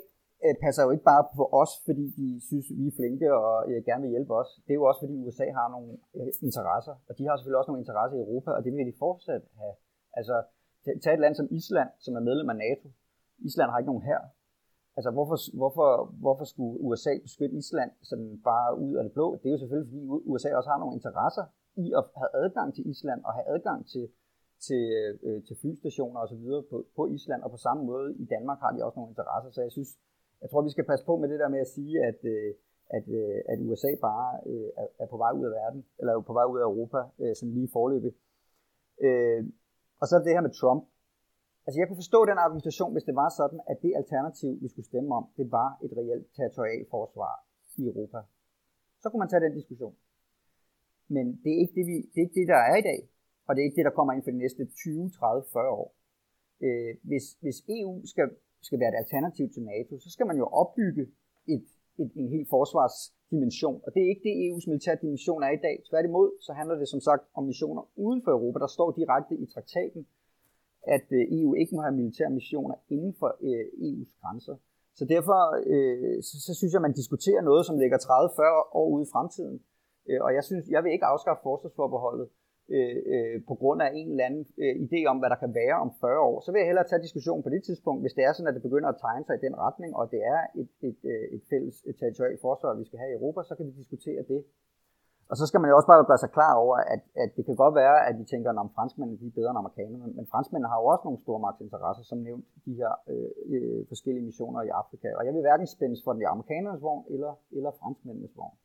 øh, 0.45 0.55
passer 0.65 0.83
jo 0.85 0.91
ikke 0.95 1.09
bare 1.13 1.25
på 1.39 1.45
os, 1.63 1.73
fordi 1.87 2.05
de 2.21 2.29
synes, 2.49 2.67
vi 2.79 2.85
er 2.87 2.97
flinke 2.99 3.29
og 3.43 3.55
øh, 3.71 3.79
gerne 3.89 4.03
vil 4.03 4.15
hjælpe 4.15 4.35
os. 4.43 4.51
Det 4.65 4.73
er 4.73 4.81
jo 4.81 4.89
også, 4.91 5.01
fordi 5.05 5.15
USA 5.27 5.47
har 5.59 5.69
nogle 5.75 5.91
øh, 6.19 6.33
interesser, 6.49 6.95
og 7.09 7.13
de 7.19 7.23
har 7.27 7.35
selvfølgelig 7.37 7.61
også 7.61 7.71
nogle 7.71 7.85
interesser 7.85 8.17
i 8.17 8.25
Europa, 8.27 8.51
og 8.57 8.61
det 8.65 8.71
vil 8.73 8.91
de 8.91 9.01
fortsat 9.05 9.45
have. 9.61 9.75
Altså, 10.19 10.37
tag 11.03 11.15
et 11.15 11.21
land 11.25 11.35
som 11.41 11.49
Island, 11.59 11.91
som 12.05 12.13
er 12.19 12.23
medlem 12.29 12.49
af 12.55 12.57
NATO. 12.65 12.89
Island 13.49 13.71
har 13.71 13.79
ikke 13.79 13.93
nogen 13.93 14.09
her, 14.11 14.21
Altså, 14.97 15.11
hvorfor, 15.17 15.37
hvorfor, 15.61 15.89
hvorfor 16.25 16.45
skulle 16.45 16.81
USA 16.81 17.13
beskytte 17.23 17.57
Island 17.57 17.91
sådan 18.03 18.41
bare 18.51 18.79
ud 18.79 18.95
af 18.99 19.03
det 19.05 19.13
blå? 19.13 19.27
Det 19.41 19.47
er 19.47 19.55
jo 19.57 19.59
selvfølgelig, 19.59 19.89
fordi 19.91 20.03
USA 20.33 20.49
også 20.57 20.71
har 20.71 20.79
nogle 20.79 20.95
interesser 20.99 21.45
i 21.85 21.87
at 21.99 22.05
have 22.21 22.31
adgang 22.43 22.69
til 22.75 22.85
Island 22.93 23.21
og 23.25 23.33
have 23.37 23.47
adgang 23.55 23.81
til, 23.93 24.05
til, 24.67 24.85
øh, 25.23 25.45
til 25.47 25.57
flystationer 25.61 26.21
osv. 26.21 26.45
På, 26.71 26.77
på 26.97 27.03
Island, 27.17 27.43
og 27.43 27.51
på 27.51 27.57
samme 27.57 27.83
måde 27.85 28.09
i 28.25 28.25
Danmark 28.35 28.59
har 28.65 28.73
de 28.73 28.85
også 28.85 28.97
nogle 28.99 29.13
interesser. 29.13 29.51
Så 29.51 29.61
jeg 29.67 29.73
synes, 29.73 29.91
jeg 30.43 30.51
tror, 30.51 30.63
vi 30.63 30.75
skal 30.75 30.85
passe 30.91 31.05
på 31.07 31.17
med 31.17 31.29
det 31.29 31.39
der 31.41 31.49
med 31.49 31.61
at 31.61 31.73
sige, 31.77 31.95
at, 32.11 32.21
øh, 32.35 32.55
at, 32.97 33.05
øh, 33.09 33.39
at 33.49 33.59
USA 33.69 33.91
bare 34.01 34.31
øh, 34.47 34.69
er, 34.77 34.87
er 35.03 35.07
på 35.07 35.17
vej 35.17 35.33
ud 35.39 35.45
af 35.45 35.53
verden, 35.61 35.85
eller 35.99 36.13
er 36.13 36.21
på 36.21 36.33
vej 36.33 36.45
ud 36.53 36.59
af 36.59 36.69
Europa, 36.71 37.01
øh, 37.23 37.35
sådan 37.37 37.55
lige 37.55 37.69
forløbig. 37.73 38.13
Øh, 39.07 39.41
og 40.01 40.07
så 40.09 40.15
det 40.19 40.33
her 40.37 40.47
med 40.47 40.55
Trump. 40.61 40.83
Altså 41.67 41.77
jeg 41.81 41.87
kunne 41.87 42.03
forstå 42.05 42.21
den 42.31 42.39
argumentation, 42.45 42.93
hvis 42.93 43.07
det 43.09 43.17
var 43.23 43.29
sådan, 43.41 43.61
at 43.71 43.77
det 43.85 43.93
alternativ, 44.01 44.51
vi 44.63 44.69
skulle 44.69 44.91
stemme 44.93 45.11
om, 45.19 45.25
det 45.39 45.47
var 45.59 45.69
et 45.85 45.93
reelt 45.99 46.27
territorialforsvar 46.37 47.35
i 47.81 47.83
Europa. 47.91 48.19
Så 49.01 49.07
kunne 49.09 49.23
man 49.25 49.31
tage 49.31 49.45
den 49.47 49.55
diskussion. 49.61 49.95
Men 51.15 51.27
det 51.43 51.51
er 51.55 51.61
ikke 51.65 51.75
det, 51.79 51.87
vi, 51.91 51.97
det, 52.13 52.19
er 52.21 52.27
ikke 52.27 52.41
det 52.41 52.49
der 52.55 52.63
er 52.73 52.77
i 52.83 52.87
dag, 52.91 53.01
og 53.47 53.51
det 53.53 53.61
er 53.61 53.67
ikke 53.69 53.79
det, 53.81 53.89
der 53.89 53.97
kommer 53.99 54.13
ind 54.13 54.25
for 54.25 54.33
de 54.35 54.43
næste 54.45 54.63
20, 54.65 55.11
30, 55.11 55.45
40 55.53 55.71
år. 55.83 55.89
Øh, 56.67 56.93
hvis, 57.11 57.25
hvis 57.43 57.59
EU 57.79 57.95
skal, 58.13 58.27
skal 58.69 58.79
være 58.81 58.93
et 58.95 59.01
alternativ 59.03 59.47
til 59.55 59.63
NATO, 59.73 59.95
så 60.05 60.09
skal 60.15 60.27
man 60.31 60.37
jo 60.43 60.47
opbygge 60.63 61.05
et, 61.55 61.67
et, 62.03 62.11
en 62.21 62.29
helt 62.35 62.49
forsvarsdimension, 62.57 63.79
og 63.85 63.89
det 63.95 64.01
er 64.03 64.09
ikke 64.13 64.27
det, 64.29 64.35
EU's 64.47 64.67
militære 64.71 65.03
dimension 65.05 65.43
er 65.43 65.53
i 65.59 65.63
dag. 65.67 65.77
Tværtimod, 65.91 66.29
så 66.47 66.51
handler 66.59 66.77
det 66.83 66.89
som 66.89 67.01
sagt 67.09 67.25
om 67.39 67.43
missioner 67.51 67.83
uden 68.05 68.21
for 68.25 68.31
Europa, 68.37 68.59
der 68.65 68.71
står 68.77 68.89
direkte 69.01 69.35
i 69.45 69.47
traktaten, 69.55 70.07
at 70.97 71.07
øh, 71.19 71.39
EU 71.39 71.55
ikke 71.55 71.75
må 71.75 71.81
have 71.83 71.97
militære 72.01 72.31
missioner 72.31 72.75
inden 72.89 73.15
for 73.21 73.31
øh, 73.49 73.67
EU's 73.87 74.13
grænser. 74.23 74.57
Så 74.99 75.05
derfor 75.15 75.41
øh, 75.73 76.23
så, 76.23 76.35
så 76.47 76.53
synes 76.59 76.73
jeg, 76.73 76.81
at 76.81 76.89
man 76.89 77.01
diskuterer 77.01 77.43
noget, 77.43 77.67
som 77.67 77.79
ligger 77.79 77.99
30-40 77.99 78.79
år 78.81 78.89
ude 78.95 79.05
i 79.07 79.13
fremtiden. 79.13 79.57
Øh, 80.09 80.21
og 80.27 80.31
jeg 80.37 80.45
synes, 80.45 80.65
jeg 80.75 80.85
vil 80.85 80.93
ikke 80.93 81.11
afskaffe 81.13 81.43
forsvarsforbeholdet 81.43 82.29
øh, 82.77 82.99
øh, 83.15 83.37
på 83.49 83.55
grund 83.61 83.81
af 83.87 83.91
en 84.01 84.09
eller 84.11 84.25
anden 84.29 84.45
øh, 84.63 84.75
idé 84.87 85.01
om, 85.11 85.17
hvad 85.19 85.31
der 85.31 85.43
kan 85.45 85.53
være 85.61 85.77
om 85.85 85.91
40 86.01 86.21
år. 86.31 86.37
Så 86.45 86.49
vil 86.53 86.59
jeg 86.61 86.69
hellere 86.71 86.89
tage 86.89 87.07
diskussionen 87.07 87.43
på 87.45 87.53
det 87.55 87.63
tidspunkt, 87.65 88.03
hvis 88.03 88.17
det 88.17 88.25
er 88.25 88.33
sådan, 88.33 88.51
at 88.51 88.57
det 88.57 88.67
begynder 88.69 88.89
at 88.91 89.01
tegne 89.07 89.25
sig 89.27 89.35
i 89.37 89.45
den 89.47 89.55
retning, 89.65 89.91
og 90.01 90.05
det 90.15 90.21
er 90.35 90.41
et, 90.63 90.73
et, 90.89 91.01
øh, 91.13 91.25
et 91.37 91.43
fælles 91.51 91.77
et 91.91 91.97
territorialt 92.01 92.41
forsvar, 92.47 92.81
vi 92.83 92.89
skal 92.89 92.99
have 93.03 93.13
i 93.13 93.19
Europa, 93.19 93.41
så 93.49 93.55
kan 93.57 93.67
vi 93.69 93.73
diskutere 93.83 94.23
det. 94.33 94.41
Og 95.33 95.37
så 95.41 95.45
skal 95.49 95.61
man 95.61 95.71
jo 95.71 95.77
også 95.79 95.91
bare 95.91 96.09
gøre 96.11 96.23
sig 96.25 96.33
klar 96.39 96.55
over, 96.65 96.77
at, 96.95 97.03
at 97.23 97.31
det 97.37 97.45
kan 97.49 97.57
godt 97.63 97.75
være, 97.83 97.97
at 98.09 98.15
de 98.21 98.25
tænker, 98.33 98.49
at 98.51 98.71
franskmændene 98.77 99.19
er 99.29 99.37
bedre 99.39 99.51
end 99.53 99.63
amerikanerne, 99.63 100.07
men 100.19 100.25
franskmændene 100.33 100.71
har 100.73 100.79
jo 100.83 100.87
også 100.93 101.05
nogle 101.07 101.21
store 101.25 101.41
magtinteresser, 101.47 102.05
som 102.11 102.19
nævnt 102.29 102.45
de 102.67 102.73
her 102.81 102.93
øh, 103.13 103.31
øh, 103.55 103.81
forskellige 103.93 104.27
missioner 104.31 104.61
i 104.63 104.71
Afrika. 104.81 105.09
Og 105.19 105.23
jeg 105.27 105.33
vil 105.35 105.47
hverken 105.47 105.67
spændes 105.77 106.01
for 106.05 106.13
den 106.13 106.23
amerikanernes 106.35 106.83
vogn 106.87 107.05
eller, 107.15 107.33
eller 107.57 107.71
franskmændenes 107.81 108.35
vogn. 108.39 108.57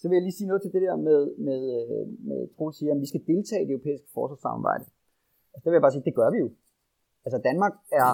Så 0.00 0.04
vil 0.08 0.16
jeg 0.16 0.24
lige 0.26 0.38
sige 0.38 0.50
noget 0.50 0.62
til 0.62 0.72
det 0.74 0.82
der 0.86 0.96
med, 1.08 1.20
med, 1.48 1.60
øh, 1.78 2.04
med 2.28 2.40
Troels 2.54 2.76
siger, 2.78 2.92
at 2.94 3.00
vi 3.04 3.08
skal 3.12 3.22
deltage 3.32 3.62
i 3.62 3.66
det 3.68 3.74
europæiske 3.76 4.08
forsvarssamarbejde. 4.16 4.84
Altså, 5.52 5.62
der 5.64 5.70
vil 5.70 5.78
jeg 5.78 5.86
bare 5.86 5.94
sige, 5.94 6.04
at 6.04 6.10
det 6.10 6.18
gør 6.20 6.30
vi 6.34 6.38
jo. 6.44 6.48
Altså 7.24 7.38
Danmark 7.48 7.74
er 8.00 8.10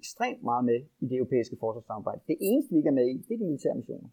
ekstremt 0.00 0.42
meget 0.50 0.64
med 0.70 0.78
i 1.02 1.06
det 1.10 1.16
europæiske 1.20 1.56
forsvarssamarbejde. 1.64 2.20
Det 2.30 2.36
eneste, 2.48 2.70
vi 2.72 2.78
ikke 2.80 2.92
er 2.94 2.98
med 3.00 3.06
i, 3.14 3.16
det 3.26 3.34
er 3.34 3.40
de 3.42 3.50
militære 3.50 3.76
missioner. 3.80 4.08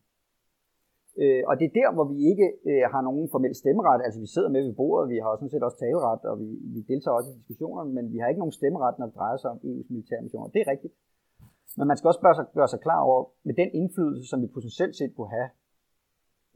Øh, 1.23 1.43
og 1.49 1.53
det 1.59 1.65
er 1.67 1.77
der, 1.81 1.89
hvor 1.95 2.05
vi 2.13 2.17
ikke 2.31 2.47
øh, 2.69 2.85
har 2.93 3.01
nogen 3.07 3.25
formel 3.33 3.53
stemmeret. 3.61 4.01
Altså 4.05 4.19
vi 4.25 4.29
sidder 4.33 4.49
med 4.55 4.61
ved 4.67 4.75
bordet, 4.81 5.05
vi 5.13 5.17
har 5.23 5.31
sådan 5.35 5.53
set 5.53 5.63
også 5.67 5.79
taleret, 5.83 6.21
og 6.31 6.35
vi, 6.41 6.47
vi 6.75 6.81
deltager 6.91 7.15
også 7.17 7.29
i 7.31 7.37
diskussioner, 7.39 7.83
men 7.97 8.05
vi 8.13 8.17
har 8.19 8.27
ikke 8.27 8.43
nogen 8.43 8.59
stemmeret, 8.59 8.95
når 8.99 9.05
det 9.09 9.15
drejer 9.19 9.37
sig 9.37 9.49
om 9.53 9.59
EU's 9.67 9.89
militære 9.93 10.21
missioner. 10.25 10.47
Det 10.55 10.61
er 10.61 10.71
rigtigt. 10.73 10.93
Men 11.77 11.85
man 11.87 11.97
skal 11.97 12.07
også 12.11 12.23
gøre 12.25 12.35
sig, 12.39 12.45
gøre 12.59 12.71
sig 12.73 12.81
klar 12.87 13.01
over, 13.09 13.21
med 13.47 13.55
den 13.61 13.69
indflydelse, 13.79 14.29
som 14.29 14.41
vi 14.43 14.47
potentielt 14.57 14.95
set 14.95 15.15
kunne 15.15 15.31
have 15.37 15.49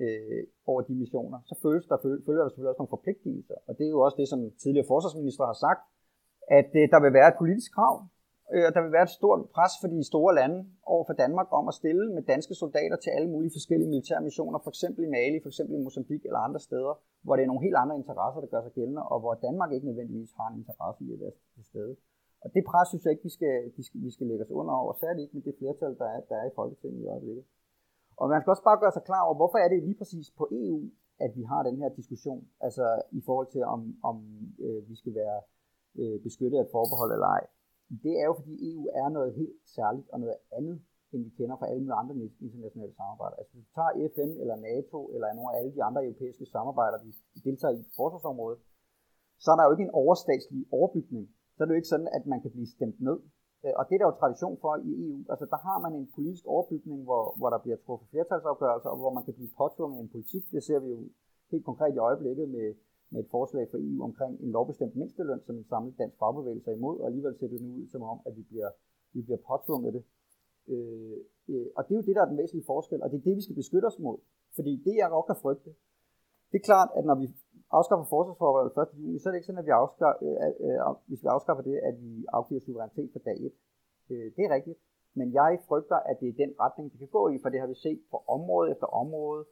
øh, 0.03 0.43
over 0.71 0.81
de 0.87 0.93
missioner, 1.03 1.37
så 1.49 1.55
føles 1.63 1.85
der, 1.89 1.97
følger 2.25 2.41
der 2.43 2.49
selvfølgelig 2.49 2.73
også 2.73 2.81
nogle 2.81 2.95
forpligtelser. 2.97 3.57
Og 3.67 3.71
det 3.77 3.85
er 3.85 3.93
jo 3.95 3.99
også 4.05 4.17
det, 4.21 4.27
som 4.33 4.39
tidligere 4.63 4.91
forsvarsminister 4.93 5.43
har 5.51 5.57
sagt, 5.65 5.83
at 6.59 6.69
øh, 6.79 6.85
der 6.93 6.99
vil 7.03 7.13
være 7.17 7.27
et 7.31 7.37
politisk 7.41 7.69
krav 7.77 7.95
Øh, 8.51 8.67
der 8.73 8.81
vil 8.83 8.95
være 8.97 9.07
et 9.09 9.17
stort 9.19 9.41
pres 9.55 9.73
for 9.81 9.87
de 9.93 10.09
store 10.11 10.33
lande 10.39 10.57
over 10.93 11.03
for 11.09 11.15
Danmark 11.23 11.47
om 11.59 11.65
at 11.71 11.77
stille 11.81 12.05
med 12.15 12.23
danske 12.33 12.55
soldater 12.63 12.97
til 13.03 13.11
alle 13.15 13.29
mulige 13.33 13.55
forskellige 13.57 13.89
militære 13.93 14.21
missioner, 14.27 14.59
for 14.63 14.71
eksempel 14.73 15.01
i 15.07 15.13
Mali, 15.15 15.39
for 15.43 15.49
eksempel 15.51 15.73
i 15.75 15.83
Mozambique 15.83 16.27
eller 16.29 16.41
andre 16.47 16.61
steder, 16.67 16.93
hvor 17.25 17.33
det 17.35 17.43
er 17.43 17.51
nogle 17.51 17.65
helt 17.65 17.77
andre 17.83 17.95
interesser, 18.01 18.39
der 18.41 18.49
gør 18.53 18.61
sig 18.63 18.73
gældende, 18.79 19.03
og 19.13 19.17
hvor 19.19 19.33
Danmark 19.47 19.71
ikke 19.71 19.87
nødvendigvis 19.89 20.31
har 20.39 20.47
en 20.49 20.57
interesse 20.61 21.01
i 21.05 21.13
at 21.15 21.19
være 21.23 21.35
til 21.55 21.65
stede. 21.71 21.93
Og 22.43 22.47
det 22.55 22.63
pres 22.69 22.87
synes 22.89 23.03
jeg 23.03 23.11
ikke, 23.11 23.27
vi 23.29 23.33
skal, 23.37 23.55
vi 23.77 23.83
skal, 23.87 23.99
vi 24.07 24.11
skal 24.15 24.27
lægge 24.27 24.43
os 24.45 24.51
under 24.59 24.73
over, 24.81 24.93
særligt 24.93 25.23
ikke 25.23 25.37
med 25.37 25.45
det 25.47 25.55
flertal, 25.59 25.93
der 26.01 26.07
er, 26.15 26.19
der 26.29 26.35
er 26.41 26.45
i 26.47 26.55
Folketinget 26.59 27.01
i 27.03 27.07
øjeblikket. 27.13 27.45
Og 28.21 28.25
man 28.29 28.41
skal 28.41 28.51
også 28.51 28.67
bare 28.69 28.81
gøre 28.83 28.95
sig 28.95 29.03
klar 29.09 29.23
over, 29.27 29.35
hvorfor 29.39 29.57
er 29.57 29.69
det 29.69 29.83
lige 29.83 29.99
præcis 30.01 30.27
på 30.39 30.43
EU, 30.51 30.81
at 31.25 31.31
vi 31.37 31.43
har 31.51 31.61
den 31.63 31.77
her 31.81 31.89
diskussion, 31.99 32.41
altså 32.65 32.85
i 33.19 33.21
forhold 33.27 33.47
til, 33.55 33.63
om, 33.75 33.81
om 34.09 34.15
øh, 34.65 34.89
vi 34.89 34.95
skal 35.01 35.13
være 35.21 35.39
øh, 36.01 36.17
beskyttet 36.25 36.57
af 36.57 36.63
et 36.63 36.73
forbehold 36.75 37.11
eller 37.11 37.29
ej 37.37 37.43
det 38.03 38.13
er 38.21 38.25
jo 38.29 38.33
fordi 38.39 38.53
EU 38.69 38.83
er 39.01 39.09
noget 39.09 39.31
helt 39.33 39.57
særligt 39.75 40.09
og 40.13 40.19
noget 40.19 40.37
andet, 40.57 40.77
end 41.13 41.23
vi 41.23 41.31
kender 41.37 41.55
fra 41.57 41.67
alle 41.69 41.81
mulige 41.81 41.99
andre 42.01 42.15
internationale 42.47 42.93
samarbejder. 43.01 43.35
Altså 43.39 43.53
hvis 43.53 43.65
du 43.67 43.73
tager 43.77 43.93
FN 44.15 44.31
eller 44.41 44.55
NATO 44.69 44.97
eller 45.13 45.27
nogle 45.37 45.49
af 45.51 45.57
alle 45.59 45.71
de 45.77 45.83
andre 45.83 46.01
europæiske 46.07 46.45
samarbejder, 46.45 46.97
vi 47.05 47.11
deltager 47.47 47.73
i 47.79 47.83
forsvarsområdet, 47.99 48.59
så 49.43 49.47
er 49.51 49.57
der 49.57 49.65
jo 49.65 49.73
ikke 49.75 49.87
en 49.89 49.97
overstatslig 50.03 50.61
overbygning. 50.79 51.25
Så 51.53 51.59
er 51.59 51.65
det 51.65 51.73
jo 51.73 51.81
ikke 51.81 51.93
sådan, 51.93 52.09
at 52.17 52.23
man 52.31 52.41
kan 52.41 52.51
blive 52.55 52.73
stemt 52.75 52.99
ned. 53.07 53.17
Øh, 53.63 53.73
og 53.79 53.83
det 53.87 53.93
er 53.93 54.01
der 54.01 54.11
jo 54.11 54.21
tradition 54.21 54.55
for 54.61 54.71
i 54.87 54.89
EU. 55.05 55.17
Altså 55.31 55.45
der 55.53 55.59
har 55.67 55.77
man 55.85 55.93
en 56.01 56.07
politisk 56.15 56.45
overbygning, 56.53 56.99
hvor, 57.07 57.23
hvor 57.39 57.49
der 57.53 57.59
bliver 57.65 57.77
truffet 57.85 58.09
flertalsafgørelser, 58.11 58.89
og 58.93 58.97
hvor 59.01 59.11
man 59.17 59.23
kan 59.27 59.33
blive 59.37 59.51
påtvunget 59.61 59.99
en 59.99 60.13
politik. 60.15 60.43
Det 60.51 60.63
ser 60.67 60.79
vi 60.83 60.89
jo 60.95 60.99
helt 61.51 61.65
konkret 61.69 61.93
i 61.95 62.05
øjeblikket 62.09 62.47
med 62.49 62.67
med 63.13 63.19
et 63.23 63.29
forslag 63.35 63.63
fra 63.71 63.77
EU 63.85 64.03
omkring 64.09 64.33
en 64.43 64.51
lovbestemt 64.57 64.95
mindsteløn, 64.95 65.41
som 65.45 65.55
en 65.55 65.67
samlet 65.71 65.97
dansk 66.01 66.17
fagbevægelse 66.21 66.71
er 66.71 66.75
imod, 66.75 66.95
og 66.99 67.05
alligevel 67.09 67.35
ser 67.35 67.47
det 67.53 67.61
nu 67.61 67.69
ud 67.79 67.87
som 67.93 68.01
om, 68.13 68.17
at 68.27 68.33
vi 68.37 68.43
bliver, 68.49 68.69
vi 69.15 69.21
bliver 69.21 69.41
påtvunget 69.49 69.93
det. 69.97 70.03
Øh, 70.73 71.17
øh, 71.51 71.67
og 71.77 71.81
det 71.85 71.91
er 71.93 71.99
jo 71.99 72.07
det, 72.07 72.15
der 72.15 72.23
er 72.23 72.31
den 72.31 72.41
væsentlige 72.41 72.69
forskel, 72.73 72.99
og 73.03 73.07
det 73.11 73.17
er 73.17 73.25
det, 73.27 73.35
vi 73.39 73.45
skal 73.45 73.59
beskytte 73.61 73.85
os 73.91 73.99
mod. 73.99 74.17
Fordi 74.57 74.73
det, 74.85 74.95
jeg 75.01 75.09
godt 75.15 75.27
kan 75.29 75.41
frygte, 75.43 75.69
det 76.51 76.57
er 76.59 76.69
klart, 76.71 76.89
at 76.97 77.03
når 77.09 77.17
vi 77.21 77.27
afskaffer 77.77 78.07
forsvarsforholdet 78.15 78.73
1. 78.77 78.99
juni, 78.99 79.19
så 79.19 79.25
er 79.25 79.31
det 79.31 79.37
ikke 79.39 79.49
sådan, 79.49 79.63
at 79.63 79.69
vi 79.69 79.75
afskaffer, 79.81 80.19
øh, 80.27 80.49
øh, 80.67 80.77
øh 80.87 80.95
hvis 81.07 81.23
vi 81.23 81.27
afskaffer 81.35 81.63
det, 81.69 81.77
at 81.89 81.95
vi 82.03 82.11
afgiver 82.37 82.61
suverænitet 82.61 83.09
på 83.13 83.19
dag 83.27 83.37
1. 83.45 83.51
Øh, 84.11 84.27
det 84.35 84.41
er 84.45 84.51
rigtigt. 84.57 84.79
Men 85.19 85.27
jeg 85.39 85.51
frygter, 85.67 85.99
at 86.09 86.15
det 86.21 86.27
er 86.29 86.41
den 86.43 86.51
retning, 86.63 86.91
det 86.91 86.99
kan 86.99 87.11
gå 87.17 87.23
i, 87.33 87.35
for 87.41 87.49
det 87.49 87.59
har 87.59 87.67
vi 87.73 87.77
set 87.85 88.01
på 88.11 88.17
område 88.35 88.71
efter 88.73 88.87
område, 89.01 89.45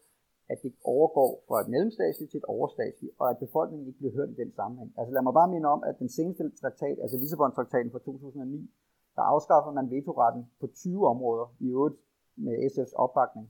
at 0.51 0.57
det 0.63 0.73
overgår 0.95 1.31
fra 1.47 1.57
et 1.63 1.69
mellemstatsligt 1.73 2.31
til 2.31 2.41
et 2.43 2.51
overstatsligt, 2.55 3.13
og 3.19 3.25
at 3.31 3.37
befolkningen 3.45 3.87
ikke 3.87 3.99
bliver 4.01 4.15
hørt 4.17 4.29
i 4.29 4.37
den 4.41 4.51
sammenhæng. 4.59 4.89
Altså 4.99 5.11
lad 5.13 5.23
mig 5.23 5.33
bare 5.39 5.53
minde 5.53 5.67
om, 5.75 5.81
at 5.89 5.95
den 6.03 6.09
seneste 6.17 6.43
traktat, 6.61 6.97
altså 7.03 7.17
Lissabon-traktaten 7.17 7.91
fra 7.91 7.99
2009, 7.99 8.71
der 9.15 9.23
afskaffer 9.33 9.71
man 9.71 9.91
vetoretten 9.95 10.43
på 10.61 10.67
20 10.67 11.07
områder, 11.13 11.45
i 11.65 11.67
øvrigt 11.75 11.97
med 12.45 12.53
SF's 12.71 12.95
opbakning. 13.03 13.47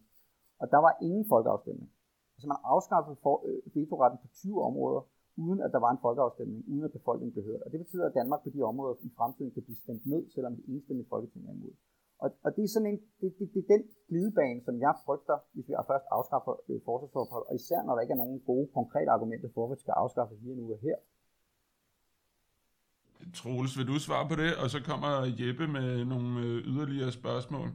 Og 0.61 0.65
der 0.73 0.79
var 0.85 0.93
ingen 1.07 1.25
folkeafstemning. 1.33 1.89
Altså 2.35 2.47
man 2.53 2.59
afskaffede 2.73 3.17
for, 3.23 3.35
øh, 3.47 3.75
vetoretten 3.75 4.17
på 4.23 4.27
20 4.33 4.63
områder, 4.69 5.01
uden 5.37 5.59
at 5.65 5.71
der 5.75 5.79
var 5.85 5.91
en 5.91 6.01
folkeafstemning, 6.05 6.59
uden 6.71 6.83
at 6.87 6.91
befolkningen 6.97 7.33
blev 7.33 7.45
hørt. 7.45 7.61
Og 7.65 7.71
det 7.71 7.79
betyder, 7.83 8.05
at 8.07 8.13
Danmark 8.19 8.41
på 8.43 8.49
de 8.55 8.61
områder 8.71 8.95
i 9.07 9.09
fremtiden 9.17 9.51
kan 9.51 9.63
blive 9.63 9.81
stemt 9.83 10.05
ned, 10.05 10.21
selvom 10.35 10.55
det 10.55 10.65
eneste 10.67 11.05
folketing 11.09 11.43
er 11.47 11.53
imod. 11.53 11.73
Og, 12.23 12.29
og 12.45 12.49
det 12.55 12.63
er 12.63 12.71
sådan 12.75 12.89
en, 12.93 12.99
det, 13.21 13.29
det, 13.37 13.45
det 13.53 13.59
er 13.63 13.69
den 13.75 13.83
glidebane, 14.09 14.59
som 14.67 14.75
jeg 14.85 14.93
frygter, 15.05 15.37
hvis 15.53 15.67
vi 15.69 15.73
først 15.91 16.07
afskaffer 16.17 16.53
øh, 16.69 16.79
forsvarsforhold, 16.87 17.45
og 17.49 17.53
især 17.59 17.79
når 17.85 17.93
der 17.93 18.01
ikke 18.03 18.15
er 18.17 18.23
nogen 18.23 18.39
gode, 18.49 18.67
konkrete 18.79 19.09
argumenter 19.15 19.49
for, 19.55 19.61
at 19.65 19.69
det 19.71 19.79
skal 19.83 19.93
afskaffes 20.03 20.37
lige 20.45 20.57
nu 20.59 20.65
og 20.75 20.79
her. 20.87 20.97
Troels, 23.39 23.73
vil 23.77 23.87
du 23.91 23.97
svare 24.07 24.25
på 24.31 24.35
det, 24.43 24.51
og 24.61 24.67
så 24.73 24.79
kommer 24.89 25.11
Jeppe 25.39 25.65
med 25.77 25.89
nogle 26.13 26.29
øh, 26.45 26.57
yderligere 26.71 27.11
spørgsmål? 27.19 27.67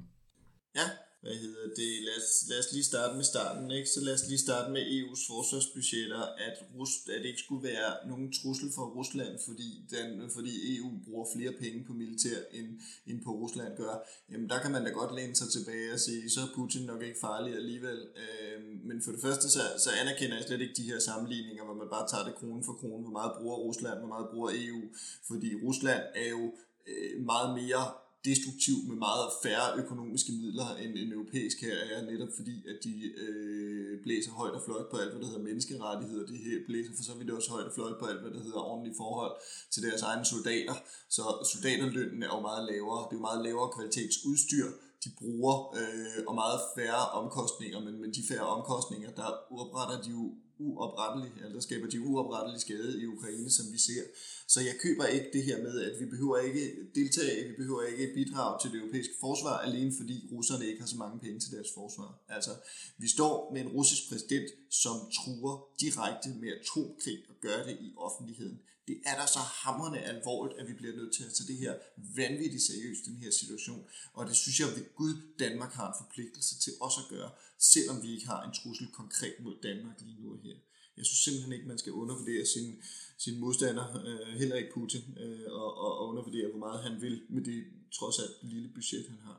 Ja, 0.79 0.87
hvad 1.27 1.37
hedder 1.45 1.67
det, 1.81 1.93
lad 2.09 2.17
os, 2.23 2.31
lad 2.51 2.59
os 2.63 2.73
lige 2.73 2.85
starte 2.93 3.15
med 3.17 3.27
starten, 3.33 3.71
ikke? 3.71 3.89
Så 3.95 4.01
lad 4.07 4.15
os 4.19 4.27
lige 4.29 4.43
starte 4.47 4.69
med 4.77 4.83
EU's 4.97 5.23
forsvarsbudgetter, 5.31 6.23
at, 6.47 6.57
Rus, 6.77 6.93
at 7.15 7.21
det 7.23 7.29
ikke 7.33 7.45
skulle 7.47 7.65
være 7.73 7.91
nogen 8.11 8.33
trussel 8.39 8.69
for 8.77 8.85
Rusland, 8.99 9.35
fordi, 9.47 9.69
den, 9.95 10.31
fordi 10.37 10.53
EU 10.77 10.91
bruger 11.05 11.27
flere 11.35 11.53
penge 11.63 11.85
på 11.89 11.93
militær, 11.93 12.39
end, 12.59 12.69
end 13.07 13.19
på 13.25 13.31
Rusland 13.43 13.77
gør. 13.77 13.95
Jamen 14.31 14.49
der 14.53 14.59
kan 14.63 14.71
man 14.73 14.85
da 14.85 14.91
godt 14.91 15.15
læne 15.19 15.37
sig 15.37 15.49
tilbage 15.57 15.93
og 15.93 16.01
sige, 16.01 16.31
så 16.31 16.41
er 16.41 16.55
Putin 16.55 16.83
nok 16.83 17.03
ikke 17.03 17.21
farlig 17.21 17.55
alligevel. 17.55 17.99
Øh, 18.23 18.59
men 18.89 19.03
for 19.05 19.11
det 19.13 19.21
første, 19.21 19.47
så, 19.51 19.63
så 19.85 19.91
anerkender 20.03 20.37
jeg 20.37 20.45
slet 20.47 20.61
ikke 20.61 20.75
de 20.81 20.89
her 20.91 20.99
sammenligninger, 20.99 21.65
hvor 21.65 21.75
man 21.75 21.89
bare 21.95 22.09
tager 22.09 22.25
det 22.25 22.35
krone 22.35 22.65
for 22.65 22.73
krone, 22.81 23.03
hvor 23.03 23.17
meget 23.19 23.33
bruger 23.39 23.57
Rusland, 23.57 23.99
hvor 23.99 24.09
meget 24.15 24.27
bruger 24.33 24.51
EU, 24.55 24.83
fordi 25.29 25.49
Rusland 25.65 26.03
er 26.15 26.29
jo 26.37 26.45
øh, 26.91 27.25
meget 27.31 27.49
mere 27.61 27.85
destruktiv 28.31 28.77
med 28.89 28.97
meget 29.09 29.29
færre 29.45 29.69
økonomiske 29.83 30.33
midler 30.43 30.69
end 30.83 30.93
en 31.03 31.13
europæisk 31.17 31.57
her 31.67 31.77
er, 31.93 32.11
netop 32.11 32.33
fordi, 32.39 32.57
at 32.71 32.79
de 32.87 32.95
øh, 33.25 34.03
blæser 34.05 34.33
højt 34.41 34.55
og 34.59 34.63
fløjt 34.67 34.89
på 34.91 34.97
alt, 34.97 35.11
hvad 35.11 35.21
der 35.23 35.29
hedder 35.31 35.49
menneskerettigheder. 35.49 36.27
De 36.27 36.37
her 36.47 36.57
blæser 36.69 36.93
for 36.97 37.05
så 37.09 37.15
vidt 37.19 37.31
også 37.31 37.51
højt 37.51 37.67
og 37.71 37.75
fløjt 37.75 37.99
på 38.01 38.07
alt, 38.11 38.21
hvad 38.23 38.33
der 38.37 38.43
hedder 38.47 38.63
ordentlige 38.71 38.97
forhold 39.03 39.33
til 39.73 39.83
deres 39.87 40.03
egne 40.03 40.25
soldater. 40.25 40.77
Så 41.17 41.23
soldaterlønnen 41.53 42.23
er 42.23 42.31
jo 42.35 42.41
meget 42.41 42.65
lavere. 42.73 43.01
Det 43.07 43.13
er 43.15 43.19
jo 43.21 43.27
meget 43.29 43.45
lavere 43.47 43.69
kvalitetsudstyr, 43.77 44.67
de 45.05 45.11
bruger, 45.19 45.57
øh, 45.81 46.21
og 46.29 46.35
meget 46.35 46.61
færre 46.77 47.05
omkostninger, 47.21 47.81
men, 47.81 48.01
men 48.01 48.11
de 48.17 48.23
færre 48.31 48.49
omkostninger, 48.57 49.11
der 49.21 49.29
opretter 49.61 50.03
de 50.03 50.11
jo 50.11 50.35
uoprettelige, 50.59 51.33
eller 51.37 51.53
der 51.53 51.61
skaber 51.61 51.89
de 51.91 52.01
uoprettelige 52.01 52.61
skade 52.61 53.03
i 53.03 53.07
Ukraine, 53.07 53.51
som 53.51 53.67
vi 53.73 53.79
ser. 53.79 54.03
Så 54.49 54.61
jeg 54.61 54.75
køber 54.85 55.07
ikke 55.07 55.31
det 55.33 55.43
her 55.45 55.59
med, 55.63 55.75
at 55.81 56.01
vi 56.01 56.07
behøver 56.15 56.39
ikke 56.39 56.65
deltage, 56.95 57.49
vi 57.49 57.55
behøver 57.57 57.83
ikke 57.83 58.15
bidrage 58.15 58.59
til 58.61 58.71
det 58.73 58.79
europæiske 58.81 59.15
forsvar, 59.21 59.59
alene 59.59 59.93
fordi 60.01 60.17
russerne 60.33 60.67
ikke 60.67 60.81
har 60.81 60.89
så 60.95 60.97
mange 60.97 61.19
penge 61.21 61.41
til 61.41 61.51
deres 61.57 61.71
forsvar. 61.75 62.11
Altså, 62.29 62.51
vi 62.99 63.09
står 63.09 63.53
med 63.53 63.61
en 63.61 63.69
russisk 63.69 64.03
præsident, 64.09 64.49
som 64.71 64.97
truer 65.19 65.55
direkte 65.81 66.29
med 66.41 66.51
atomkrig 66.61 67.19
og 67.29 67.35
gør 67.41 67.59
det 67.69 67.77
i 67.81 67.89
offentligheden. 67.97 68.59
Det 68.89 68.97
er 69.07 69.15
da 69.21 69.27
så 69.27 69.39
hammerne 69.39 69.99
alvorligt, 70.13 70.59
at 70.59 70.69
vi 70.69 70.75
bliver 70.81 70.97
nødt 70.97 71.15
til 71.15 71.25
at 71.25 71.33
tage 71.35 71.49
det 71.53 71.59
her 71.65 71.75
vanvittigt 71.97 72.63
seriøst, 72.63 73.07
den 73.07 73.17
her 73.17 73.31
situation. 73.31 73.85
Og 74.13 74.27
det 74.27 74.37
synes 74.37 74.61
jeg, 74.61 74.69
ved 74.77 74.95
Gud 74.95 75.15
Danmark 75.39 75.73
har 75.73 75.89
en 75.89 75.99
forpligtelse 76.03 76.55
til 76.61 76.73
også 76.81 77.01
at 77.05 77.09
gøre, 77.09 77.31
selvom 77.59 78.03
vi 78.03 78.09
ikke 78.15 78.27
har 78.27 78.41
en 78.43 78.55
trussel 78.59 78.89
konkret 79.01 79.35
mod 79.41 79.57
Danmark 79.63 80.01
lige 80.01 80.23
nu 80.23 80.33
og 80.33 80.41
her. 80.45 80.57
Jeg 80.97 81.07
synes 81.07 81.21
simpelthen 81.25 81.53
ikke, 81.53 81.69
man 81.69 81.79
skal 81.79 81.93
undervurdere 81.93 82.47
sin, 82.47 82.83
sin 83.19 83.41
modstander, 83.41 83.87
øh, 84.07 84.39
heller 84.41 84.57
ikke 84.57 84.73
Putin, 84.75 85.19
øh, 85.19 85.53
og, 85.53 85.79
og 85.79 86.09
undervurdere, 86.09 86.51
hvor 86.51 86.59
meget 86.59 86.83
han 86.83 87.01
vil 87.01 87.23
med 87.29 87.45
det 87.45 87.65
trods 87.93 88.19
alt 88.19 88.37
lille 88.43 88.71
budget, 88.75 89.07
han 89.09 89.19
har. 89.19 89.39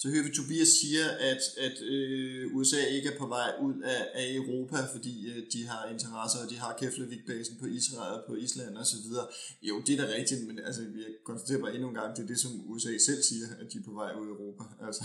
Så 0.00 0.08
hører 0.08 0.24
vi 0.24 0.30
Tobias 0.30 0.68
siger, 0.68 1.06
at, 1.30 1.42
at 1.66 1.76
øh, 1.82 2.56
USA 2.56 2.80
ikke 2.96 3.08
er 3.08 3.18
på 3.18 3.26
vej 3.26 3.50
ud 3.66 3.76
af, 3.94 4.02
af 4.14 4.26
Europa, 4.34 4.76
fordi 4.94 5.14
øh, 5.30 5.42
de 5.52 5.66
har 5.66 5.82
interesser, 5.94 6.38
og 6.44 6.50
de 6.50 6.58
har 6.58 6.72
Keflavik-basen 6.80 7.56
på 7.60 7.66
Israel, 7.66 8.22
på 8.28 8.34
Island 8.34 8.76
osv. 8.76 9.08
Jo, 9.62 9.82
det 9.86 9.92
er 9.94 10.06
da 10.06 10.14
rigtigt, 10.18 10.46
men 10.46 10.58
altså, 10.58 10.82
vi 10.82 11.02
konstaterer 11.24 11.60
bare 11.60 11.74
endnu 11.74 11.88
en 11.88 11.94
gang, 11.94 12.16
det 12.16 12.22
er 12.22 12.26
det, 12.26 12.40
som 12.40 12.70
USA 12.70 12.98
selv 12.98 13.22
siger, 13.22 13.46
at 13.60 13.72
de 13.72 13.78
er 13.78 13.82
på 13.82 13.92
vej 13.92 14.10
ud 14.20 14.26
af 14.26 14.30
Europa. 14.36 14.64
Altså, 14.86 15.04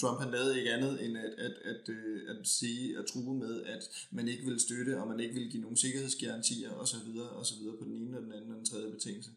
Trump 0.00 0.18
han 0.22 0.30
lavede 0.30 0.58
ikke 0.58 0.72
andet 0.72 1.04
end 1.04 1.16
at, 1.18 1.32
at, 1.46 1.54
at, 1.72 1.88
øh, 1.88 2.16
at 2.30 2.48
sige 2.48 2.98
og 2.98 3.04
true 3.08 3.38
med, 3.38 3.62
at 3.62 3.82
man 4.10 4.28
ikke 4.28 4.44
vil 4.46 4.60
støtte, 4.60 5.00
og 5.00 5.08
man 5.08 5.20
ikke 5.20 5.34
vil 5.34 5.50
give 5.50 5.62
nogen 5.62 5.76
sikkerhedsgarantier 5.76 6.70
osv. 6.70 7.08
osv. 7.40 7.62
på 7.78 7.84
den 7.84 7.92
ene 7.92 8.16
og 8.18 8.22
den 8.22 8.32
anden 8.32 8.50
og 8.50 8.56
den 8.56 8.66
tredje 8.66 8.90
betingelse. 8.90 9.30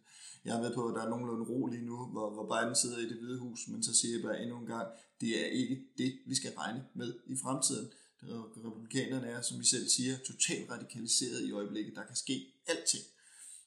Jeg 0.46 0.58
er 0.58 0.62
med 0.62 0.74
på, 0.76 0.88
at 0.88 0.96
der 0.96 1.02
er 1.02 1.10
nogenlunde 1.10 1.46
ro 1.46 1.66
lige 1.66 1.86
nu, 1.86 2.06
hvor, 2.06 2.30
hvor 2.30 2.46
Biden 2.52 2.76
sidder 2.76 2.98
i 2.98 3.10
det 3.10 3.18
hvide 3.18 3.40
hus, 3.40 3.68
men 3.68 3.84
så 3.84 3.94
siger 3.94 4.14
jeg 4.16 4.24
bare 4.24 4.42
endnu 4.42 4.58
en 4.60 4.66
gang, 4.66 4.88
det 5.22 5.42
er 5.42 5.46
ikke 5.46 5.84
det, 5.98 6.18
vi 6.26 6.36
skal 6.36 6.52
regne 6.58 6.86
med 6.94 7.14
i 7.28 7.36
fremtiden. 7.44 7.88
Republikanerne 8.66 9.28
er, 9.28 9.42
som 9.42 9.60
vi 9.60 9.66
selv 9.66 9.88
siger, 9.90 10.18
totalt 10.18 10.72
radikaliseret 10.72 11.42
i 11.42 11.52
øjeblikket. 11.52 11.96
Der 11.96 12.06
kan 12.06 12.16
ske 12.16 12.54
alting. 12.68 13.04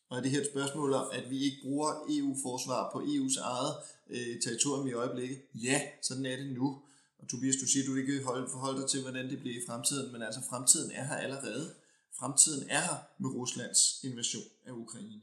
Og 0.08 0.18
er 0.18 0.22
det 0.22 0.30
her 0.30 0.40
et 0.40 0.50
spørgsmål 0.52 0.92
om, 0.92 1.08
at 1.12 1.30
vi 1.30 1.44
ikke 1.44 1.58
bruger 1.62 1.90
EU-forsvar 2.08 2.90
på 2.92 2.98
EU's 2.98 3.40
eget 3.40 3.74
øh, 4.10 4.40
territorium 4.40 4.86
i 4.86 4.92
øjeblikket? 4.92 5.38
Ja, 5.54 5.80
sådan 6.02 6.26
er 6.26 6.36
det 6.36 6.52
nu. 6.52 6.82
Og 7.18 7.28
Tobias, 7.28 7.56
du 7.56 7.66
siger, 7.66 7.86
du 7.86 7.94
ikke 7.96 8.24
holde, 8.24 8.48
forholde 8.50 8.80
dig 8.80 8.88
til, 8.90 9.02
hvordan 9.02 9.30
det 9.30 9.38
bliver 9.38 9.56
i 9.62 9.66
fremtiden, 9.66 10.12
men 10.12 10.22
altså 10.22 10.40
fremtiden 10.50 10.90
er 10.90 11.04
her 11.04 11.16
allerede. 11.16 11.74
Fremtiden 12.18 12.70
er 12.70 12.80
her 12.80 12.96
med 13.18 13.30
Ruslands 13.30 14.04
invasion 14.04 14.48
af 14.66 14.72
Ukraine. 14.72 15.20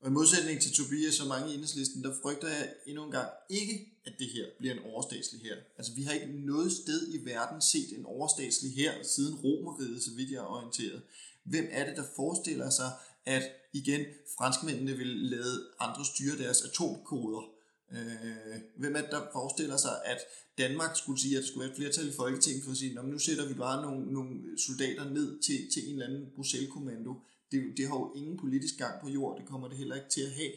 Og 0.00 0.08
i 0.08 0.12
modsætning 0.12 0.60
til 0.60 0.72
Tobias 0.72 1.20
og 1.20 1.26
mange 1.26 1.50
i 1.50 1.54
enhedslisten, 1.54 2.04
der 2.04 2.14
frygter 2.22 2.48
jeg 2.48 2.74
endnu 2.86 3.04
en 3.04 3.10
gang 3.10 3.28
ikke, 3.50 3.92
at 4.04 4.12
det 4.18 4.26
her 4.26 4.44
bliver 4.58 4.74
en 4.74 4.82
overstatslig 4.82 5.40
her. 5.40 5.56
Altså 5.78 5.92
vi 5.94 6.02
har 6.02 6.12
ikke 6.12 6.46
noget 6.46 6.72
sted 6.72 7.14
i 7.14 7.24
verden 7.24 7.62
set 7.62 7.98
en 7.98 8.04
overstatslig 8.04 8.74
her 8.74 8.92
siden 9.02 9.34
Romeriet, 9.34 10.02
så 10.02 10.10
vidt 10.16 10.30
jeg 10.30 10.36
er 10.36 10.52
orienteret. 10.56 11.02
Hvem 11.44 11.68
er 11.70 11.86
det, 11.86 11.96
der 11.96 12.04
forestiller 12.16 12.70
sig, 12.70 12.92
at 13.26 13.42
igen 13.72 14.00
franskmændene 14.38 14.96
vil 14.96 15.06
lade 15.06 15.66
andre 15.80 16.04
styre 16.04 16.38
deres 16.38 16.62
atomkoder? 16.62 17.42
Øh, 17.92 18.60
hvem 18.76 18.96
er 18.96 19.00
det, 19.00 19.10
der 19.10 19.26
forestiller 19.32 19.76
sig, 19.76 20.04
at 20.04 20.18
Danmark 20.58 20.96
skulle 20.96 21.20
sige, 21.20 21.36
at 21.36 21.42
der 21.42 21.48
skulle 21.48 21.64
være 21.64 21.70
et 21.70 21.76
flertal 21.76 22.08
i 22.08 22.12
Folketinget 22.12 22.64
for 22.64 22.70
at 22.70 22.76
sige, 22.76 22.94
nu 22.94 23.18
sætter 23.18 23.48
vi 23.48 23.54
bare 23.54 23.82
nogle, 23.82 24.12
nogle 24.12 24.30
soldater 24.66 25.10
ned 25.10 25.40
til, 25.40 25.70
til 25.72 25.82
en 25.86 25.92
eller 25.92 26.06
anden 26.06 26.26
Bruxelles-kommando 26.36 27.14
det, 27.52 27.74
det 27.76 27.88
har 27.88 27.96
jo 27.96 28.12
ingen 28.16 28.36
politisk 28.38 28.78
gang 28.78 29.00
på 29.02 29.08
jord, 29.08 29.38
det 29.40 29.48
kommer 29.48 29.68
det 29.68 29.76
heller 29.76 29.94
ikke 29.94 30.08
til 30.08 30.20
at 30.20 30.32
have. 30.32 30.52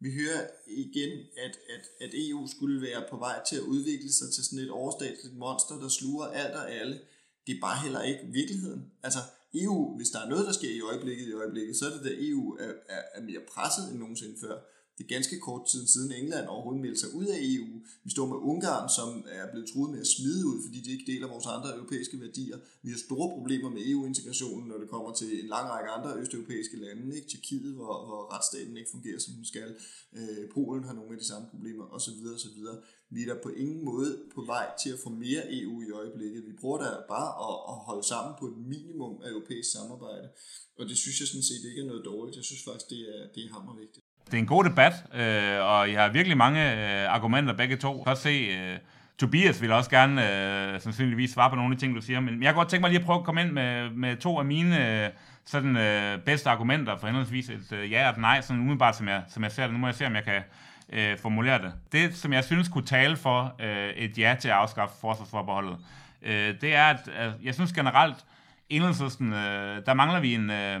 Vi 0.00 0.10
hører 0.20 0.46
igen, 0.66 1.12
at, 1.36 1.54
at, 1.74 1.84
at 2.00 2.10
EU 2.14 2.46
skulle 2.46 2.82
være 2.82 3.04
på 3.10 3.16
vej 3.16 3.44
til 3.48 3.56
at 3.56 3.62
udvikle 3.62 4.12
sig 4.12 4.32
til 4.34 4.44
sådan 4.44 4.64
et 4.64 4.70
overstatsligt 4.70 5.36
monster, 5.36 5.74
der 5.80 5.88
sluger 5.88 6.26
alt 6.26 6.54
og 6.54 6.72
alle. 6.72 7.00
Det 7.46 7.56
er 7.56 7.60
bare 7.60 7.82
heller 7.82 8.02
ikke 8.02 8.24
virkeligheden. 8.26 8.92
Altså 9.02 9.18
EU, 9.54 9.96
hvis 9.96 10.10
der 10.10 10.20
er 10.20 10.28
noget, 10.28 10.46
der 10.46 10.52
sker 10.52 10.70
i 10.70 10.80
øjeblikket 10.80 11.28
i 11.28 11.32
øjeblikket, 11.32 11.76
så 11.76 11.86
er 11.86 11.90
det, 11.90 12.10
at 12.10 12.28
EU 12.28 12.56
er, 12.56 12.72
er, 12.88 13.02
er 13.14 13.22
mere 13.22 13.40
presset 13.48 13.90
end 13.90 13.98
nogensinde 13.98 14.36
før. 14.40 14.58
Det 14.98 15.04
er 15.04 15.14
ganske 15.16 15.40
kort 15.40 15.64
tid 15.72 15.86
siden 15.86 16.12
England 16.12 16.46
overhovedet 16.48 16.82
meldte 16.82 17.00
sig 17.00 17.14
ud 17.14 17.26
af 17.26 17.38
EU. 17.40 17.72
Vi 18.04 18.10
står 18.10 18.26
med 18.26 18.36
Ungarn, 18.50 18.88
som 18.98 19.08
er 19.38 19.46
blevet 19.52 19.68
truet 19.72 19.90
med 19.90 20.00
at 20.00 20.06
smide 20.16 20.46
ud, 20.50 20.58
fordi 20.64 20.78
de 20.80 20.90
ikke 20.94 21.12
deler 21.12 21.28
vores 21.34 21.46
andre 21.46 21.74
europæiske 21.76 22.20
værdier. 22.20 22.58
Vi 22.82 22.90
har 22.90 22.98
store 22.98 23.28
problemer 23.36 23.70
med 23.70 23.82
EU-integrationen, 23.90 24.68
når 24.68 24.78
det 24.78 24.88
kommer 24.88 25.12
til 25.14 25.30
en 25.40 25.48
lang 25.54 25.66
række 25.70 25.90
andre 25.90 26.10
østeuropæiske 26.20 26.76
lande. 26.76 27.16
Ikke? 27.16 27.28
Tjekkiet, 27.28 27.74
hvor, 27.78 27.94
hvor 28.08 28.20
retsstaten 28.34 28.76
ikke 28.76 28.90
fungerer, 28.90 29.18
som 29.18 29.34
den 29.34 29.44
skal. 29.44 29.70
Øh, 30.18 30.42
Polen 30.54 30.84
har 30.84 30.94
nogle 30.98 31.12
af 31.12 31.18
de 31.18 31.26
samme 31.32 31.46
problemer, 31.52 31.84
osv. 31.96 32.20
osv. 32.34 32.58
Vi 33.10 33.22
er 33.22 33.34
der 33.34 33.42
på 33.42 33.48
ingen 33.48 33.84
måde 33.84 34.10
på 34.34 34.40
vej 34.54 34.66
til 34.82 34.90
at 34.90 34.98
få 34.98 35.08
mere 35.08 35.42
EU 35.60 35.82
i 35.82 35.90
øjeblikket. 35.90 36.46
Vi 36.46 36.52
prøver 36.60 36.78
da 36.78 36.88
bare 37.14 37.30
at, 37.48 37.56
at 37.70 37.76
holde 37.88 38.06
sammen 38.12 38.34
på 38.40 38.46
et 38.46 38.56
minimum 38.74 39.14
af 39.24 39.28
europæisk 39.30 39.70
samarbejde. 39.72 40.28
Og 40.78 40.84
det 40.88 40.96
synes 40.96 41.20
jeg 41.20 41.28
sådan 41.28 41.48
set 41.50 41.64
ikke 41.68 41.80
er 41.80 41.86
noget 41.86 42.04
dårligt. 42.04 42.36
Jeg 42.36 42.44
synes 42.44 42.62
faktisk, 42.64 42.90
det 42.90 43.00
er, 43.14 43.20
det 43.34 43.44
er 43.44 43.52
hammervigtigt 43.52 44.04
det 44.32 44.38
er 44.38 44.42
en 44.42 44.46
god 44.46 44.64
debat, 44.64 44.92
øh, 45.14 45.64
og 45.64 45.88
I 45.88 45.92
har 45.92 46.08
virkelig 46.08 46.36
mange 46.36 46.72
øh, 46.72 47.14
argumenter 47.14 47.52
begge 47.52 47.76
to. 47.76 48.04
Så 48.06 48.14
se, 48.14 48.28
øh, 48.28 48.78
Tobias 49.18 49.62
vil 49.62 49.72
også 49.72 49.90
gerne 49.90 50.30
øh, 50.74 50.80
sandsynligvis 50.80 51.30
svare 51.30 51.50
på 51.50 51.56
nogle 51.56 51.72
af 51.72 51.78
de 51.78 51.84
ting, 51.84 51.96
du 51.96 52.00
siger, 52.00 52.20
men 52.20 52.42
jeg 52.42 52.52
kunne 52.52 52.60
godt 52.60 52.68
tænke 52.68 52.80
mig 52.80 52.90
lige 52.90 53.00
at 53.00 53.06
prøve 53.06 53.18
at 53.18 53.24
komme 53.24 53.40
ind 53.40 53.50
med, 53.50 53.90
med 53.90 54.16
to 54.16 54.38
af 54.38 54.44
mine 54.44 55.04
øh, 55.04 55.10
sådan, 55.44 55.76
øh, 55.76 56.18
bedste 56.18 56.50
argumenter 56.50 56.98
for 56.98 57.06
henholdsvis 57.06 57.48
et 57.48 57.72
øh, 57.72 57.92
ja 57.92 58.04
og 58.04 58.10
et 58.10 58.18
nej, 58.18 58.40
sådan 58.40 58.60
umiddelbart 58.60 58.96
som 58.96 59.08
jeg, 59.08 59.22
som 59.28 59.42
jeg 59.42 59.52
ser 59.52 59.62
det. 59.62 59.72
Nu 59.72 59.78
må 59.78 59.86
jeg 59.86 59.94
se, 59.94 60.06
om 60.06 60.14
jeg 60.14 60.24
kan 60.24 60.42
øh, 60.92 61.18
formulere 61.18 61.62
det. 61.62 61.72
Det, 61.92 62.16
som 62.16 62.32
jeg 62.32 62.44
synes 62.44 62.68
kunne 62.68 62.86
tale 62.86 63.16
for 63.16 63.54
øh, 63.60 63.88
et 63.88 64.18
ja 64.18 64.36
til 64.40 64.48
at 64.48 64.54
afskaffe 64.54 64.94
forsvarsforbeholdet, 65.00 65.76
øh, 66.22 66.54
det 66.60 66.74
er, 66.74 66.84
at 66.84 67.08
øh, 67.08 67.46
jeg 67.46 67.54
synes 67.54 67.72
generelt, 67.72 68.16
enhedslisten, 68.68 69.32
øh, 69.32 69.86
der 69.86 69.94
mangler 69.94 70.20
vi 70.20 70.34
en... 70.34 70.50
Øh, 70.50 70.80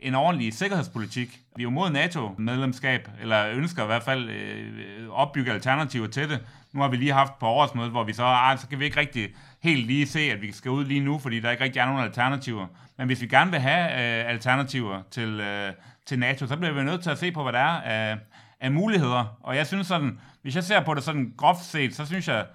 en 0.00 0.14
ordentlig 0.14 0.54
sikkerhedspolitik. 0.54 1.40
Vi 1.56 1.62
er 1.62 1.64
jo 1.64 1.70
mod 1.70 1.90
NATO-medlemskab, 1.90 3.08
eller 3.20 3.48
ønsker 3.48 3.82
i 3.82 3.86
hvert 3.86 4.02
fald 4.02 4.28
øh, 4.28 4.66
øh 4.78 5.08
opbygge 5.10 5.52
alternativer 5.52 6.06
til 6.06 6.30
det. 6.30 6.40
Nu 6.72 6.80
har 6.80 6.88
vi 6.88 6.96
lige 6.96 7.12
haft 7.12 7.38
på 7.38 7.46
årsmødet, 7.46 7.90
hvor 7.90 8.04
vi 8.04 8.12
så, 8.12 8.24
ah, 8.24 8.58
så 8.58 8.68
kan 8.68 8.78
vi 8.78 8.84
ikke 8.84 9.00
rigtig 9.00 9.28
helt 9.62 9.86
lige 9.86 10.06
se, 10.06 10.20
at 10.20 10.42
vi 10.42 10.52
skal 10.52 10.70
ud 10.70 10.84
lige 10.84 11.00
nu, 11.00 11.18
fordi 11.18 11.40
der 11.40 11.50
ikke 11.50 11.64
rigtig 11.64 11.80
er 11.80 11.86
nogen 11.86 12.04
alternativer. 12.04 12.66
Men 12.96 13.06
hvis 13.06 13.20
vi 13.20 13.26
gerne 13.26 13.50
vil 13.50 13.60
have 13.60 13.90
øh, 13.90 14.30
alternativer 14.30 15.02
til, 15.10 15.40
øh, 15.40 15.72
til 16.06 16.18
NATO, 16.18 16.46
så 16.46 16.56
bliver 16.56 16.72
vi 16.72 16.82
nødt 16.82 17.02
til 17.02 17.10
at 17.10 17.18
se 17.18 17.32
på, 17.32 17.42
hvad 17.42 17.52
der 17.52 17.58
er 17.58 17.80
af, 17.80 18.18
af 18.60 18.70
muligheder. 18.70 19.38
Og 19.42 19.56
jeg 19.56 19.66
synes 19.66 19.86
sådan, 19.86 20.20
hvis 20.42 20.54
jeg 20.54 20.64
ser 20.64 20.80
på 20.80 20.94
det 20.94 21.02
sådan 21.02 21.34
groft 21.36 21.64
set, 21.64 21.94
så 21.94 22.06
synes 22.06 22.28
jeg, 22.28 22.46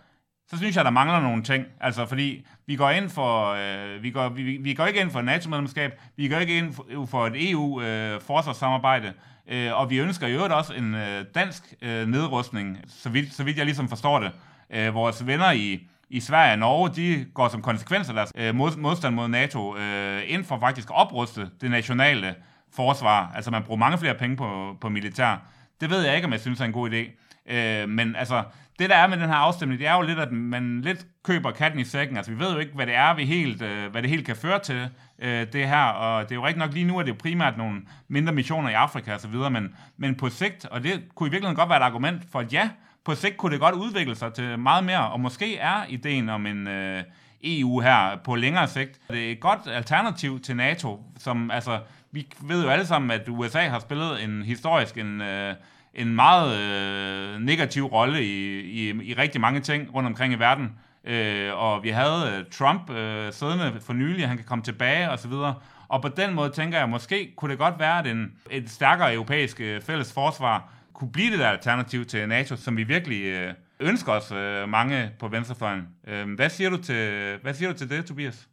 så 0.54 0.58
synes 0.58 0.76
jeg, 0.76 0.86
der 0.86 0.91
mangler 0.91 1.20
nogle 1.20 1.43
ting. 1.43 1.66
Altså, 1.82 2.06
fordi 2.06 2.45
vi 2.66 2.76
går 2.76 2.89
ind 2.89 3.10
for, 3.10 3.54
øh, 3.54 4.04
vi, 4.04 4.12
går, 4.12 4.30
vi, 4.30 4.43
vi 4.43 4.74
går 4.74 4.86
ikke 4.86 5.01
ind 5.01 5.12
for 5.12 5.22
NATO-medlemskab, 5.22 6.01
vi 6.16 6.28
går 6.28 6.38
ikke 6.38 6.58
ind 6.58 6.74
for, 6.74 7.06
for 7.06 7.28
et 7.28 7.51
EU-forsvarssamarbejde, 7.51 9.14
øh, 9.47 9.68
øh, 9.68 9.80
og 9.80 9.89
vi 9.89 9.97
ønsker 9.97 10.28
i 10.28 10.34
øvrigt 10.34 10.54
også 10.54 10.74
en 10.74 10.95
øh, 10.95 11.26
dansk 11.36 11.74
øh, 11.82 12.08
nedrustning, 12.08 12.78
så 12.88 13.10
vidt, 13.10 13.34
så 13.34 13.43
vidt 13.43 13.58
jeg 13.58 13.66
ligesom 13.66 13.89
forstår 13.89 14.20
det. 14.20 14.32
Øh, 14.70 14.93
vores 14.93 15.28
venner 15.28 15.51
i, 15.51 15.88
i 16.10 16.20
Sverige 16.20 16.54
og 16.54 16.60
Norge, 16.60 16.89
de 16.95 17.26
går 17.34 17.47
som 17.47 17.62
konsekvens 17.62 18.10
af 18.10 18.16
deres 18.16 18.32
øh, 18.36 18.56
mod, 18.56 18.78
modstand 18.78 19.16
mod 19.16 19.28
NATO 19.28 19.78
øh, 19.78 20.22
ind 20.28 20.45
for 20.45 20.60
faktisk 20.60 20.89
at 20.89 20.95
opruste 20.95 21.49
det 21.62 21.72
nationale 21.72 22.36
forsvar. 22.74 23.32
Altså, 23.36 23.51
man 23.51 23.64
bruger 23.64 23.80
mange 23.80 23.97
flere 23.97 24.16
penge 24.16 24.36
på, 24.36 24.78
på 24.82 24.89
militær. 24.89 25.41
Det 25.82 25.89
ved 25.89 26.01
jeg 26.01 26.16
ikke, 26.16 26.26
om 26.26 26.32
jeg 26.32 26.41
synes 26.41 26.62
er 26.62 26.66
en 26.66 26.72
god 26.72 26.89
idé. 26.89 27.23
Øh, 27.50 27.89
men 27.89 28.16
altså, 28.16 28.44
det 28.80 28.89
der 28.89 28.96
er 28.96 29.08
med 29.08 29.18
den 29.18 29.28
her 29.28 29.36
afstemning, 29.36 29.80
det 29.80 29.88
er 29.88 29.96
jo 29.96 30.02
lidt, 30.02 30.20
at 30.20 30.32
man 30.32 30.82
lidt 30.82 31.06
køber 31.24 31.52
katten 31.52 31.80
i 31.80 31.84
sækken. 31.84 32.18
Altså, 32.18 32.32
vi 32.32 32.39
ved 32.39 32.54
jo 32.54 32.60
ikke, 32.60 32.74
hvad 32.74 32.86
det 32.86 32.96
er, 32.96 33.14
vi 33.14 33.26
helt, 33.26 33.62
øh, 33.62 33.91
hvad 33.91 34.02
det 34.02 34.10
helt 34.10 34.26
kan 34.26 34.36
føre 34.36 34.60
til, 34.60 34.89
øh, 35.20 35.48
det 35.54 35.68
her. 35.68 35.84
Og 35.84 36.24
det 36.24 36.32
er 36.32 36.36
jo 36.36 36.46
rigtig 36.46 36.60
nok, 36.60 36.74
lige 36.74 36.86
nu 36.86 37.00
at 37.00 37.06
det 37.06 37.12
jo 37.12 37.18
primært 37.20 37.58
nogle 37.58 37.82
mindre 38.08 38.34
missioner 38.34 38.70
i 38.70 38.74
Afrika 38.74 39.14
og 39.14 39.22
så 39.22 39.28
videre, 39.28 39.52
men, 39.52 39.76
men 39.98 40.16
på 40.16 40.30
sigt, 40.30 40.66
og 40.66 40.84
det 40.84 41.04
kunne 41.16 41.28
i 41.28 41.32
virkeligheden 41.32 41.56
godt 41.56 41.70
være 41.70 41.78
et 41.78 41.84
argument 41.84 42.24
for, 42.32 42.39
at 42.39 42.54
ja, 42.54 42.70
på 43.06 43.16
sigt 43.16 43.38
kunne 43.38 43.52
det 43.52 43.60
godt 43.60 43.76
udvikle 43.76 44.16
sig 44.16 44.34
til 44.34 44.60
meget 44.60 44.84
mere, 44.84 45.12
og 45.12 45.20
måske 45.20 45.58
er 45.58 45.86
ideen 45.89 46.30
om 46.30 46.46
en 46.46 46.68
øh, 46.68 47.04
EU 47.44 47.80
her 47.80 48.18
på 48.24 48.36
længere 48.36 48.68
sigt. 48.68 49.00
Det 49.10 49.28
er 49.28 49.32
et 49.32 49.39
godt 49.39 49.60
alternativ 49.68 50.39
til 50.39 50.56
NATO, 50.56 51.04
som 51.18 51.52
altså, 51.52 51.80
vi 52.12 52.28
ved 52.41 52.64
jo 52.64 52.70
alle 52.70 52.86
sammen, 52.86 53.12
at 53.12 53.30
USA 53.30 53.68
har 53.68 53.80
spillet 53.80 54.24
en 54.24 54.44
historisk 54.44 54.98
en, 54.98 55.22
øh, 55.22 55.56
en 55.94 56.16
meget 56.16 56.60
øh, 56.60 57.41
negativ 57.41 57.84
rolle 57.84 58.24
i, 58.24 58.60
i, 58.60 58.89
i 59.04 59.14
rigtig 59.14 59.41
mange 59.41 59.60
ting 59.60 59.96
rundt 59.96 60.08
omkring 60.08 60.34
i 60.34 60.39
verden. 60.39 60.70
Øh, 61.04 61.50
og 61.54 61.84
vi 61.84 61.89
havde 61.89 62.38
øh, 62.38 62.46
Trump 62.52 62.89
øh, 62.89 63.34
siddende 63.34 63.82
for 63.82 63.94
nylig, 63.94 64.28
han 64.28 64.38
kan 64.38 64.46
komme 64.46 64.64
tilbage 64.64 65.10
og 65.12 65.20
så 65.20 65.28
videre. 65.28 65.56
Og 65.88 66.02
på 66.02 66.08
den 66.08 66.34
måde 66.34 66.50
tænker 66.50 66.78
jeg, 66.78 66.89
måske 66.89 67.34
kunne 67.38 67.52
det 67.52 67.60
godt 67.60 67.80
være, 67.80 68.00
at 68.00 68.08
en, 68.08 68.32
et 68.52 68.70
stærkere 68.70 69.14
europæisk 69.14 69.62
øh, 69.62 69.82
fælles 69.82 70.14
forsvar 70.14 70.74
kunne 70.94 71.12
blive 71.12 71.32
det 71.32 71.39
der 71.39 71.48
alternativ 71.48 72.06
til 72.06 72.28
NATO, 72.28 72.56
som 72.56 72.78
vi 72.78 72.84
virkelig 72.84 73.24
øh, 73.26 73.54
ønsker 73.80 74.12
os 74.12 74.32
øh, 74.32 74.70
mange 74.70 75.12
på 75.20 75.28
venstrefløjen. 75.28 75.84
Øh, 76.08 76.34
hvad, 76.36 76.50
siger 76.50 76.70
du 76.70 76.78
til, 76.78 77.02
hvad 77.41 77.54
siger 77.54 77.72
du 77.72 77.78
til 77.78 77.89
det, 77.89 78.06
Tobias? 78.06 78.50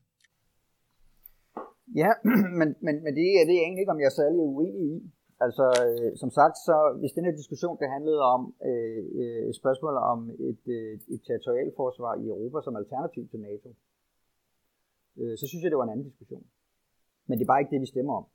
Ja, 1.97 2.11
men, 2.59 2.69
men, 2.87 2.95
men 3.05 3.13
det, 3.19 3.27
er, 3.37 3.43
det 3.49 3.55
er 3.59 3.63
egentlig 3.67 3.83
ikke, 3.83 3.95
om 3.97 4.01
jeg 4.01 4.07
er 4.13 4.19
særlig 4.21 4.39
uenig 4.39 4.85
i. 4.97 5.01
Altså, 5.47 5.67
øh, 5.87 6.17
som 6.23 6.31
sagt, 6.39 6.57
så 6.69 6.77
hvis 7.01 7.13
den 7.13 7.25
her 7.25 7.35
diskussion 7.41 7.79
det 7.81 7.95
handlede 7.97 8.23
om 8.35 8.55
øh, 8.69 9.05
øh, 9.21 9.55
spørgsmål 9.61 9.95
om 10.13 10.19
et, 10.51 10.65
øh, 10.77 10.93
et 11.15 11.23
territorialforsvar 11.27 12.15
i 12.23 12.27
Europa 12.33 12.59
som 12.65 12.77
alternativ 12.77 13.29
til 13.29 13.41
NATO, 13.41 13.69
øh, 15.21 15.35
så 15.41 15.45
synes 15.47 15.63
jeg, 15.63 15.71
det 15.71 15.79
var 15.79 15.87
en 15.87 15.95
anden 15.95 16.09
diskussion. 16.11 16.45
Men 17.27 17.39
det 17.39 17.45
er 17.45 17.53
bare 17.53 17.61
ikke 17.61 17.75
det, 17.75 17.81
vi 17.81 17.95
stemmer 17.95 18.15
om. 18.21 18.27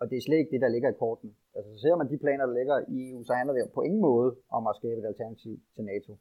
Og 0.00 0.10
det 0.10 0.16
er 0.16 0.24
slet 0.26 0.38
ikke 0.38 0.54
det, 0.54 0.60
der 0.64 0.74
ligger 0.74 0.90
i 0.90 1.00
korten. 1.02 1.30
Altså, 1.56 1.68
så 1.72 1.78
ser 1.80 1.96
man 1.96 2.10
de 2.10 2.18
planer, 2.24 2.46
der 2.46 2.56
ligger 2.60 2.76
i 2.94 2.96
EU, 3.10 3.22
så 3.28 3.32
handler 3.38 3.54
det 3.54 3.72
på 3.74 3.82
ingen 3.82 4.00
måde 4.00 4.36
om 4.56 4.66
at 4.66 4.76
skabe 4.76 4.98
et 5.00 5.06
alternativ 5.12 5.54
til 5.74 5.84
NATO. 5.84 6.12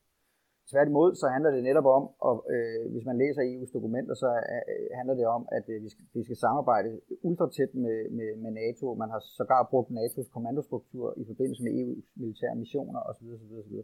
Tværtimod 0.71 1.09
så 1.21 1.25
handler 1.35 1.51
det 1.55 1.63
netop 1.69 1.87
om, 1.97 2.03
og 2.27 2.35
øh, 2.53 2.91
hvis 2.93 3.05
man 3.09 3.17
læser 3.23 3.41
EU's 3.51 3.71
dokumenter, 3.77 4.15
så 4.23 4.29
øh, 4.53 4.87
handler 4.99 5.15
det 5.19 5.27
om, 5.37 5.43
at 5.57 5.65
øh, 5.73 5.77
vi, 5.83 5.89
skal, 5.93 6.05
vi 6.13 6.23
skal 6.27 6.37
samarbejde 6.45 6.89
ultra 7.27 7.47
tæt 7.57 7.71
med, 7.85 7.97
med, 8.17 8.29
med 8.43 8.51
NATO. 8.61 8.85
Man 9.03 9.09
har 9.13 9.21
sågar 9.37 9.67
brugt 9.71 9.89
NATO's 9.97 10.29
kommandostruktur 10.35 11.07
i 11.21 11.23
forbindelse 11.29 11.63
med 11.63 11.71
EU's 11.81 12.07
militære 12.21 12.55
missioner 12.63 12.99
osv. 13.09 13.25
osv., 13.35 13.53
osv. 13.61 13.75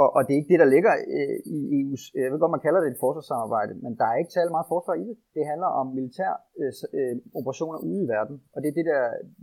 Og, 0.00 0.08
og 0.16 0.20
det 0.24 0.32
er 0.32 0.40
ikke 0.40 0.52
det, 0.52 0.62
der 0.64 0.74
ligger 0.74 0.92
øh, 1.16 1.38
i 1.56 1.58
EU's, 1.78 2.04
øh, 2.14 2.22
jeg 2.22 2.30
ved 2.32 2.42
godt, 2.42 2.56
man 2.56 2.66
kalder 2.66 2.80
det 2.80 2.90
et 2.90 3.02
forsvarssamarbejde, 3.04 3.72
men 3.84 3.92
der 4.00 4.06
er 4.08 4.16
ikke 4.20 4.36
særlig 4.36 4.52
meget 4.56 4.72
forsvar 4.74 4.94
i 5.02 5.04
det. 5.08 5.16
Det 5.36 5.44
handler 5.50 5.70
om 5.80 5.86
militær 5.98 6.32
øh, 6.60 6.72
øh, 6.98 7.14
operationer 7.38 7.78
ude 7.88 8.00
i 8.04 8.08
verden, 8.14 8.36
og 8.54 8.58
det 8.62 8.68
er 8.68 8.76
det, 8.78 8.86
der 8.92 9.00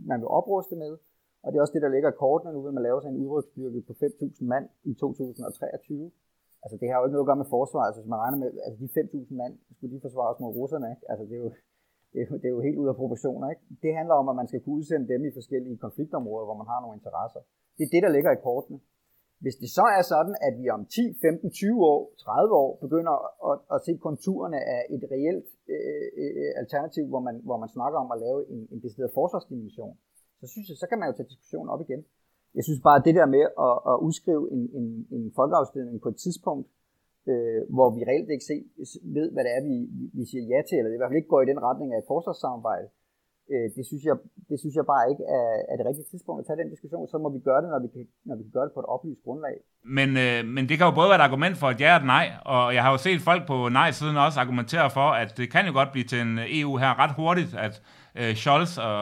man 0.09 0.19
vil 0.21 0.29
opruste 0.39 0.75
med, 0.83 0.91
og 1.43 1.47
det 1.47 1.57
er 1.57 1.63
også 1.65 1.75
det, 1.75 1.85
der 1.85 1.95
ligger 1.95 2.09
i 2.11 2.19
kortene. 2.23 2.53
Nu 2.53 2.61
vil 2.65 2.77
man 2.77 2.83
lave 2.87 2.99
sig 3.01 3.09
en 3.09 3.21
udrykningsstyrke 3.23 3.81
på 3.87 3.93
5.000 4.03 4.45
mand 4.53 4.65
i 4.91 4.93
2023. 4.93 6.11
Altså 6.63 6.75
det 6.81 6.87
har 6.89 6.97
jo 6.97 7.05
ikke 7.05 7.15
noget 7.15 7.25
at 7.27 7.31
gøre 7.31 7.43
med 7.43 7.53
forsvar, 7.57 7.83
altså 7.87 7.99
hvis 7.99 8.11
man 8.13 8.21
regner 8.23 8.39
med, 8.43 8.49
altså 8.65 8.77
de 8.83 8.89
5.000 8.99 9.41
mand, 9.41 9.53
skulle 9.75 9.93
de 9.95 10.05
forsvare 10.07 10.31
os 10.33 10.41
mod 10.43 10.51
russerne, 10.59 10.87
ikke? 10.93 11.03
Altså 11.11 11.23
det 11.29 11.35
er 11.39 11.43
jo, 11.45 11.51
det 12.11 12.19
er, 12.21 12.25
jo, 12.29 12.35
det 12.41 12.47
er 12.49 12.55
jo 12.57 12.61
helt 12.67 12.79
ud 12.81 12.87
af 12.91 12.99
proportioner. 13.01 13.47
Ikke? 13.53 13.63
Det 13.83 13.91
handler 13.99 14.15
om, 14.21 14.27
at 14.31 14.35
man 14.39 14.47
skal 14.49 14.61
kunne 14.61 14.77
udsende 14.79 15.07
dem 15.13 15.21
i 15.29 15.31
forskellige 15.39 15.77
konfliktområder, 15.85 16.45
hvor 16.47 16.57
man 16.61 16.71
har 16.71 16.79
nogle 16.81 16.97
interesser. 16.99 17.41
Det 17.77 17.83
er 17.85 17.91
det, 17.95 18.01
der 18.05 18.11
ligger 18.15 18.31
i 18.33 18.43
kortene. 18.47 18.79
Hvis 19.43 19.55
det 19.61 19.69
så 19.77 19.85
er 19.97 20.03
sådan, 20.13 20.35
at 20.47 20.53
vi 20.61 20.65
om 20.77 20.81
10, 20.85 21.17
15, 21.21 21.51
20 21.51 21.85
år, 21.93 22.01
30 22.17 22.55
år 22.63 22.69
begynder 22.85 23.15
at, 23.49 23.55
at 23.73 23.79
se 23.85 23.93
konturerne 24.07 24.59
af 24.75 24.81
et 24.95 25.03
reelt 25.13 25.47
øh, 25.73 26.07
øh, 26.21 26.51
alternativ, 26.61 27.03
hvor 27.11 27.21
man, 27.27 27.35
hvor 27.47 27.57
man 27.63 27.69
snakker 27.77 27.97
om 28.03 28.09
at 28.15 28.19
lave 28.25 28.39
en, 28.53 28.61
en 28.73 28.79
decideret 28.83 29.11
forsvarsdimension, 29.19 29.93
så 30.39 30.45
synes 30.53 30.67
jeg, 30.69 30.77
så 30.81 30.87
kan 30.89 30.99
man 30.99 31.07
jo 31.09 31.13
tage 31.15 31.31
diskussionen 31.33 31.69
op 31.73 31.81
igen. 31.87 32.01
Jeg 32.57 32.63
synes 32.63 32.81
bare, 32.87 32.97
at 32.99 33.05
det 33.07 33.15
der 33.19 33.27
med 33.35 33.45
at, 33.67 33.75
at 33.91 33.95
udskrive 34.07 34.43
en, 34.55 34.63
en, 34.79 34.87
en 35.15 35.31
folkeafstemning 35.39 36.01
på 36.01 36.09
et 36.13 36.17
tidspunkt, 36.25 36.67
øh, 37.31 37.61
hvor 37.75 37.89
vi 37.95 38.01
reelt 38.09 38.29
ikke 38.29 38.49
se, 38.51 38.57
ved, 39.17 39.27
hvad 39.33 39.43
det 39.45 39.51
er, 39.57 39.61
vi, 39.69 39.75
vi 40.19 40.23
siger 40.29 40.43
ja 40.53 40.59
til, 40.61 40.77
eller 40.77 40.89
det 40.89 40.97
i 40.97 41.01
hvert 41.01 41.11
fald 41.11 41.21
ikke 41.21 41.33
går 41.33 41.41
i 41.43 41.51
den 41.51 41.63
retning 41.67 41.89
af 41.93 41.97
et 41.99 42.09
forsvarssamarbejde, 42.13 42.87
øh, 43.53 43.67
det, 43.75 43.83
synes 43.89 44.03
jeg, 44.09 44.15
det 44.49 44.57
synes 44.59 44.75
jeg 44.79 44.85
bare 44.93 45.05
ikke 45.11 45.23
er, 45.37 45.47
er 45.71 45.75
det 45.77 45.85
rigtige 45.89 46.09
tidspunkt 46.11 46.39
at 46.41 46.45
tage 46.47 46.59
den 46.61 46.69
diskussion. 46.73 47.07
Så 47.07 47.17
må 47.23 47.29
vi 47.35 47.39
gøre 47.49 47.61
det, 47.63 47.69
når 47.73 47.81
vi 47.85 47.89
kan, 47.95 48.03
når 48.29 48.35
vi 48.39 48.43
kan 48.45 48.53
gøre 48.57 48.67
det 48.67 48.73
på 48.75 48.81
et 48.83 48.89
oplyst 48.95 49.21
grundlag. 49.25 49.55
Men, 49.97 50.09
øh, 50.25 50.39
men 50.55 50.63
det 50.69 50.75
kan 50.77 50.85
jo 50.89 50.93
både 50.99 51.09
være 51.11 51.21
et 51.21 51.27
argument 51.29 51.55
for 51.61 51.67
et 51.73 51.81
ja 51.83 51.91
og 51.95 51.99
et 52.01 52.07
nej, 52.15 52.25
og 52.53 52.63
jeg 52.75 52.81
har 52.85 52.91
jo 52.95 52.99
set 53.07 53.21
folk 53.29 53.43
på 53.51 53.57
nej-siden 53.79 54.15
også 54.25 54.37
argumentere 54.43 54.87
for, 54.97 55.07
at 55.21 55.29
det 55.39 55.47
kan 55.53 55.63
jo 55.69 55.73
godt 55.79 55.91
blive 55.93 56.07
til 56.11 56.19
en 56.25 56.33
øh, 56.39 56.59
EU 56.59 56.71
her 56.83 56.91
ret 57.03 57.13
hurtigt, 57.21 57.51
at 57.65 57.75
øh, 58.19 58.33
Scholz 58.41 58.71
og 58.89 58.99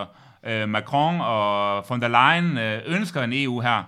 øh, 0.47 0.69
Macron 0.69 1.15
og 1.21 1.83
von 1.89 2.01
der 2.01 2.09
Leyen 2.17 2.57
øh, 2.57 2.95
ønsker 2.95 3.21
en 3.21 3.33
EU 3.33 3.59
her. 3.59 3.79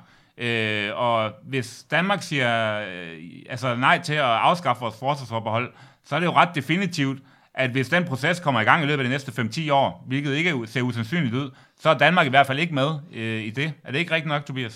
Øh, 0.45 0.89
og 1.05 1.31
hvis 1.51 1.69
Danmark 1.91 2.21
siger 2.21 2.51
øh, 2.79 3.17
altså 3.53 3.75
nej 3.75 3.97
til 4.07 4.17
at 4.27 4.33
afskaffe 4.49 4.81
vores 4.81 4.99
forsvarsforbehold, 4.99 5.67
så 6.07 6.15
er 6.15 6.19
det 6.19 6.27
jo 6.31 6.35
ret 6.41 6.55
definitivt, 6.55 7.19
at 7.63 7.69
hvis 7.75 7.89
den 7.95 8.03
proces 8.11 8.39
kommer 8.45 8.59
i 8.61 8.67
gang 8.69 8.79
i 8.83 8.87
løbet 8.89 9.03
af 9.03 9.07
de 9.09 9.15
næste 9.15 9.31
5-10 9.31 9.73
år, 9.81 9.87
hvilket 10.07 10.31
ikke 10.39 10.51
ser 10.73 10.81
usandsynligt 10.89 11.35
ud, 11.41 11.47
så 11.83 11.87
er 11.89 11.97
Danmark 12.05 12.25
i 12.27 12.33
hvert 12.33 12.47
fald 12.49 12.59
ikke 12.63 12.75
med 12.81 12.89
øh, 13.19 13.41
i 13.49 13.51
det. 13.59 13.67
Er 13.85 13.89
det 13.91 13.99
ikke 13.99 14.13
rigtigt 14.15 14.33
nok, 14.35 14.45
Tobias? 14.45 14.75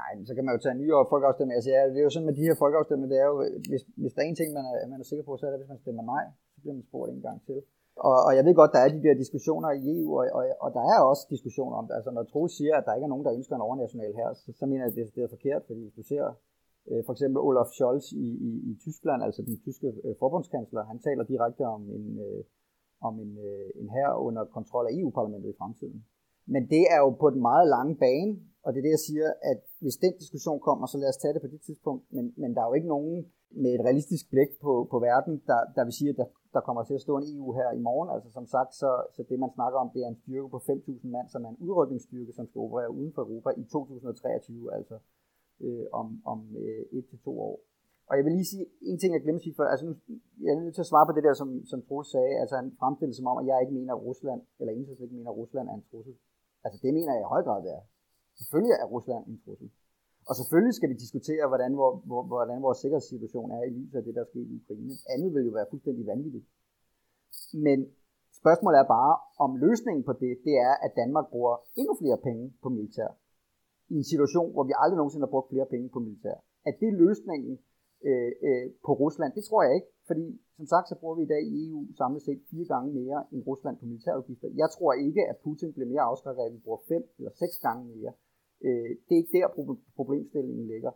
Nej, 0.00 0.10
men 0.16 0.24
så 0.28 0.32
kan 0.34 0.44
man 0.44 0.54
jo 0.54 0.60
tage 0.62 0.74
en 0.76 0.82
ny 0.82 0.88
folkeafstemning. 1.12 1.54
Altså, 1.58 1.70
ja, 1.76 1.80
det 1.92 1.98
er 2.00 2.06
jo 2.08 2.14
sådan 2.14 2.28
med 2.30 2.36
de 2.38 2.46
her 2.48 2.56
folkeafstemninger, 2.64 3.10
det 3.12 3.20
er 3.24 3.28
jo, 3.32 3.36
hvis, 3.70 3.82
hvis 4.02 4.12
der 4.14 4.20
er 4.22 4.28
en 4.28 4.38
ting, 4.40 4.48
man 4.58 4.64
er, 4.70 4.74
man 4.92 5.00
er 5.02 5.06
sikker 5.10 5.24
på, 5.28 5.32
så 5.36 5.42
er 5.46 5.50
det, 5.52 5.60
hvis 5.60 5.72
man 5.74 5.82
stemmer 5.84 6.04
nej, 6.14 6.24
så 6.52 6.58
bliver 6.62 6.76
man 6.78 6.84
spurgt 6.90 7.10
en 7.10 7.22
gang 7.28 7.38
til. 7.48 7.58
Og, 8.08 8.18
og 8.26 8.32
jeg 8.36 8.44
ved 8.44 8.54
godt, 8.60 8.74
der 8.74 8.80
er 8.82 8.88
de 8.88 9.04
der 9.06 9.22
diskussioner 9.22 9.70
i 9.78 9.82
EU, 9.94 10.10
og, 10.18 10.24
og, 10.38 10.42
og 10.64 10.70
der 10.76 10.84
er 10.94 10.98
også 11.10 11.24
diskussioner 11.34 11.76
om 11.80 11.86
det. 11.86 11.94
Altså 11.98 12.10
når 12.10 12.22
Troels 12.22 12.54
siger, 12.58 12.74
at 12.76 12.84
der 12.86 12.94
ikke 12.94 13.08
er 13.08 13.14
nogen, 13.14 13.26
der 13.26 13.36
ønsker 13.38 13.54
en 13.56 13.66
overnational 13.68 14.12
her, 14.20 14.28
så, 14.40 14.48
så 14.58 14.64
mener 14.66 14.82
jeg, 14.84 14.90
at 14.92 14.96
det, 14.98 15.14
det 15.16 15.22
er 15.24 15.34
forkert, 15.36 15.62
fordi 15.66 15.80
hvis 15.84 15.98
du 16.00 16.04
ser 16.12 16.24
øh, 16.90 17.00
for 17.06 17.12
eksempel 17.12 17.38
Olaf 17.48 17.70
Scholz 17.76 18.06
i, 18.26 18.28
i, 18.48 18.50
i 18.70 18.72
Tyskland, 18.84 19.20
altså 19.26 19.40
den 19.48 19.56
tyske 19.66 19.88
øh, 20.04 20.14
forbundskansler, 20.22 20.82
han 20.90 20.98
taler 21.06 21.24
direkte 21.32 21.64
om 21.76 21.82
en, 21.98 22.06
øh, 22.26 22.40
om 23.08 23.14
en, 23.24 23.32
øh, 23.48 23.68
en 23.80 23.88
her 23.96 24.08
under 24.26 24.42
kontrol 24.56 24.86
af 24.88 24.92
EU-parlamentet 24.98 25.50
i 25.50 25.58
fremtiden. 25.60 25.98
Men 26.54 26.62
det 26.74 26.84
er 26.94 26.98
jo 27.04 27.10
på 27.22 27.28
den 27.34 27.42
meget 27.50 27.66
lange 27.74 27.94
bane, 28.04 28.32
og 28.64 28.68
det 28.72 28.78
er 28.78 28.86
det, 28.86 28.96
jeg 28.96 29.06
siger, 29.08 29.28
at 29.50 29.60
hvis 29.84 29.96
den 30.04 30.14
diskussion 30.22 30.60
kommer, 30.68 30.86
så 30.86 30.98
lad 30.98 31.08
os 31.12 31.20
tage 31.22 31.34
det 31.34 31.42
på 31.42 31.50
det 31.54 31.60
tidspunkt. 31.66 32.02
Men, 32.16 32.24
men 32.40 32.50
der 32.54 32.60
er 32.62 32.68
jo 32.70 32.78
ikke 32.78 32.94
nogen 32.96 33.14
med 33.62 33.70
et 33.74 33.84
realistisk 33.86 34.24
blik 34.30 34.50
på, 34.64 34.72
på 34.92 34.98
verden, 35.08 35.34
der, 35.50 35.60
der 35.76 35.84
vil 35.84 35.98
sige, 35.98 36.10
at 36.10 36.18
der, 36.20 36.28
der 36.54 36.60
kommer 36.60 36.82
til 36.82 36.94
at 36.94 37.00
stå 37.06 37.12
en 37.18 37.26
EU 37.36 37.52
her 37.52 37.68
i 37.78 37.80
morgen. 37.88 38.10
Altså 38.14 38.28
som 38.30 38.46
sagt, 38.46 38.74
så, 38.74 38.90
så 39.14 39.20
det 39.28 39.38
man 39.38 39.50
snakker 39.54 39.78
om, 39.78 39.90
det 39.94 40.00
er 40.02 40.08
en 40.08 40.22
styrke 40.22 40.48
på 40.48 40.56
5.000 40.56 41.06
mand, 41.16 41.28
som 41.28 41.44
er 41.44 41.48
en 41.48 41.62
udrykningsstyrke, 41.66 42.32
som 42.32 42.46
skal 42.46 42.58
operere 42.58 42.90
uden 42.90 43.12
for 43.12 43.22
Europa 43.22 43.50
i 43.62 43.64
2023, 43.64 44.74
altså 44.74 44.98
øh, 45.60 45.86
om, 45.92 46.06
om 46.24 46.38
øh, 46.62 46.98
et 46.98 47.04
til 47.10 47.18
to 47.26 47.40
år. 47.40 47.56
Og 48.08 48.16
jeg 48.16 48.24
vil 48.24 48.32
lige 48.32 48.50
sige 48.52 48.66
en 48.90 48.98
ting, 48.98 49.10
jeg 49.14 49.22
glemte 49.22 49.40
at 49.40 49.46
sige 49.46 49.58
før. 49.60 49.68
Altså 49.72 49.84
nu, 49.86 49.92
jeg 50.44 50.50
er 50.52 50.60
nødt 50.60 50.74
til 50.74 50.86
at 50.86 50.92
svare 50.92 51.06
på 51.06 51.12
det 51.16 51.24
der, 51.26 51.34
som, 51.40 51.48
som 51.70 51.82
Troels 51.86 52.10
sagde. 52.14 52.34
Altså 52.42 52.54
han 52.60 52.68
fremstiller 52.80 53.14
som 53.14 53.30
om, 53.30 53.38
at 53.42 53.46
jeg 53.50 53.58
ikke 53.62 53.74
mener, 53.78 53.92
at 53.94 54.02
Rusland, 54.08 54.40
eller 54.58 54.72
Enhedslisten 54.72 55.04
ikke 55.04 55.16
mener, 55.16 55.30
at 55.30 55.36
Rusland 55.42 55.68
er 55.68 55.74
en 55.74 55.86
trussel. 55.90 56.14
Altså 56.64 56.78
det 56.82 56.94
mener 56.94 57.12
jeg 57.14 57.22
i 57.22 57.32
høj 57.34 57.42
grad, 57.46 57.58
det 57.64 57.72
er. 57.78 57.82
Selvfølgelig 58.40 58.74
er 58.82 58.86
Rusland 58.94 59.22
en 59.26 59.40
trussel. 59.44 59.68
Og 60.28 60.34
selvfølgelig 60.40 60.74
skal 60.74 60.90
vi 60.92 60.96
diskutere, 61.04 61.44
hvordan, 61.50 61.72
hvor, 61.78 61.90
hvor, 62.08 62.22
hvordan 62.22 62.62
vores 62.66 62.78
sikkerhedssituation 62.82 63.50
er 63.56 63.62
i 63.68 63.70
lyset 63.78 63.98
af 63.98 64.04
det, 64.04 64.14
der 64.18 64.24
sker 64.30 64.40
i 64.40 64.56
Ukraine. 64.60 64.94
Andet 65.12 65.30
vil 65.34 65.48
jo 65.48 65.52
være 65.58 65.70
fuldstændig 65.70 66.04
vanvittigt. 66.12 66.46
Men 67.66 67.78
spørgsmålet 68.40 68.78
er 68.78 68.88
bare, 68.98 69.14
om 69.44 69.50
løsningen 69.66 70.02
på 70.08 70.12
det, 70.22 70.32
det 70.46 70.54
er, 70.68 70.74
at 70.84 70.92
Danmark 71.00 71.26
bruger 71.34 71.54
endnu 71.80 71.94
flere 72.02 72.18
penge 72.28 72.44
på 72.62 72.68
militær. 72.76 73.10
I 73.94 73.94
en 74.02 74.08
situation, 74.12 74.52
hvor 74.54 74.64
vi 74.68 74.74
aldrig 74.82 74.96
nogensinde 74.98 75.26
har 75.26 75.34
brugt 75.34 75.50
flere 75.52 75.66
penge 75.74 75.88
på 75.94 75.98
militær. 76.06 76.36
At 76.68 76.74
det 76.80 77.00
løsningen 77.04 77.58
øh, 78.08 78.32
øh, 78.46 78.66
på 78.86 78.92
Rusland, 79.02 79.30
det 79.38 79.44
tror 79.44 79.62
jeg 79.66 79.74
ikke. 79.78 79.90
Fordi 80.08 80.26
som 80.58 80.66
sagt, 80.72 80.86
så 80.88 80.94
bruger 81.00 81.16
vi 81.18 81.22
i 81.24 81.32
dag 81.34 81.42
i 81.52 81.54
EU 81.66 81.80
samlet 82.00 82.22
set 82.22 82.40
fire 82.50 82.66
gange 82.72 82.88
mere 83.00 83.18
end 83.32 83.42
Rusland 83.50 83.76
på 83.78 83.84
militærudgifter. 83.90 84.48
Jeg 84.62 84.68
tror 84.76 84.92
ikke, 85.06 85.22
at 85.30 85.36
Putin 85.44 85.72
bliver 85.72 85.88
mere 85.92 86.04
afskrækket 86.10 86.42
af, 86.42 86.46
at 86.46 86.54
vi 86.56 86.64
bruger 86.64 86.80
fem 86.92 87.02
eller 87.18 87.32
seks 87.42 87.56
gange 87.66 87.82
mere. 87.94 88.12
Øh, 88.66 88.90
det 89.04 89.12
er 89.14 89.22
ikke 89.22 89.36
der, 89.38 89.48
problemstillingen 89.96 90.66
ligger. 90.74 90.92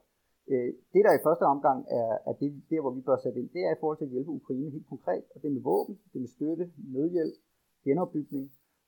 Øh, 0.51 0.71
det, 0.93 1.03
der 1.07 1.13
i 1.15 1.25
første 1.27 1.45
omgang 1.55 1.79
er, 2.01 2.11
er 2.29 2.35
det, 2.41 2.51
der, 2.71 2.81
hvor 2.81 2.95
vi 2.97 3.03
bør 3.09 3.19
sætte 3.25 3.41
ind, 3.41 3.51
det 3.57 3.63
er 3.69 3.73
i 3.75 3.81
forhold 3.81 3.99
til 3.99 4.09
at 4.09 4.15
hjælpe 4.15 4.31
Ukraine 4.41 4.71
helt 4.77 4.89
konkret, 4.95 5.25
og 5.35 5.43
det 5.43 5.53
med 5.53 5.63
våben, 5.71 5.95
det 6.13 6.21
med 6.21 6.29
støtte, 6.37 6.65
nødhjælp, 6.97 7.37
genopbygning, 7.85 8.47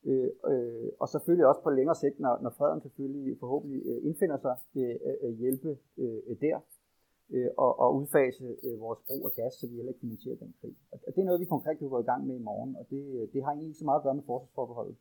øh, 0.09 0.29
øh, 0.51 0.89
og 1.01 1.07
selvfølgelig 1.09 1.47
også 1.47 1.61
på 1.63 1.69
længere 1.69 1.95
sigt, 2.03 2.19
når, 2.19 2.33
når 2.43 2.53
freden 2.57 2.81
selvfølgelig 2.81 3.39
forhåbentlig 3.39 3.81
øh, 3.89 3.99
indfinder 4.07 4.37
sig, 4.45 4.55
øh, 4.75 4.95
øh, 5.23 5.33
hjælpe 5.41 5.71
øh, 5.97 6.19
øh, 6.29 6.35
der, 6.41 6.57
øh, 7.33 7.49
og, 7.57 7.71
og 7.79 7.95
udfase 7.99 8.45
øh, 8.65 8.79
vores 8.79 8.99
brug 9.07 9.21
af 9.29 9.33
gas, 9.39 9.53
så 9.53 9.67
vi 9.67 9.75
heller 9.75 9.91
ikke 9.91 10.05
finansierer 10.05 10.37
den 10.43 10.53
krig. 10.61 10.75
Og 10.91 11.11
det 11.13 11.21
er 11.21 11.29
noget, 11.29 11.43
vi 11.43 11.53
konkret 11.55 11.77
kan 11.77 11.89
gå 11.89 11.99
i 11.99 12.09
gang 12.11 12.27
med 12.27 12.35
i 12.35 12.47
morgen, 12.49 12.75
og 12.79 12.85
det, 12.89 13.03
øh, 13.15 13.23
det 13.33 13.43
har 13.43 13.51
egentlig 13.51 13.69
ikke 13.69 13.79
så 13.83 13.85
meget 13.85 13.99
at 13.99 14.03
gøre 14.03 14.19
med 14.19 14.29
forsvarsforbeholdet 14.31 14.97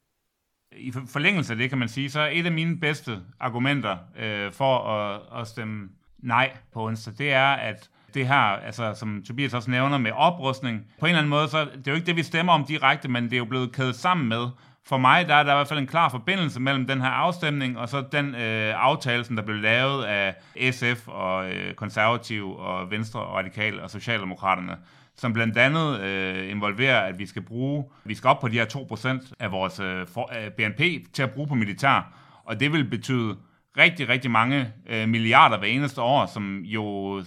i 0.77 0.93
forlængelse 0.93 1.53
af 1.53 1.57
det, 1.57 1.69
kan 1.69 1.79
man 1.79 1.89
sige, 1.89 2.11
så 2.11 2.21
er 2.21 2.29
et 2.33 2.47
af 2.47 2.53
mine 2.53 2.77
bedste 2.81 3.19
argumenter 3.41 3.97
øh, 4.19 4.53
for 4.53 4.79
at, 4.79 5.41
at 5.41 5.47
stemme 5.47 5.89
nej 6.19 6.51
på 6.73 6.87
onsdag, 6.87 7.15
det 7.19 7.33
er, 7.33 7.53
at 7.53 7.89
det 8.15 8.29
her, 8.29 8.35
altså, 8.35 8.95
som 8.95 9.23
Tobias 9.27 9.55
også 9.55 9.71
nævner 9.71 9.99
med 9.99 10.11
oprustning, 10.11 10.87
på 11.01 11.07
en 11.07 11.11
eller 11.11 11.19
anden 11.19 11.31
måde, 11.31 11.49
så 11.49 11.61
det 11.61 11.89
er 11.89 11.93
jo 11.93 11.95
ikke 11.95 12.07
det, 12.07 12.17
vi 12.17 12.23
stemmer 12.23 12.53
om 12.53 12.65
direkte, 12.65 13.09
men 13.09 13.25
det 13.25 13.33
er 13.33 13.39
jo 13.39 13.45
blevet 13.45 13.73
kædet 13.73 13.97
sammen 13.97 14.29
med. 14.29 14.47
For 14.87 14.97
mig, 14.97 15.29
der 15.29 15.35
er 15.35 15.43
der 15.43 15.53
i 15.53 15.57
hvert 15.57 15.69
fald 15.69 15.79
en 15.79 15.87
klar 15.87 16.09
forbindelse 16.09 16.61
mellem 16.61 16.87
den 16.87 17.01
her 17.01 17.09
afstemning, 17.09 17.79
og 17.79 17.89
så 17.89 18.05
den 18.13 18.35
øh, 18.35 18.75
aftale, 18.77 19.25
som 19.25 19.37
der 19.37 19.43
blev 19.43 19.57
lavet 19.57 20.05
af 20.05 20.35
SF 20.73 21.09
og 21.09 21.51
øh, 21.51 21.75
konservativ 21.75 22.57
og 22.57 22.91
Venstre 22.91 23.21
og 23.21 23.35
Radikal 23.35 23.81
og 23.81 23.91
Socialdemokraterne, 23.91 24.77
som 25.17 25.33
blandt 25.33 25.59
andet 25.59 26.01
øh, 26.01 26.51
involverer, 26.51 27.01
at 27.01 27.19
vi 27.19 27.27
skal 27.27 27.43
bruge, 27.43 27.85
vi 28.05 28.15
skal 28.15 28.29
op 28.29 28.41
på 28.41 28.49
de 28.49 28.59
her 28.59 28.67
2% 28.67 29.33
af 29.41 29.53
vores 29.53 29.81
øh, 29.81 30.07
for, 30.07 30.31
øh, 30.45 30.51
BNP 30.51 31.13
til 31.13 31.23
at 31.23 31.31
bruge 31.31 31.49
på 31.49 31.55
militær, 31.55 32.13
og 32.45 32.61
det 32.61 32.73
vil 32.73 32.85
betyde 32.85 33.37
rigtig, 33.79 34.09
rigtig 34.09 34.31
mange 34.31 34.73
øh, 34.87 35.09
milliarder 35.09 35.59
hver 35.59 35.69
eneste 35.69 36.01
år, 36.01 36.27
som 36.27 36.59
jo 36.59 37.19
øh, 37.19 37.25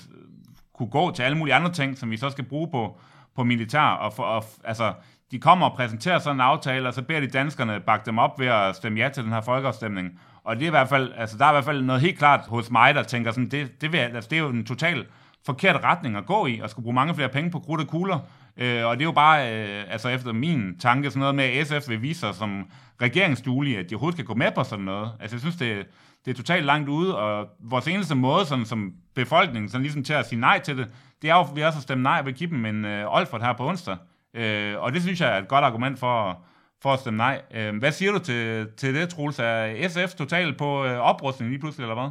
kunne 0.73 0.89
gå 0.89 1.11
til 1.11 1.23
alle 1.23 1.37
mulige 1.37 1.55
andre 1.55 1.71
ting, 1.71 1.97
som 1.97 2.11
vi 2.11 2.17
så 2.17 2.29
skal 2.29 2.43
bruge 2.43 2.67
på, 2.71 2.99
på 3.35 3.43
militær, 3.43 3.81
og, 3.81 4.13
for, 4.13 4.23
og 4.23 4.43
altså, 4.63 4.93
de 5.31 5.39
kommer 5.39 5.69
og 5.69 5.75
præsenterer 5.75 6.19
sådan 6.19 6.37
en 6.37 6.41
aftale, 6.41 6.87
og 6.87 6.93
så 6.93 7.01
beder 7.01 7.19
de 7.19 7.27
danskerne 7.27 7.79
bakke 7.79 8.05
dem 8.05 8.17
op 8.17 8.39
ved 8.39 8.47
at 8.47 8.75
stemme 8.75 8.99
ja 8.99 9.09
til 9.09 9.23
den 9.23 9.33
her 9.33 9.41
folkeafstemning. 9.41 10.19
Og 10.43 10.55
det 10.55 10.63
er 10.63 10.67
i 10.67 10.69
hvert 10.69 10.89
fald, 10.89 11.13
altså 11.17 11.37
der 11.37 11.45
er 11.45 11.49
i 11.49 11.53
hvert 11.53 11.65
fald 11.65 11.81
noget 11.81 12.01
helt 12.01 12.17
klart 12.17 12.41
hos 12.47 12.71
mig, 12.71 12.95
der 12.95 13.03
tænker 13.03 13.31
sådan, 13.31 13.49
det, 13.49 13.81
det, 13.81 13.91
vil, 13.91 13.97
altså, 13.97 14.29
det 14.29 14.37
er 14.37 14.41
jo 14.41 14.49
en 14.49 14.65
total 14.65 15.05
forkert 15.47 15.83
retning 15.83 16.15
at 16.15 16.25
gå 16.25 16.45
i, 16.45 16.59
og 16.59 16.69
skulle 16.69 16.83
bruge 16.83 16.95
mange 16.95 17.15
flere 17.15 17.29
penge 17.29 17.51
på 17.51 17.59
krudt 17.59 17.81
og 17.81 17.87
kugler. 17.87 18.19
Øh, 18.57 18.85
og 18.85 18.95
det 18.95 19.01
er 19.01 19.05
jo 19.05 19.11
bare, 19.11 19.53
øh, 19.53 19.83
altså 19.89 20.09
efter 20.09 20.33
min 20.33 20.79
tanke, 20.79 21.09
sådan 21.09 21.19
noget 21.19 21.35
med, 21.35 21.43
at 21.43 21.67
SF 21.67 21.89
vil 21.89 22.01
vise 22.01 22.19
sig 22.19 22.35
som 22.35 22.69
regeringsduelige, 23.01 23.79
at 23.79 23.89
de 23.89 23.95
overhovedet 23.95 24.17
kan 24.17 24.25
gå 24.25 24.33
med 24.33 24.51
på 24.55 24.63
sådan 24.63 24.85
noget. 24.85 25.11
Altså 25.19 25.35
jeg 25.35 25.41
synes, 25.41 25.55
det, 25.55 25.85
det 26.25 26.31
er 26.31 26.35
totalt 26.35 26.65
langt 26.65 26.89
ude, 26.89 27.17
og 27.17 27.47
vores 27.59 27.87
eneste 27.87 28.15
måde 28.15 28.45
sådan, 28.45 28.65
som 28.65 28.93
befolkningen 29.15 29.69
sådan 29.69 29.83
ligesom 29.83 30.03
til 30.03 30.13
at 30.13 30.29
sige 30.29 30.39
nej 30.39 30.59
til 30.59 30.77
det, 30.77 30.87
det 31.21 31.29
er 31.29 31.35
jo, 31.35 31.41
at 31.41 31.55
vi 31.55 31.61
også 31.61 31.81
stemme 31.81 32.03
nej 32.03 32.21
ved 32.21 32.33
give 32.33 32.49
dem 32.49 32.65
en 32.65 32.85
øh, 32.85 33.15
Olfert 33.15 33.43
her 33.43 33.53
på 33.53 33.67
onsdag. 33.67 33.97
Øh, 34.33 34.75
og 34.79 34.93
det 34.93 35.01
synes 35.01 35.21
jeg 35.21 35.29
er 35.35 35.41
et 35.41 35.47
godt 35.47 35.65
argument 35.65 35.99
for, 35.99 36.43
for 36.81 36.93
at 36.93 36.99
stemme 36.99 37.17
nej. 37.17 37.41
Øh, 37.53 37.77
hvad 37.77 37.91
siger 37.91 38.11
du 38.11 38.19
til, 38.19 38.67
til 38.77 38.95
det, 38.95 39.09
Troels? 39.09 39.39
Er 39.39 39.87
SF 39.87 40.15
totalt 40.15 40.57
på 40.57 40.85
øh, 40.85 40.97
oprustning 40.97 41.51
lige 41.51 41.59
pludselig, 41.59 41.83
eller 41.83 41.95
hvad? 41.95 42.09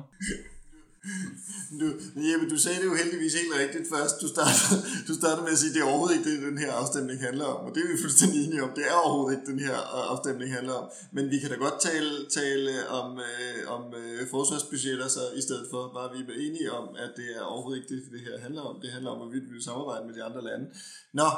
Du, 1.81 1.87
Jeppe, 2.29 2.47
du 2.55 2.59
sagde 2.59 2.79
det 2.81 2.89
jo 2.91 2.95
heldigvis 2.95 3.35
helt 3.35 3.55
rigtigt 3.63 3.87
først. 3.95 4.15
Du 4.23 4.29
startede, 4.35 4.77
du 5.09 5.15
startede 5.21 5.43
med 5.47 5.53
at 5.57 5.59
sige, 5.59 5.71
at 5.71 5.75
det 5.75 5.83
er 5.83 5.89
overhovedet 5.91 6.17
ikke 6.17 6.31
det, 6.31 6.43
den 6.51 6.59
her 6.59 6.73
afstemning 6.73 7.21
handler 7.21 7.45
om. 7.45 7.61
Og 7.67 7.71
det 7.75 7.81
er 7.85 7.89
vi 7.93 8.03
fuldstændig 8.05 8.39
enige 8.45 8.63
om. 8.67 8.71
Det 8.79 8.85
er 8.91 8.97
overhovedet 9.05 9.35
ikke 9.37 9.51
den 9.53 9.61
her 9.69 9.77
øh, 9.97 10.13
afstemning 10.13 10.49
handler 10.59 10.75
om. 10.81 10.87
Men 11.13 11.31
vi 11.33 11.39
kan 11.39 11.51
da 11.51 11.57
godt 11.57 11.79
tale, 11.81 12.13
tale 12.39 12.89
om, 12.89 13.09
øh, 13.19 13.59
om 13.77 13.83
øh, 13.95 14.29
forsvarsbudgetter, 14.31 15.09
så 15.09 15.23
i 15.41 15.43
stedet 15.47 15.67
for 15.71 15.83
bare 15.97 16.09
vi 16.13 16.19
er 16.33 16.41
enige 16.47 16.73
om, 16.73 16.87
at 17.05 17.11
det 17.17 17.29
er 17.37 17.43
overhovedet 17.43 17.79
ikke 17.81 17.91
det, 17.95 18.13
det 18.13 18.21
her 18.21 18.39
handler 18.39 18.63
om. 18.63 18.81
Det 18.83 18.91
handler 18.93 19.11
om, 19.11 19.19
hvorvidt 19.19 19.49
vi 19.49 19.55
vil 19.57 19.65
samarbejde 19.71 20.07
med 20.07 20.15
de 20.15 20.23
andre 20.29 20.43
lande. 20.49 20.67
Nå, 21.13 21.29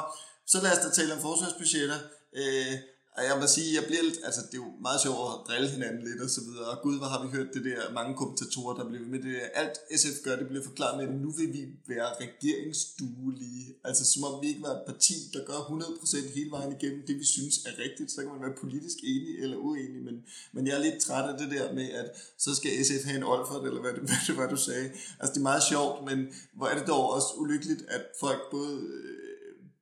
så 0.51 0.57
lad 0.63 0.71
os 0.75 0.83
da 0.85 0.89
tale 0.89 1.13
om 1.13 1.21
forsvarsbudgetter. 1.27 1.99
Øh, 2.41 2.73
og 3.19 3.25
jeg 3.29 3.35
må 3.41 3.47
sige, 3.55 3.69
jeg 3.77 3.85
bliver 3.89 4.03
lidt, 4.09 4.19
altså 4.27 4.41
det 4.47 4.55
er 4.57 4.63
jo 4.65 4.71
meget 4.87 4.99
sjovt 5.05 5.19
at 5.33 5.39
drille 5.47 5.69
hinanden 5.75 6.01
lidt 6.07 6.21
og 6.25 6.31
så 6.37 6.41
videre. 6.47 6.67
Og 6.73 6.77
gud, 6.85 6.95
hvor 6.99 7.09
har 7.13 7.21
vi 7.23 7.29
hørt 7.37 7.49
det 7.55 7.63
der, 7.69 7.79
mange 7.99 8.13
kommentatorer, 8.21 8.73
der 8.79 8.85
bliver 8.89 9.07
med 9.13 9.19
det 9.25 9.31
der. 9.37 9.47
Alt 9.61 9.75
SF 10.01 10.15
gør, 10.25 10.35
det 10.41 10.47
bliver 10.51 10.65
forklaret 10.69 10.95
med, 10.97 11.05
at 11.07 11.21
nu 11.25 11.31
vil 11.39 11.49
vi 11.57 11.63
være 11.93 12.09
regeringsduelige. 12.23 13.67
Altså 13.87 14.03
som 14.11 14.21
om 14.29 14.33
vi 14.41 14.47
ikke 14.51 14.63
var 14.67 14.73
et 14.79 14.85
parti, 14.91 15.15
der 15.33 15.41
gør 15.49 15.59
100% 15.67 16.35
hele 16.37 16.51
vejen 16.57 16.71
igennem 16.77 17.01
det, 17.07 17.15
vi 17.21 17.27
synes 17.35 17.55
er 17.69 17.73
rigtigt. 17.85 18.11
Så 18.11 18.17
kan 18.21 18.31
man 18.33 18.41
være 18.45 18.55
politisk 18.63 18.97
enig 19.13 19.33
eller 19.43 19.57
uenig. 19.67 20.01
Men, 20.07 20.15
men 20.53 20.67
jeg 20.67 20.73
er 20.77 20.83
lidt 20.87 20.99
træt 21.05 21.29
af 21.31 21.35
det 21.41 21.49
der 21.55 21.73
med, 21.73 21.87
at 22.01 22.07
så 22.37 22.49
skal 22.55 22.71
SF 22.85 23.03
have 23.09 23.17
en 23.17 23.29
Olfert, 23.31 23.63
eller 23.69 23.81
hvad 23.81 23.93
det, 23.97 24.03
hvad 24.09 24.21
det 24.27 24.37
var, 24.37 24.47
du 24.55 24.59
sagde. 24.69 24.87
Altså 25.19 25.31
det 25.33 25.41
er 25.43 25.49
meget 25.51 25.63
sjovt, 25.73 25.97
men 26.09 26.19
hvor 26.57 26.67
er 26.71 26.75
det 26.79 26.87
dog 26.87 27.03
også 27.15 27.29
ulykkeligt, 27.41 27.81
at 27.95 28.03
folk 28.19 28.41
både 28.51 28.75
øh, 28.97 29.18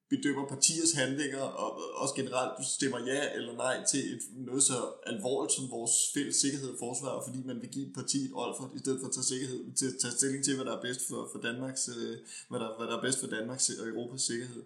bedømmer 0.09 0.47
partiers 0.47 0.91
handlinger, 0.91 1.41
og 1.41 1.69
også 2.01 2.15
generelt 2.15 2.51
du 2.59 2.63
stemmer 2.77 2.99
ja 2.99 3.33
eller 3.33 3.53
nej 3.53 3.83
til 3.91 4.13
et, 4.13 4.21
noget 4.35 4.63
så 4.63 4.77
alvorligt 5.05 5.53
som 5.55 5.71
vores 5.71 5.95
fælles 6.13 6.35
sikkerhed 6.35 6.69
og 6.69 6.79
forsvar, 6.79 7.23
fordi 7.27 7.39
man 7.45 7.61
vil 7.61 7.69
give 7.69 7.93
partiet 7.93 8.31
Olfert, 8.33 8.75
i 8.75 8.79
stedet 8.79 8.99
for 8.99 9.07
at 9.07 9.13
tage, 9.13 9.23
sikkerhed, 9.33 9.59
til, 9.79 9.99
tage 10.01 10.13
stilling 10.17 10.43
til, 10.43 10.55
hvad 10.55 10.65
der 10.65 10.77
er 10.77 10.81
bedst 10.81 11.01
for, 11.09 11.29
for 11.31 11.39
Danmarks, 11.47 11.89
øh, 11.97 12.17
hvad, 12.49 12.59
der, 12.59 12.69
hvad 12.77 12.87
der 12.87 12.97
er 12.97 13.01
bedst 13.01 13.19
for 13.19 13.27
Danmarks 13.27 13.69
og 13.69 13.87
Europas 13.87 14.21
sikkerhed. 14.21 14.63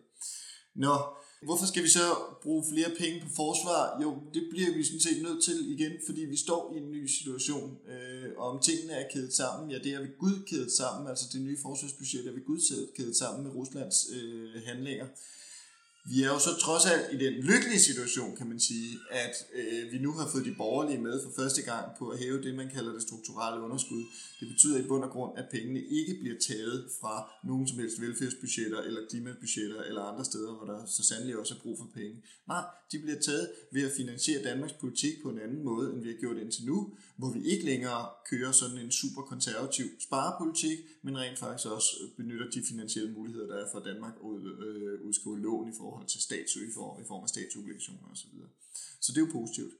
Nå, 0.76 0.96
Hvorfor 1.46 1.66
skal 1.66 1.84
vi 1.84 1.90
så 1.90 2.16
bruge 2.42 2.64
flere 2.72 2.90
penge 3.00 3.22
på 3.22 3.30
forsvar? 3.36 4.02
Jo, 4.02 4.18
det 4.34 4.44
bliver 4.52 4.74
vi 4.74 4.84
sådan 4.84 5.00
set 5.00 5.22
nødt 5.22 5.44
til 5.44 5.72
igen, 5.72 5.92
fordi 6.06 6.22
vi 6.22 6.38
står 6.38 6.74
i 6.74 6.78
en 6.78 6.92
ny 6.92 7.06
situation. 7.08 7.78
Øh, 7.88 8.30
og 8.38 8.50
om 8.52 8.60
tingene 8.60 8.94
er 8.94 9.10
kædet 9.14 9.34
sammen, 9.34 9.72
ja, 9.72 9.78
det 9.78 9.94
er 9.94 10.02
vi 10.02 10.08
Gud 10.20 10.44
kædet 10.48 10.72
sammen, 10.72 11.10
altså 11.10 11.26
det 11.34 11.42
nye 11.42 11.58
forsvarsbudget 11.62 12.28
er 12.28 12.32
vi 12.32 12.42
Gud 12.42 12.88
kædet 12.98 13.16
sammen 13.16 13.44
med 13.44 13.52
Ruslands 13.56 13.98
øh, 14.14 14.62
handlinger. 14.66 15.08
Vi 16.06 16.24
er 16.24 16.28
jo 16.28 16.40
så 16.40 16.54
trods 16.60 16.86
alt 16.86 17.14
i 17.14 17.26
den 17.26 17.34
lykkelige 17.34 17.80
situation, 17.80 18.36
kan 18.36 18.48
man 18.48 18.60
sige, 18.60 18.98
at 19.12 19.36
øh, 19.54 19.92
vi 19.92 19.98
nu 19.98 20.12
har 20.12 20.28
fået 20.28 20.46
de 20.46 20.56
borgerlige 20.58 21.02
med 21.02 21.24
for 21.24 21.32
første 21.42 21.62
gang 21.62 21.86
på 22.00 22.10
at 22.10 22.20
hæve 22.20 22.44
det, 22.44 22.56
man 22.56 22.70
kalder 22.70 22.94
det 22.94 23.02
strukturelle 23.02 23.66
underskud. 23.66 24.04
Det 24.40 24.48
betyder 24.48 24.80
i 24.80 24.88
bund 24.88 25.04
og 25.04 25.10
grund, 25.10 25.38
at 25.38 25.46
pengene 25.52 25.80
ikke 25.80 26.18
bliver 26.22 26.36
taget 26.48 26.90
fra 27.02 27.32
nogen 27.44 27.68
som 27.68 27.80
helst 27.80 28.02
velfærdsbudgetter 28.02 28.82
eller 28.82 29.02
klimabudgetter 29.10 29.82
eller 29.82 30.02
andre 30.02 30.26
steder, 30.26 30.52
hvor 30.54 30.66
der 30.74 30.86
så 30.86 31.04
sandelig 31.04 31.38
også 31.38 31.54
er 31.54 31.60
brug 31.64 31.78
for 31.78 31.90
penge. 31.94 32.16
Nej, 32.48 32.64
de 32.92 33.00
bliver 33.00 33.20
taget 33.20 33.52
ved 33.72 33.86
at 33.86 33.92
finansiere 33.98 34.44
Danmarks 34.44 34.74
politik 34.74 35.14
på 35.24 35.30
en 35.30 35.40
anden 35.40 35.64
måde, 35.64 35.94
end 35.94 36.02
vi 36.04 36.10
har 36.10 36.20
gjort 36.20 36.38
indtil 36.38 36.66
nu, 36.66 36.94
hvor 37.18 37.30
vi 37.32 37.42
ikke 37.44 37.66
længere 37.66 38.10
kører 38.32 38.52
sådan 38.52 38.78
en 38.78 38.92
super 38.92 39.22
konservativ 39.22 39.86
sparepolitik, 40.00 40.80
men 41.02 41.18
rent 41.18 41.40
faktisk 41.40 41.68
også 41.68 41.92
øh, 42.02 42.10
benytter 42.18 42.50
de 42.50 42.64
finansielle 42.70 43.12
muligheder, 43.12 43.48
der 43.48 43.58
er 43.66 43.68
for 43.72 43.80
Danmark 43.80 44.14
at 44.26 44.66
øh, 44.68 45.02
udskrive 45.02 45.40
lån 45.40 45.70
i 45.70 45.76
forhold 45.78 46.08
til 46.08 46.22
statsø 46.22 46.60
i 46.68 46.74
form 47.08 47.24
af 47.24 47.30
statsobligationer 47.30 48.08
osv. 48.12 48.36
Så 49.00 49.12
det 49.12 49.18
er 49.22 49.26
jo 49.26 49.32
positivt. 49.40 49.74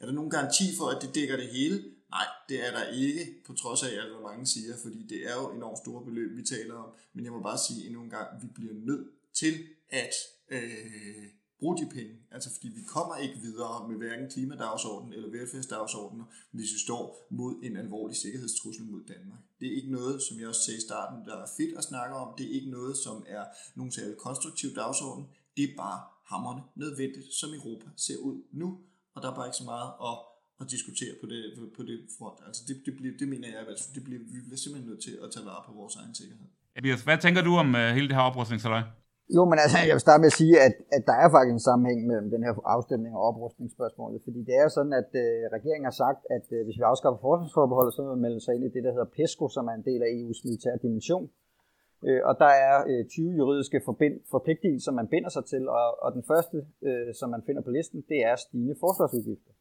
Er 0.00 0.06
der 0.06 0.12
nogen 0.12 0.30
garanti 0.30 0.64
for, 0.78 0.86
at 0.88 1.02
det 1.02 1.14
dækker 1.14 1.36
det 1.36 1.48
hele? 1.48 1.84
Nej, 2.10 2.26
det 2.48 2.66
er 2.66 2.70
der 2.70 2.84
ikke, 2.88 3.42
på 3.46 3.52
trods 3.52 3.82
af 3.82 3.88
alt, 3.88 4.10
hvad 4.12 4.22
mange 4.30 4.46
siger, 4.46 4.74
fordi 4.82 5.06
det 5.08 5.30
er 5.30 5.34
jo 5.34 5.50
enormt 5.50 5.78
store 5.78 6.04
beløb, 6.04 6.36
vi 6.36 6.42
taler 6.42 6.74
om. 6.74 6.90
Men 7.14 7.24
jeg 7.24 7.32
må 7.32 7.40
bare 7.42 7.58
sige 7.68 7.86
endnu 7.86 8.02
en 8.02 8.10
gang, 8.10 8.42
vi 8.42 8.46
bliver 8.54 8.74
nødt 8.74 9.08
til 9.34 9.54
at 9.90 10.14
øh, 10.50 11.24
bruge 11.64 11.78
de 11.82 11.86
penge. 11.98 12.14
Altså 12.34 12.48
fordi 12.54 12.68
vi 12.78 12.82
kommer 12.94 13.16
ikke 13.24 13.36
videre 13.46 13.88
med 13.88 13.96
hverken 14.02 14.26
klimadagsordenen 14.34 15.12
eller 15.16 15.28
velfærdsdagsordenen, 15.36 16.24
hvis 16.56 16.70
vi 16.74 16.80
står 16.86 17.04
mod 17.38 17.52
en 17.66 17.74
alvorlig 17.82 18.16
sikkerhedstrussel 18.16 18.84
mod 18.92 19.02
Danmark. 19.14 19.40
Det 19.60 19.66
er 19.70 19.74
ikke 19.80 19.92
noget, 19.98 20.22
som 20.26 20.34
jeg 20.40 20.48
også 20.48 20.64
sagde 20.66 20.78
i 20.78 20.86
starten, 20.88 21.16
der 21.28 21.36
er 21.44 21.48
fedt 21.58 21.74
at 21.80 21.84
snakke 21.90 22.14
om. 22.22 22.28
Det 22.38 22.44
er 22.46 22.52
ikke 22.58 22.70
noget, 22.78 22.94
som 23.04 23.16
er 23.36 23.44
nogen 23.78 23.92
særlig 23.92 24.16
konstruktiv 24.26 24.68
dagsorden. 24.80 25.24
Det 25.56 25.64
er 25.64 25.74
bare 25.84 26.00
hammerne 26.32 26.62
nødvendigt, 26.82 27.26
som 27.40 27.48
Europa 27.58 27.88
ser 27.96 28.18
ud 28.28 28.36
nu, 28.60 28.68
og 29.14 29.22
der 29.22 29.28
er 29.30 29.36
bare 29.38 29.46
ikke 29.48 29.60
så 29.62 29.68
meget 29.74 29.90
at, 30.08 30.16
at 30.60 30.66
diskutere 30.74 31.14
på 31.20 31.26
det, 31.32 31.40
på 31.76 31.82
det 31.82 31.96
front. 32.18 32.38
Altså 32.46 32.62
det, 32.68 32.76
det, 32.86 32.92
bliver, 32.98 33.14
det 33.20 33.28
mener 33.28 33.48
jeg, 33.48 33.62
at 33.74 33.80
det 33.94 34.04
bliver, 34.04 34.20
vi 34.34 34.40
bliver 34.46 34.60
simpelthen 34.62 34.90
nødt 34.90 35.02
til 35.06 35.14
at 35.24 35.28
tage 35.34 35.46
vare 35.46 35.62
på 35.66 35.72
vores 35.80 35.94
egen 35.96 36.14
sikkerhed. 36.14 36.46
Tobias, 36.76 37.02
hvad 37.02 37.18
tænker 37.18 37.42
du 37.48 37.52
om 37.62 37.68
uh, 37.74 37.80
hele 37.96 38.08
det 38.08 38.16
her 38.16 38.22
oprustningssaløj? 38.30 38.82
Jo, 39.36 39.42
men 39.50 39.58
altså, 39.64 39.78
jeg 39.88 39.94
vil 39.96 40.06
starte 40.06 40.20
med 40.22 40.32
at 40.34 40.40
sige, 40.42 40.56
at, 40.66 40.74
at 40.96 41.02
der 41.10 41.16
er 41.22 41.28
faktisk 41.34 41.54
en 41.54 41.68
sammenhæng 41.68 42.00
mellem 42.10 42.28
den 42.34 42.42
her 42.46 42.54
afstemning 42.76 43.12
og 43.16 43.22
oprustningsspørgsmålet, 43.28 44.20
fordi 44.26 44.40
det 44.48 44.54
er 44.62 44.68
sådan, 44.76 44.94
at 45.02 45.10
øh, 45.24 45.40
regeringen 45.56 45.86
har 45.90 45.96
sagt, 46.04 46.20
at 46.36 46.46
øh, 46.56 46.60
hvis 46.64 46.78
vi 46.78 46.84
afskaffer 46.92 47.20
forsvarsforbeholdet, 47.28 47.94
så 47.94 48.00
vil 48.02 48.12
man 48.14 48.24
melde 48.26 48.40
sig 48.44 48.52
ind 48.54 48.64
i 48.64 48.74
det, 48.74 48.82
der 48.84 48.92
hedder 48.94 49.14
PESCO, 49.16 49.44
som 49.56 49.64
er 49.70 49.74
en 49.76 49.86
del 49.90 50.00
af 50.06 50.10
EU's 50.18 50.40
militære 50.46 50.78
dimension. 50.86 51.26
Øh, 52.06 52.20
og 52.28 52.34
der 52.42 52.52
er 52.68 52.76
øh, 52.90 53.02
20 53.08 53.30
juridiske 53.40 53.78
forbind, 53.88 54.16
forpligtelser, 54.34 54.92
man 55.00 55.08
binder 55.12 55.30
sig 55.36 55.44
til, 55.52 55.62
og, 55.68 55.86
og 56.04 56.10
den 56.16 56.24
første, 56.30 56.58
øh, 56.88 57.10
som 57.18 57.28
man 57.34 57.42
finder 57.46 57.62
på 57.62 57.70
listen, 57.76 58.04
det 58.10 58.18
er 58.30 58.36
stigende 58.36 58.76
forsvarsudgifter. 58.84 59.52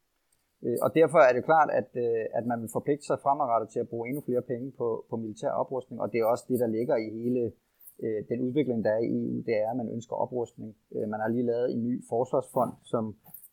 Øh, 0.65 0.77
og 0.85 0.89
derfor 0.99 1.19
er 1.27 1.33
det 1.33 1.43
klart, 1.49 1.69
at, 1.79 1.89
øh, 2.05 2.25
at 2.37 2.43
man 2.51 2.61
vil 2.61 2.69
forpligte 2.77 3.05
sig 3.05 3.17
fremadrettet 3.23 3.69
til 3.69 3.79
at 3.79 3.89
bruge 3.91 4.07
endnu 4.07 4.21
flere 4.27 4.43
penge 4.51 4.67
på, 4.79 4.87
på 5.09 5.15
militær 5.23 5.51
oprustning, 5.61 5.97
og 6.01 6.07
det 6.11 6.19
er 6.19 6.25
også 6.33 6.45
det, 6.49 6.59
der 6.63 6.67
ligger 6.77 6.95
i 7.05 7.09
hele 7.23 7.43
øh, 8.05 8.19
den 8.29 8.39
udvikling, 8.47 8.79
der 8.85 8.91
er 8.91 9.03
i 9.09 9.11
EU, 9.23 9.37
det 9.47 9.55
er, 9.63 9.69
at 9.71 9.77
man 9.77 9.89
ønsker 9.95 10.15
oprustning. 10.15 10.75
Øh, 10.95 11.05
man 11.13 11.19
har 11.19 11.29
lige 11.29 11.49
lavet 11.51 11.67
en 11.73 11.83
ny 11.87 11.93
forsvarsfond, 12.09 12.73
som 12.83 13.03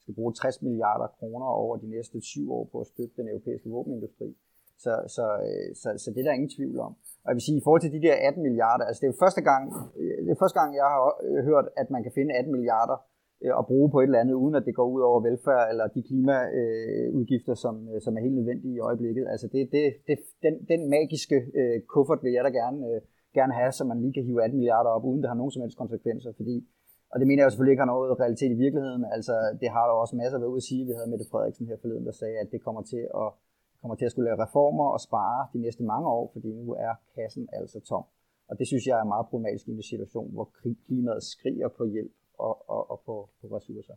skal 0.03 0.14
bruge 0.14 0.32
60 0.32 0.62
milliarder 0.62 1.09
kroner 1.18 1.46
over 1.46 1.76
de 1.76 1.88
næste 1.96 2.20
syv 2.20 2.53
år 2.53 2.64
på 2.72 2.80
at 2.80 2.86
støtte 2.86 3.14
den 3.20 3.28
europæiske 3.28 3.68
våbenindustri. 3.68 4.36
Så, 4.84 4.92
så, 5.16 5.24
øh, 5.48 5.68
så, 5.80 5.88
så 6.03 6.09
det 6.11 6.20
er 6.20 6.26
der 6.28 6.38
ingen 6.38 6.55
tvivl 6.57 6.78
om. 6.88 6.92
Og 7.24 7.28
jeg 7.28 7.36
vil 7.36 7.46
sige, 7.48 7.59
i 7.59 7.64
forhold 7.64 7.82
til 7.82 7.92
de 7.96 8.03
der 8.07 8.14
18 8.28 8.42
milliarder, 8.42 8.84
altså 8.84 9.01
det 9.01 9.07
er 9.07 9.12
jo 9.14 9.24
første 9.24 9.42
gang, 9.51 9.64
øh, 10.01 10.18
det 10.24 10.30
er 10.32 10.42
første 10.42 10.59
gang, 10.61 10.70
jeg 10.80 10.88
har 10.94 11.01
øh, 11.26 11.40
hørt, 11.48 11.66
at 11.80 11.88
man 11.94 12.03
kan 12.03 12.12
finde 12.18 12.34
18 12.34 12.53
milliarder 12.57 12.96
øh, 13.44 13.53
at 13.61 13.66
bruge 13.70 13.88
på 13.90 13.98
et 14.01 14.09
eller 14.11 14.22
andet, 14.22 14.34
uden 14.42 14.55
at 14.55 14.66
det 14.66 14.74
går 14.78 14.88
ud 14.94 15.03
over 15.09 15.20
velfærd 15.28 15.64
eller 15.70 15.86
de 15.96 16.03
klimaudgifter, 16.09 17.55
som, 17.64 17.74
som 18.05 18.16
er 18.16 18.20
helt 18.26 18.38
nødvendige 18.38 18.74
i 18.74 18.84
øjeblikket. 18.88 19.24
Altså 19.32 19.46
det, 19.55 19.62
det, 19.72 19.84
det, 20.09 20.18
den, 20.44 20.55
den 20.72 20.80
magiske 20.94 21.38
øh, 21.61 21.76
kuffert 21.92 22.20
vil 22.24 22.32
jeg 22.32 22.44
da 22.44 22.51
gerne 22.61 22.80
øh, 22.88 23.01
gerne 23.35 23.55
have, 23.61 23.72
så 23.72 23.85
man 23.85 24.01
lige 24.01 24.12
kan 24.12 24.24
hive 24.24 24.45
18 24.45 24.59
milliarder 24.59 24.91
op, 24.91 25.05
uden 25.05 25.22
det 25.22 25.28
har 25.28 25.41
nogen 25.41 25.53
som 25.53 25.62
helst 25.62 25.78
konsekvenser, 25.83 26.33
fordi 26.37 26.57
og 27.12 27.16
det 27.20 27.26
mener 27.28 27.43
jeg 27.43 27.51
selvfølgelig 27.51 27.74
ikke 27.74 27.85
har 27.87 27.93
noget 27.95 28.20
realitet 28.22 28.51
i 28.57 28.62
virkeligheden, 28.64 29.05
altså 29.16 29.35
det 29.61 29.68
har 29.74 29.85
der 29.89 29.95
også 30.03 30.16
masser 30.16 30.37
af 30.37 30.41
været 30.43 30.55
ude 30.55 30.62
at 30.64 30.68
sige. 30.70 30.87
Vi 30.89 30.93
havde 30.97 31.11
Mette 31.11 31.26
Frederiksen 31.31 31.66
her 31.66 31.76
forleden, 31.83 32.07
der 32.07 32.14
sagde, 32.22 32.37
at 32.43 32.49
det 32.53 32.61
kommer 32.66 32.83
til 32.93 33.03
at, 33.22 33.28
kommer 33.81 33.97
til 33.97 34.07
at 34.09 34.12
skulle 34.12 34.28
lave 34.28 34.43
reformer 34.45 34.89
og 34.97 35.01
spare 35.09 35.41
de 35.53 35.59
næste 35.66 35.83
mange 35.93 36.09
år, 36.18 36.26
fordi 36.35 36.49
nu 36.61 36.66
er 36.87 36.95
kassen 37.16 37.49
altså 37.59 37.78
tom. 37.91 38.05
Og 38.49 38.59
det 38.59 38.66
synes 38.66 38.85
jeg 38.87 38.97
er 39.01 39.05
meget 39.14 39.26
problematisk 39.31 39.66
i 39.68 39.70
en 39.70 39.83
situation, 39.83 40.28
hvor 40.35 40.47
klimaet 40.87 41.22
skriger 41.35 41.68
på 41.78 41.85
hjælp 41.95 42.14
og, 42.39 42.55
og, 42.74 42.91
og 42.91 42.99
på, 43.07 43.14
på 43.41 43.47
ressourcer. 43.57 43.97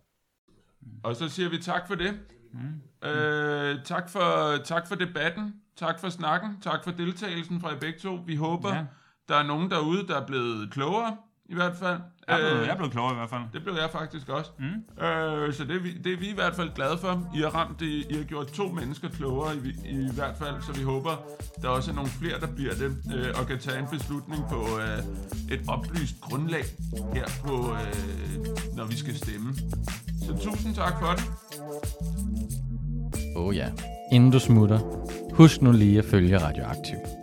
Og 1.03 1.15
så 1.15 1.25
siger 1.35 1.49
vi 1.49 1.59
tak 1.71 1.83
for 1.89 1.95
det. 2.03 2.11
Mm. 2.53 2.75
Øh, 3.09 3.73
tak, 3.91 4.05
for, 4.09 4.29
tak 4.71 4.83
for 4.87 4.95
debatten, 4.95 5.45
tak 5.75 5.99
for 5.99 6.09
snakken, 6.09 6.49
tak 6.61 6.83
for 6.83 6.91
deltagelsen 6.91 7.55
fra 7.61 7.69
jer 7.69 7.79
begge 7.79 7.99
to. 7.99 8.13
Vi 8.25 8.35
håber, 8.35 8.69
ja 8.69 8.85
der 9.29 9.35
er 9.35 9.43
nogen 9.43 9.71
derude, 9.71 10.07
der 10.07 10.21
er 10.21 10.25
blevet 10.25 10.71
klogere, 10.71 11.17
i 11.49 11.55
hvert 11.55 11.75
fald. 11.75 11.99
Jeg 12.27 12.35
er 12.35 12.37
blevet, 12.37 12.59
øh, 12.59 12.67
jeg 12.67 12.73
er 12.73 12.75
blevet 12.75 12.91
klogere 12.91 13.13
i 13.13 13.15
hvert 13.15 13.29
fald. 13.29 13.41
Det 13.53 13.63
blev 13.63 13.75
jeg 13.81 13.89
faktisk 13.91 14.29
også. 14.29 14.51
Mm. 14.59 15.03
Øh, 15.05 15.53
så 15.53 15.63
det 15.63 15.75
er, 15.75 15.79
vi, 15.79 15.97
det 16.03 16.13
er 16.13 16.17
vi 16.17 16.29
i 16.29 16.33
hvert 16.33 16.55
fald 16.55 16.69
glade 16.75 16.97
for. 16.97 17.31
I 17.35 17.41
har 17.41 17.49
ramt 17.49 17.79
det, 17.79 18.05
I 18.09 18.13
har 18.13 18.23
gjort 18.23 18.47
to 18.47 18.67
mennesker 18.67 19.09
klogere 19.09 19.55
i, 19.55 19.89
i 19.89 20.09
hvert 20.15 20.35
fald, 20.37 20.55
så 20.61 20.71
vi 20.79 20.83
håber, 20.83 21.11
der 21.61 21.67
også 21.69 21.91
er 21.91 21.95
nogle 21.95 22.09
flere, 22.09 22.39
der 22.39 22.47
bliver 22.47 22.73
det, 22.73 22.91
øh, 23.15 23.39
og 23.39 23.47
kan 23.47 23.59
tage 23.59 23.79
en 23.79 23.87
beslutning 23.91 24.43
på 24.49 24.61
øh, 24.79 24.99
et 25.53 25.61
oplyst 25.67 26.15
grundlag 26.21 26.63
her 27.13 27.25
på, 27.45 27.55
øh, 27.55 28.75
når 28.75 28.85
vi 28.85 28.95
skal 28.95 29.15
stemme. 29.15 29.53
Så 30.25 30.37
tusind 30.41 30.75
tak 30.75 30.93
for 30.99 31.11
det. 31.11 31.23
Oh 33.35 33.55
ja. 33.55 33.71
Inden 34.11 34.31
du 34.31 34.39
smutter, 34.39 34.79
husk 35.33 35.61
nu 35.61 35.71
lige 35.71 35.99
at 35.99 36.05
følge 36.05 36.37
Radioaktiv. 36.37 37.22